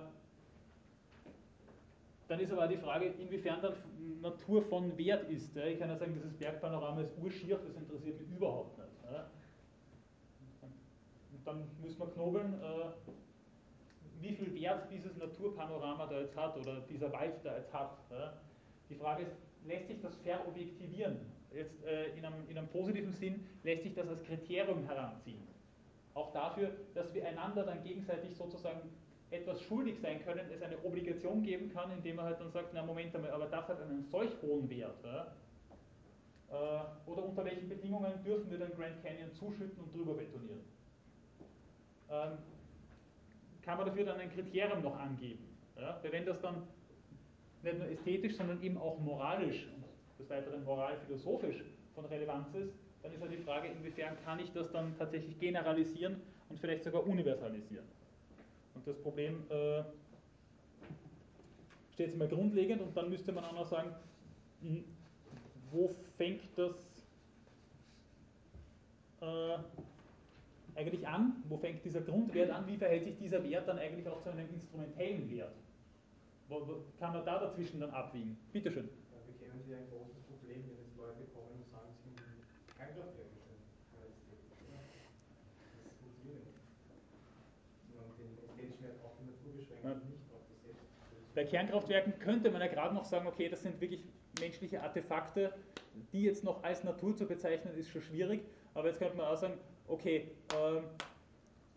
[2.28, 3.74] dann ist aber die Frage, inwiefern dann
[4.22, 5.56] Natur von Wert ist.
[5.56, 8.90] Ich kann ja sagen, dieses Bergpanorama ist urschier, das interessiert mich überhaupt nicht.
[11.32, 12.91] Und dann müssen wir knobeln, äh,
[14.22, 17.98] wie viel Wert dieses Naturpanorama da jetzt hat oder dieser Wald da jetzt hat.
[18.90, 19.36] Die Frage ist,
[19.66, 21.39] lässt sich das verobjektivieren?
[21.53, 25.47] Jetzt äh, in, einem, in einem positiven Sinn lässt sich das als Kriterium heranziehen.
[26.13, 28.81] Auch dafür, dass wir einander dann gegenseitig sozusagen
[29.31, 32.84] etwas schuldig sein können, es eine Obligation geben kann, indem man halt dann sagt, na
[32.84, 35.03] Moment einmal, aber das hat einen solch hohen Wert.
[35.03, 35.27] Ja?
[36.49, 40.61] Äh, oder unter welchen Bedingungen dürfen wir dann Grand Canyon zuschütten und drüber betonieren?
[42.09, 42.38] Ähm,
[43.61, 45.45] kann man dafür dann ein Kriterium noch angeben?
[45.77, 45.99] Ja?
[46.01, 46.63] Wenn das dann
[47.61, 49.67] nicht nur ästhetisch, sondern eben auch moralisch
[50.19, 51.63] des Weiteren moralphilosophisch
[51.95, 56.21] von Relevanz ist, dann ist ja die Frage, inwiefern kann ich das dann tatsächlich generalisieren
[56.49, 57.85] und vielleicht sogar universalisieren.
[58.75, 59.83] Und das Problem äh,
[61.93, 63.95] steht jetzt mal grundlegend und dann müsste man auch noch sagen,
[64.61, 64.83] hm,
[65.71, 66.73] wo fängt das
[69.21, 69.57] äh,
[70.75, 71.43] eigentlich an?
[71.47, 72.65] Wo fängt dieser Grundwert an?
[72.67, 75.53] Wie verhält sich dieser Wert dann eigentlich auch zu einem instrumentellen Wert?
[76.47, 78.37] Wo, wo kann man da dazwischen dann abwiegen?
[78.51, 78.89] Bitte schön.
[79.11, 82.41] Da bekämen Sie ein großes Problem, wenn jetzt Leute kommen und sagen, sie finden
[82.75, 83.59] Kernkraftwerke schön.
[85.83, 86.63] Das funktioniert nicht.
[87.93, 90.89] Und den ästhetischen Wert auf die Natur beschränken, nicht auf das Selbst.
[91.40, 94.03] Bei Kernkraftwerken könnte man ja gerade noch sagen, okay, das sind wirklich
[94.34, 95.53] menschliche Artefakte,
[96.11, 98.41] die jetzt noch als Natur zu bezeichnen, ist schon schwierig.
[98.74, 99.53] Aber jetzt könnte man auch sagen,
[99.88, 100.84] okay, ähm,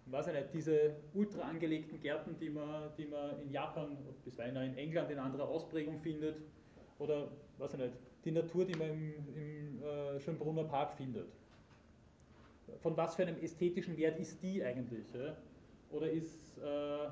[0.07, 4.63] weiß ich nicht, diese ultra angelegten Gärten, die man, die man in Japan, bisweilen auch
[4.63, 6.39] in England in anderer Ausprägung findet,
[6.99, 7.29] oder
[7.59, 7.95] weiß ich nicht,
[8.25, 11.29] die Natur, die man im, im äh, Schönbrunner Park findet.
[12.81, 15.07] Von was für einem ästhetischen Wert ist die eigentlich?
[15.15, 15.37] Ja?
[15.93, 17.11] Oder ist äh,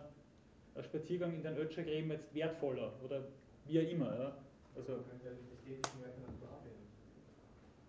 [0.74, 3.24] ein Spaziergang in den Ötschergräben jetzt wertvoller oder
[3.66, 4.18] wie auch immer?
[4.18, 4.36] Ja?
[4.76, 4.98] Also.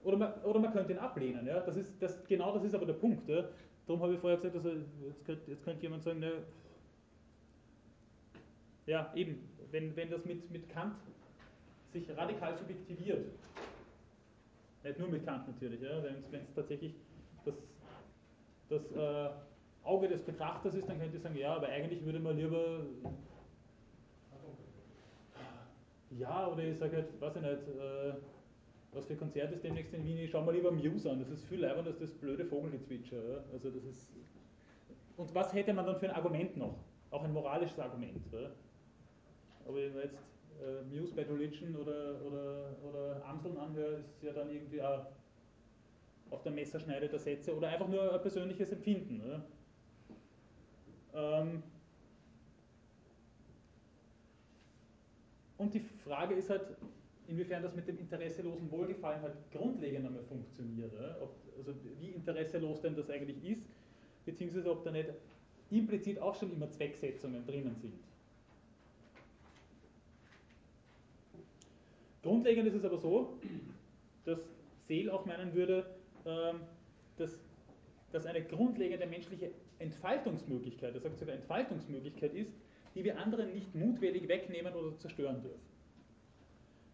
[0.03, 1.45] Oder man, oder man könnte ihn ablehnen.
[1.45, 1.59] Ja?
[1.59, 3.27] Das ist, das, genau das ist aber der Punkt.
[3.29, 3.45] Ja?
[3.85, 4.69] Darum habe ich vorher gesagt, also
[5.05, 6.43] jetzt, könnte, jetzt könnte jemand sagen, ne,
[8.87, 10.95] ja, eben, wenn, wenn das mit, mit Kant
[11.93, 13.27] sich radikal subjektiviert,
[14.83, 16.95] nicht nur mit Kant natürlich, ja, wenn es tatsächlich
[17.45, 17.55] das,
[18.69, 19.29] das äh,
[19.83, 22.81] Auge des Betrachters ist, dann könnte ich sagen, ja, aber eigentlich würde man lieber
[26.17, 28.13] ja, oder ich sage halt, weiß ich nicht, äh,
[28.91, 31.45] was für Konzert ist demnächst in Wien, ich schaue mal lieber Muse an, das ist
[31.45, 33.17] viel leiber als das blöde Vogelgezwitscher.
[33.17, 33.43] Ja?
[33.53, 34.11] Also das ist
[35.17, 36.75] und was hätte man dann für ein Argument noch?
[37.11, 38.21] Auch ein moralisches Argument.
[38.31, 38.49] Ja?
[39.67, 40.17] Aber wenn man jetzt
[40.61, 45.05] äh, Muse Bad Religion oder, oder, oder Amseln anhöre, ist ja dann irgendwie auch
[46.29, 49.21] auf der Messerschneide der Sätze oder einfach nur ein persönliches Empfinden.
[49.25, 49.43] Ja?
[51.13, 51.63] Ähm,
[55.57, 56.61] und die Frage ist halt,
[57.27, 60.91] inwiefern das mit dem interesselosen Wohlgefallen halt grundlegend einmal funktioniert.
[61.21, 63.65] Ob, also wie interesselos denn das eigentlich ist,
[64.25, 65.09] beziehungsweise ob da nicht
[65.69, 67.93] implizit auch schon immer Zwecksetzungen drinnen sind.
[72.21, 73.33] Grundlegend ist es aber so,
[74.25, 74.39] dass
[74.87, 75.85] Seel auch meinen würde,
[76.25, 76.59] ähm,
[77.17, 77.39] dass,
[78.11, 79.51] dass eine grundlegende menschliche
[79.81, 82.51] Entfaltungsmöglichkeit, er sagt sogar Entfaltungsmöglichkeit ist,
[82.95, 85.71] die wir anderen nicht mutwillig wegnehmen oder zerstören dürfen.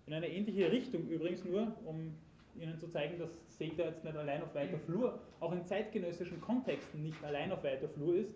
[0.06, 2.14] In eine ähnliche Richtung übrigens nur, um
[2.60, 7.04] Ihnen zu zeigen, dass Seta jetzt nicht allein auf weiter Flur, auch in zeitgenössischen Kontexten
[7.04, 8.34] nicht allein auf weiter Flur ist.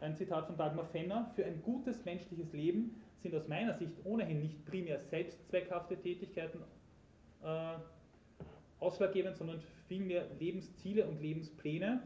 [0.00, 4.40] Ein Zitat von Dagmar Fenner, für ein gutes menschliches Leben sind aus meiner Sicht ohnehin
[4.40, 6.60] nicht primär selbstzweckhafte Tätigkeiten
[7.42, 7.74] äh,
[8.78, 12.00] ausschlaggebend, sondern vielmehr Lebensziele und Lebenspläne,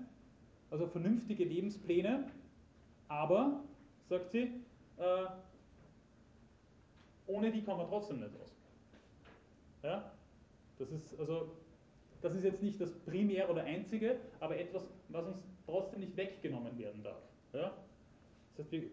[0.72, 2.24] also vernünftige Lebenspläne,
[3.08, 3.60] aber,
[4.08, 4.50] sagt sie,
[4.96, 5.26] äh,
[7.26, 8.56] ohne die kommen wir trotzdem nicht aus.
[9.82, 10.10] Ja?
[10.78, 11.52] Das ist also,
[12.22, 16.76] das ist jetzt nicht das Primär oder Einzige, aber etwas, was uns trotzdem nicht weggenommen
[16.78, 17.22] werden darf.
[17.52, 17.76] Ja?
[18.56, 18.86] Das heißt,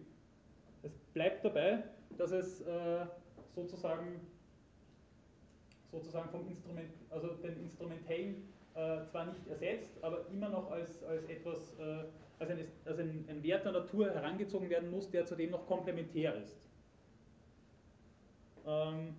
[0.82, 1.82] es bleibt dabei,
[2.18, 3.06] dass es äh,
[3.54, 4.20] sozusagen,
[5.90, 11.24] sozusagen vom Instrument, also den instrumentellen äh, zwar nicht ersetzt, aber immer noch als, als
[11.24, 12.04] etwas, äh,
[12.38, 16.34] als, ein, als ein, ein Wert der Natur herangezogen werden muss, der zudem noch komplementär
[16.36, 16.68] ist.
[18.66, 19.14] Ähm,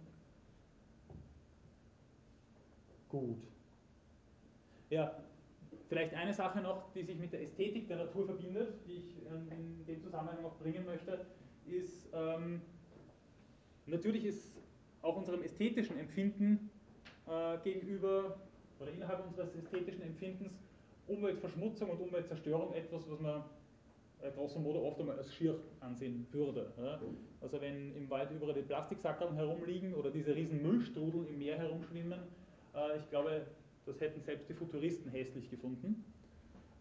[3.10, 3.44] gut.
[4.90, 5.15] Ja,
[5.90, 9.86] vielleicht eine Sache noch, die sich mit der Ästhetik der Natur verbindet, die ich in
[9.86, 11.26] dem Zusammenhang noch bringen möchte,
[11.65, 12.61] ist, ähm,
[13.86, 14.57] natürlich ist
[15.02, 16.69] auch unserem ästhetischen Empfinden
[17.28, 18.38] äh, gegenüber
[18.82, 20.53] oder innerhalb unseres ästhetischen Empfindens
[21.08, 23.44] Umweltverschmutzung und Umweltzerstörung etwas, was man
[24.22, 26.72] äh, grosso modo oft einmal als schier ansehen würde.
[27.41, 32.20] Also wenn im Wald überall die Plastiksackerl herumliegen oder diese riesen Müllstrudel im Meer herumschwimmen,
[32.76, 33.45] äh, ich glaube,
[33.86, 36.06] das hätten selbst die Futuristen hässlich gefunden.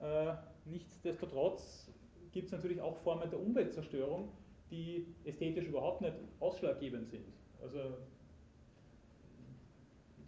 [0.01, 0.35] Äh,
[0.67, 1.91] nichtsdestotrotz
[2.33, 4.29] gibt es natürlich auch Formen der Umweltzerstörung,
[4.71, 7.25] die ästhetisch überhaupt nicht ausschlaggebend sind.
[7.61, 7.79] Also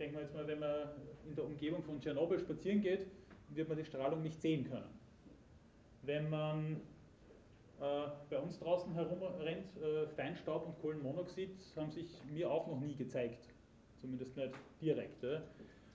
[0.03, 0.89] denke mal jetzt mal, wenn man
[1.29, 3.07] in der Umgebung von Tschernobyl spazieren geht,
[3.51, 4.99] wird man die Strahlung nicht sehen können.
[6.03, 6.81] Wenn man
[7.81, 12.97] äh, bei uns draußen herumrennt, äh, Feinstaub und Kohlenmonoxid haben sich mir auch noch nie
[12.97, 13.47] gezeigt,
[14.01, 15.23] zumindest nicht direkt.
[15.23, 15.41] Äh.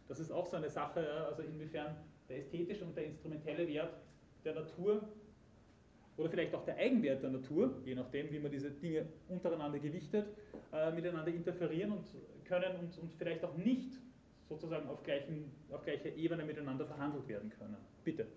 [0.07, 1.97] Das ist auch so eine Sache, also inwiefern
[2.29, 3.93] der ästhetische und der instrumentelle Wert
[4.45, 5.01] der Natur
[6.15, 10.27] oder vielleicht auch der Eigenwert der Natur, je nachdem, wie man diese Dinge untereinander gewichtet,
[10.71, 12.05] äh, miteinander interferieren und
[12.47, 13.99] können und, und vielleicht auch nicht
[14.47, 17.77] sozusagen auf, gleichen, auf gleicher Ebene miteinander verhandelt werden können.
[18.03, 18.27] Bitte.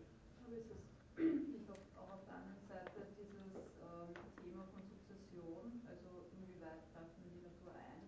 [0.45, 0.71] Aber ist
[1.17, 4.11] es nicht auch auf der anderen Seite dieses ähm,
[4.43, 8.03] Thema von Sukzession, also inwieweit greift man die Natur ein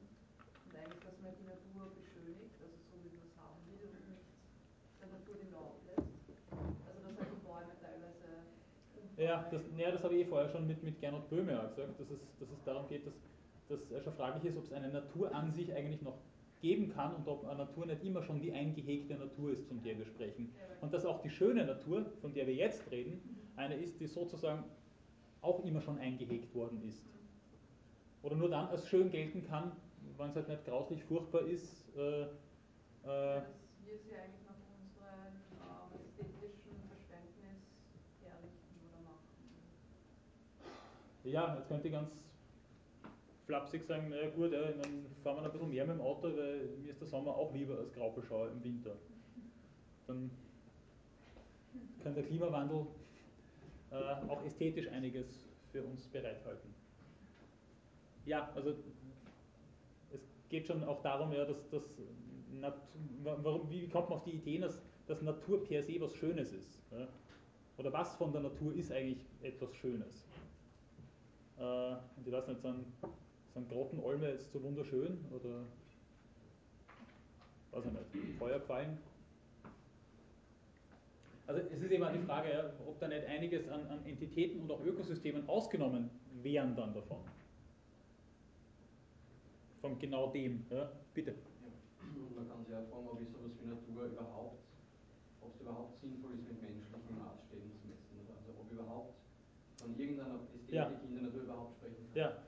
[0.66, 4.04] und eigentlich, dass man die Natur beschönigt, also so wie man es haben will und
[4.10, 4.26] nicht
[4.98, 6.10] der Natur den Lauf lässt.
[6.50, 8.50] Also dass halt die Bäume teilweise
[9.14, 11.94] ja, das, ja, das habe ich eh vorher schon mit, mit Gernot Böhme auch gesagt,
[12.00, 13.14] dass es, dass es darum geht, dass,
[13.76, 16.18] dass schon fraglich ist, ob es eine Natur an sich eigentlich noch
[16.60, 19.98] geben kann und ob eine Natur nicht immer schon die eingehegte Natur ist, von der
[19.98, 20.54] wir sprechen.
[20.80, 23.20] Und dass auch die schöne Natur, von der wir jetzt reden,
[23.56, 24.64] eine ist, die sozusagen
[25.42, 27.04] auch immer schon eingehegt worden ist.
[28.22, 29.72] Oder nur dann als schön gelten kann,
[30.16, 31.88] wenn es halt nicht grauslich furchtbar ist.
[31.96, 32.26] Äh, äh,
[33.02, 37.66] wir sie eigentlich nach unserem ähm, ästhetischen Verständnis
[38.22, 39.26] herrichten oder machen.
[41.24, 42.10] Ja, jetzt könnte ich ganz
[43.52, 46.68] flapsig sagen, naja gut, ja, dann fahren wir ein bisschen mehr mit dem Auto, weil
[46.82, 48.96] mir ist der Sommer auch lieber als Graupelschau im Winter.
[50.06, 50.30] Dann
[52.02, 52.86] kann der Klimawandel
[53.90, 56.74] äh, auch ästhetisch einiges für uns bereithalten.
[58.24, 58.70] Ja, also
[60.14, 61.82] es geht schon auch darum, ja, dass, dass
[63.22, 66.80] warum, wie kommt man auf die Idee, dass, dass Natur per se was Schönes ist?
[66.90, 67.06] Ja?
[67.76, 70.24] Oder was von der Natur ist eigentlich etwas Schönes?
[71.58, 72.86] Äh, und ich weiß nicht, sind,
[73.54, 75.64] sind Grottenolme jetzt so wunderschön oder
[77.72, 77.92] weiß ich
[78.22, 78.98] nicht, Feuerquallen?
[81.46, 84.60] Also es ist eben auch die Frage, ja, ob da nicht einiges an, an Entitäten
[84.60, 86.10] und auch Ökosystemen ausgenommen
[86.42, 87.18] wären dann davon.
[89.80, 91.34] Von genau dem, ja, bitte.
[92.14, 94.62] Und man kann sich auch fragen, ob ich sowas wie Natur überhaupt,
[95.40, 98.32] ob es überhaupt sinnvoll ist, mit menschlichen Maßstäben zu messen.
[98.38, 99.14] Also ob überhaupt
[99.76, 100.92] von irgendeiner Ästhetik ja.
[101.08, 102.16] in der Natur überhaupt sprechen kann.
[102.16, 102.41] Ja,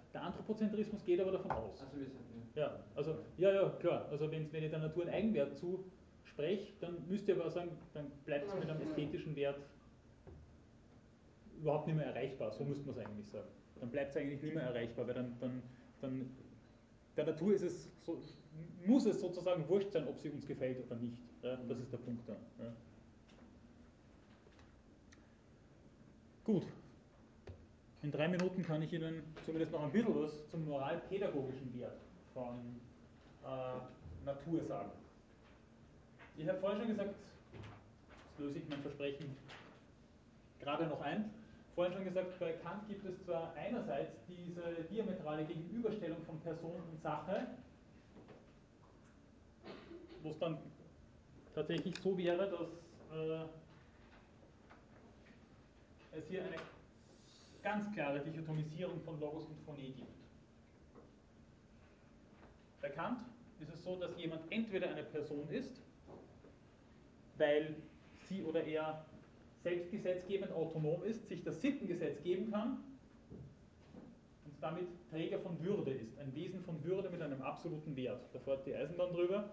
[0.45, 1.81] der Anthropozentrismus geht aber davon aus.
[1.81, 2.21] Also wir sind,
[2.55, 2.63] ja.
[2.63, 4.09] ja, also, ja, ja, klar.
[4.11, 8.11] Also wenn, wenn ihr der Natur einen Eigenwert zusprecht, dann müsst ihr aber sagen, dann
[8.25, 9.59] bleibt es mit einem ästhetischen Wert
[11.61, 12.53] überhaupt nicht mehr erreichbar.
[12.53, 13.49] So müsste man es eigentlich sagen.
[13.81, 15.63] Dann bleibt es eigentlich nicht mehr erreichbar, weil dann, dann,
[16.01, 16.31] dann
[17.17, 18.21] der Natur ist es so,
[18.85, 21.19] muss es sozusagen wurscht sein, ob sie uns gefällt oder nicht.
[21.43, 22.37] Ja, das ist der Punkt da.
[22.63, 22.73] Ja.
[26.45, 26.65] Gut.
[28.05, 31.97] In drei Minuten kann ich Ihnen zumindest noch ein bisschen was zum moralpädagogischen Wert
[32.35, 32.79] von
[33.43, 34.91] äh, Natur sagen.
[36.37, 37.15] Ich habe vorhin schon gesagt,
[37.55, 39.35] jetzt löse ich mein Versprechen
[40.61, 41.31] gerade noch ein,
[41.75, 47.01] vorhin schon gesagt, bei Kant gibt es zwar einerseits diese diametrale Gegenüberstellung von Person und
[47.03, 47.47] Sache,
[50.23, 50.59] wo es dann
[51.55, 52.69] tatsächlich so wäre, dass
[53.19, 53.45] äh,
[56.19, 56.57] es hier eine
[57.65, 60.13] ganz klare Dichotomisierung von Logos und Phonie gibt.
[62.83, 63.21] Bei Kant
[63.59, 65.81] ist es so, dass jemand entweder eine Person ist,
[67.39, 67.75] weil
[68.29, 69.07] sie oder er
[69.63, 72.85] selbstgesetzgebend autonom ist, sich das Sittengesetz geben kann
[74.45, 78.21] und damit Träger von Würde ist, ein Wesen von Würde mit einem absoluten Wert.
[78.35, 79.49] Da fährt die Eisenbahn drüber.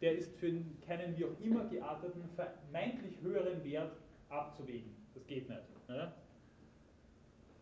[0.00, 0.50] Der ist für
[0.86, 3.92] keinen wie auch immer gearteten, vermeintlich höheren Wert
[4.30, 4.96] abzuwägen.
[5.14, 5.62] Das geht nicht.
[5.88, 6.14] Ja?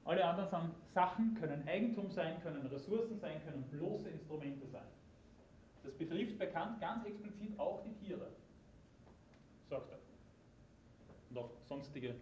[0.05, 4.87] Alle anderen sind Sachen, können Eigentum sein, können Ressourcen sein, können bloße Instrumente sein.
[5.83, 8.27] Das betrifft bei Kant ganz explizit auch die Tiere,
[9.69, 9.99] sagt er.
[11.31, 12.15] Und auch sonstige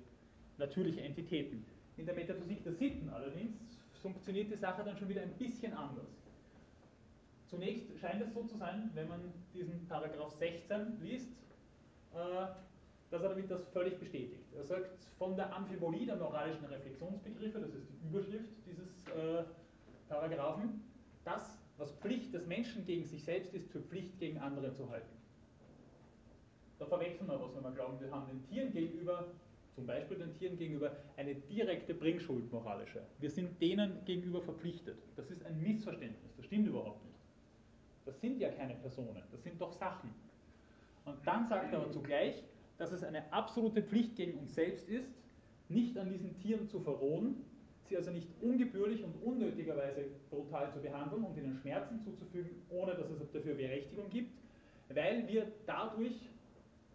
[0.58, 1.64] natürliche Entitäten.
[1.96, 3.56] In der Metaphysik der Sitten allerdings
[4.00, 6.08] funktioniert die Sache dann schon wieder ein bisschen anders.
[7.46, 9.20] Zunächst scheint es so zu sein, wenn man
[9.54, 11.28] diesen Paragraph 16 liest,
[12.14, 12.46] äh,
[13.12, 14.42] dass er damit das völlig bestätigt.
[14.56, 19.44] Er sagt, von der Amphibolie der moralischen Reflexionsbegriffe, das ist die Überschrift dieses äh,
[20.08, 20.82] Paragraphen,
[21.22, 25.14] das, was Pflicht des Menschen gegen sich selbst ist, für Pflicht gegen andere zu halten.
[26.78, 29.26] Da verwechseln wir was, wenn wir glauben, wir haben den Tieren gegenüber,
[29.74, 33.02] zum Beispiel den Tieren gegenüber, eine direkte Bringschuld moralische.
[33.18, 34.96] Wir sind denen gegenüber verpflichtet.
[35.16, 37.18] Das ist ein Missverständnis, das stimmt überhaupt nicht.
[38.06, 40.14] Das sind ja keine Personen, das sind doch Sachen.
[41.04, 42.42] Und dann sagt er aber zugleich,
[42.78, 45.08] dass es eine absolute Pflicht gegen uns selbst ist,
[45.68, 47.44] nicht an diesen Tieren zu verrohen,
[47.84, 53.10] sie also nicht ungebührlich und unnötigerweise brutal zu behandeln und ihnen Schmerzen zuzufügen, ohne dass
[53.10, 54.32] es dafür Berechtigung gibt,
[54.88, 56.14] weil wir dadurch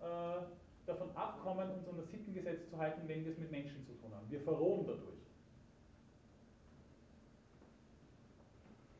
[0.02, 0.42] äh,
[0.86, 4.12] davon abkommen, uns an das Sittengesetz zu halten, wenn wir es mit Menschen zu tun
[4.14, 4.26] haben.
[4.30, 5.17] Wir verrohen dadurch.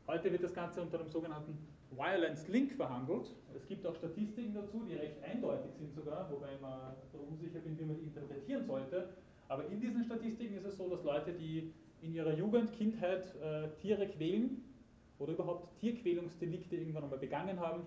[0.08, 1.58] Heute wird das Ganze unter dem sogenannten
[1.90, 3.30] Violence Link verhandelt.
[3.54, 6.94] Es gibt auch Statistiken dazu, die recht eindeutig sind sogar, wobei man
[7.28, 9.10] unsicher bin, wie man die interpretieren sollte.
[9.48, 13.68] Aber in diesen Statistiken ist es so, dass Leute, die in ihrer Jugend, Kindheit äh,
[13.82, 14.64] Tiere quälen
[15.18, 17.82] oder überhaupt Tierquälungsdelikte irgendwann einmal begangen haben,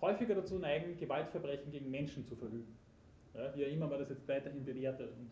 [0.00, 2.76] häufiger dazu neigen, Gewaltverbrechen gegen Menschen zu verüben.
[3.34, 5.10] Ja, wie immer man das jetzt weiterhin bewertet.
[5.18, 5.30] Und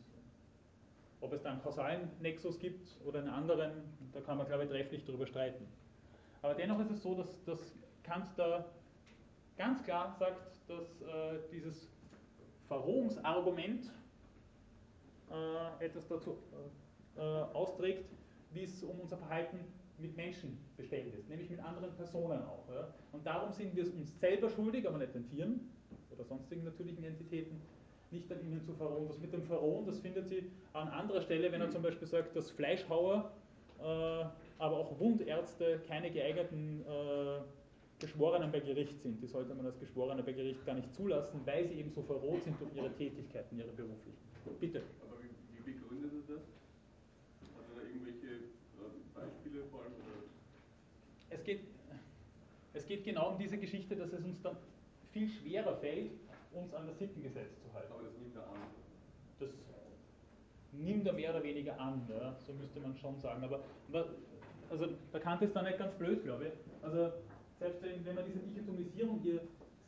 [1.20, 3.70] ob es da einen kausalen Nexus gibt oder einen anderen,
[4.12, 5.64] da kann man, glaube ich, trefflich darüber streiten.
[6.44, 8.66] Aber dennoch ist es so, dass, dass Kant da
[9.56, 11.88] ganz klar sagt, dass äh, dieses
[12.68, 13.90] Verrohungsargument
[15.30, 16.36] äh, etwas dazu
[17.16, 18.04] äh, austrägt,
[18.52, 19.60] wie es um unser Verhalten
[19.96, 22.68] mit Menschen bestellt ist, nämlich mit anderen Personen auch.
[22.68, 22.92] Ja.
[23.12, 25.70] Und darum sind wir es uns selber schuldig, aber nicht den Tieren
[26.10, 27.58] oder sonstigen natürlichen Entitäten,
[28.10, 29.08] nicht an ihnen zu verrohen.
[29.08, 32.36] Das mit dem Verrohen, das findet sie an anderer Stelle, wenn er zum Beispiel sagt,
[32.36, 33.32] dass Fleischhauer,
[33.82, 34.24] äh,
[34.64, 37.40] aber auch Wundärzte keine geeigneten äh,
[37.98, 39.20] Geschworenen bei Gericht sind.
[39.22, 42.42] Die sollte man als Geschworene bei Gericht gar nicht zulassen, weil sie eben so verroht
[42.42, 44.16] sind durch ihre Tätigkeiten, ihre beruflichen.
[44.58, 44.82] Bitte.
[45.02, 46.44] Aber wie, wie begründet er das?
[47.56, 49.92] Hat er da irgendwelche äh, Beispiele vor allem?
[49.92, 50.24] Oder?
[51.28, 51.60] Es, geht,
[52.72, 54.56] es geht genau um diese Geschichte, dass es uns dann
[55.12, 56.12] viel schwerer fällt,
[56.52, 57.92] uns an das Sittengesetz zu halten.
[57.92, 58.60] Aber das nimmt er an.
[59.40, 59.50] Das
[60.72, 63.44] nimmt er mehr oder weniger an, ja, so müsste man schon sagen.
[63.44, 63.60] Aber
[64.74, 66.52] also der Kant ist da nicht ganz blöd, glaube ich.
[66.84, 67.12] Also
[67.58, 69.40] selbst wenn man diese Dichotomisierung hier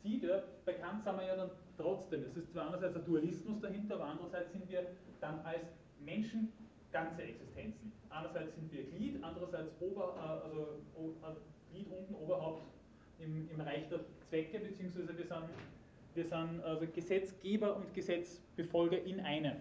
[0.03, 3.59] sieht, ja, bei Kant sind wir ja dann trotzdem, es ist zwar einerseits ein Dualismus
[3.61, 4.87] dahinter, aber andererseits sind wir
[5.19, 5.65] dann als
[6.03, 6.51] Menschen
[6.91, 7.91] ganze Existenzen.
[8.09, 11.41] Einerseits sind wir Glied, andererseits Ober, äh, also
[11.71, 12.63] Glied unten, Oberhaupt
[13.19, 13.99] im, im Reich der
[14.29, 15.49] Zwecke, beziehungsweise wir sind,
[16.13, 19.57] wir sind also Gesetzgeber und Gesetzbefolger in einem.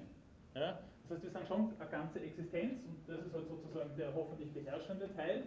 [0.55, 0.79] Ja?
[1.09, 4.53] Das heißt, wir sind schon eine ganze Existenz und das ist halt sozusagen der hoffentlich
[4.53, 5.45] beherrschende Teil,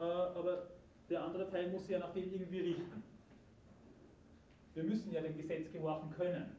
[0.00, 0.68] äh, aber
[1.08, 3.02] der andere Teil muss sich ja nach dem irgendwie richten.
[4.74, 6.50] Wir müssen ja dem Gesetz gehorchen können.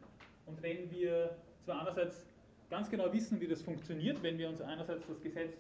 [0.46, 2.26] Und wenn wir zwar einerseits
[2.70, 5.54] ganz genau wissen, wie das funktioniert, wenn wir uns einerseits das Gesetz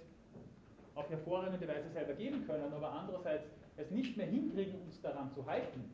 [0.96, 5.46] auf hervorragende Weise selber geben können, aber andererseits es nicht mehr hinkriegen, uns daran zu
[5.46, 5.92] halten,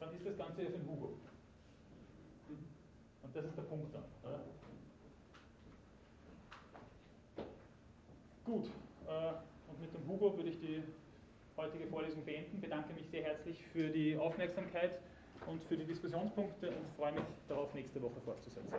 [0.00, 1.18] dann ist das Ganze für ein Hugo.
[3.22, 4.04] Und das ist der Punkt dann.
[4.22, 4.40] Oder?
[8.46, 8.66] Gut,
[9.08, 9.32] äh,
[9.68, 10.80] und mit dem Hugo würde ich die
[11.56, 12.60] heutige Vorlesung beenden.
[12.60, 15.00] Bedanke mich sehr herzlich für die Aufmerksamkeit
[15.48, 18.72] und für die Diskussionspunkte und freue mich darauf, nächste Woche fortzusetzen.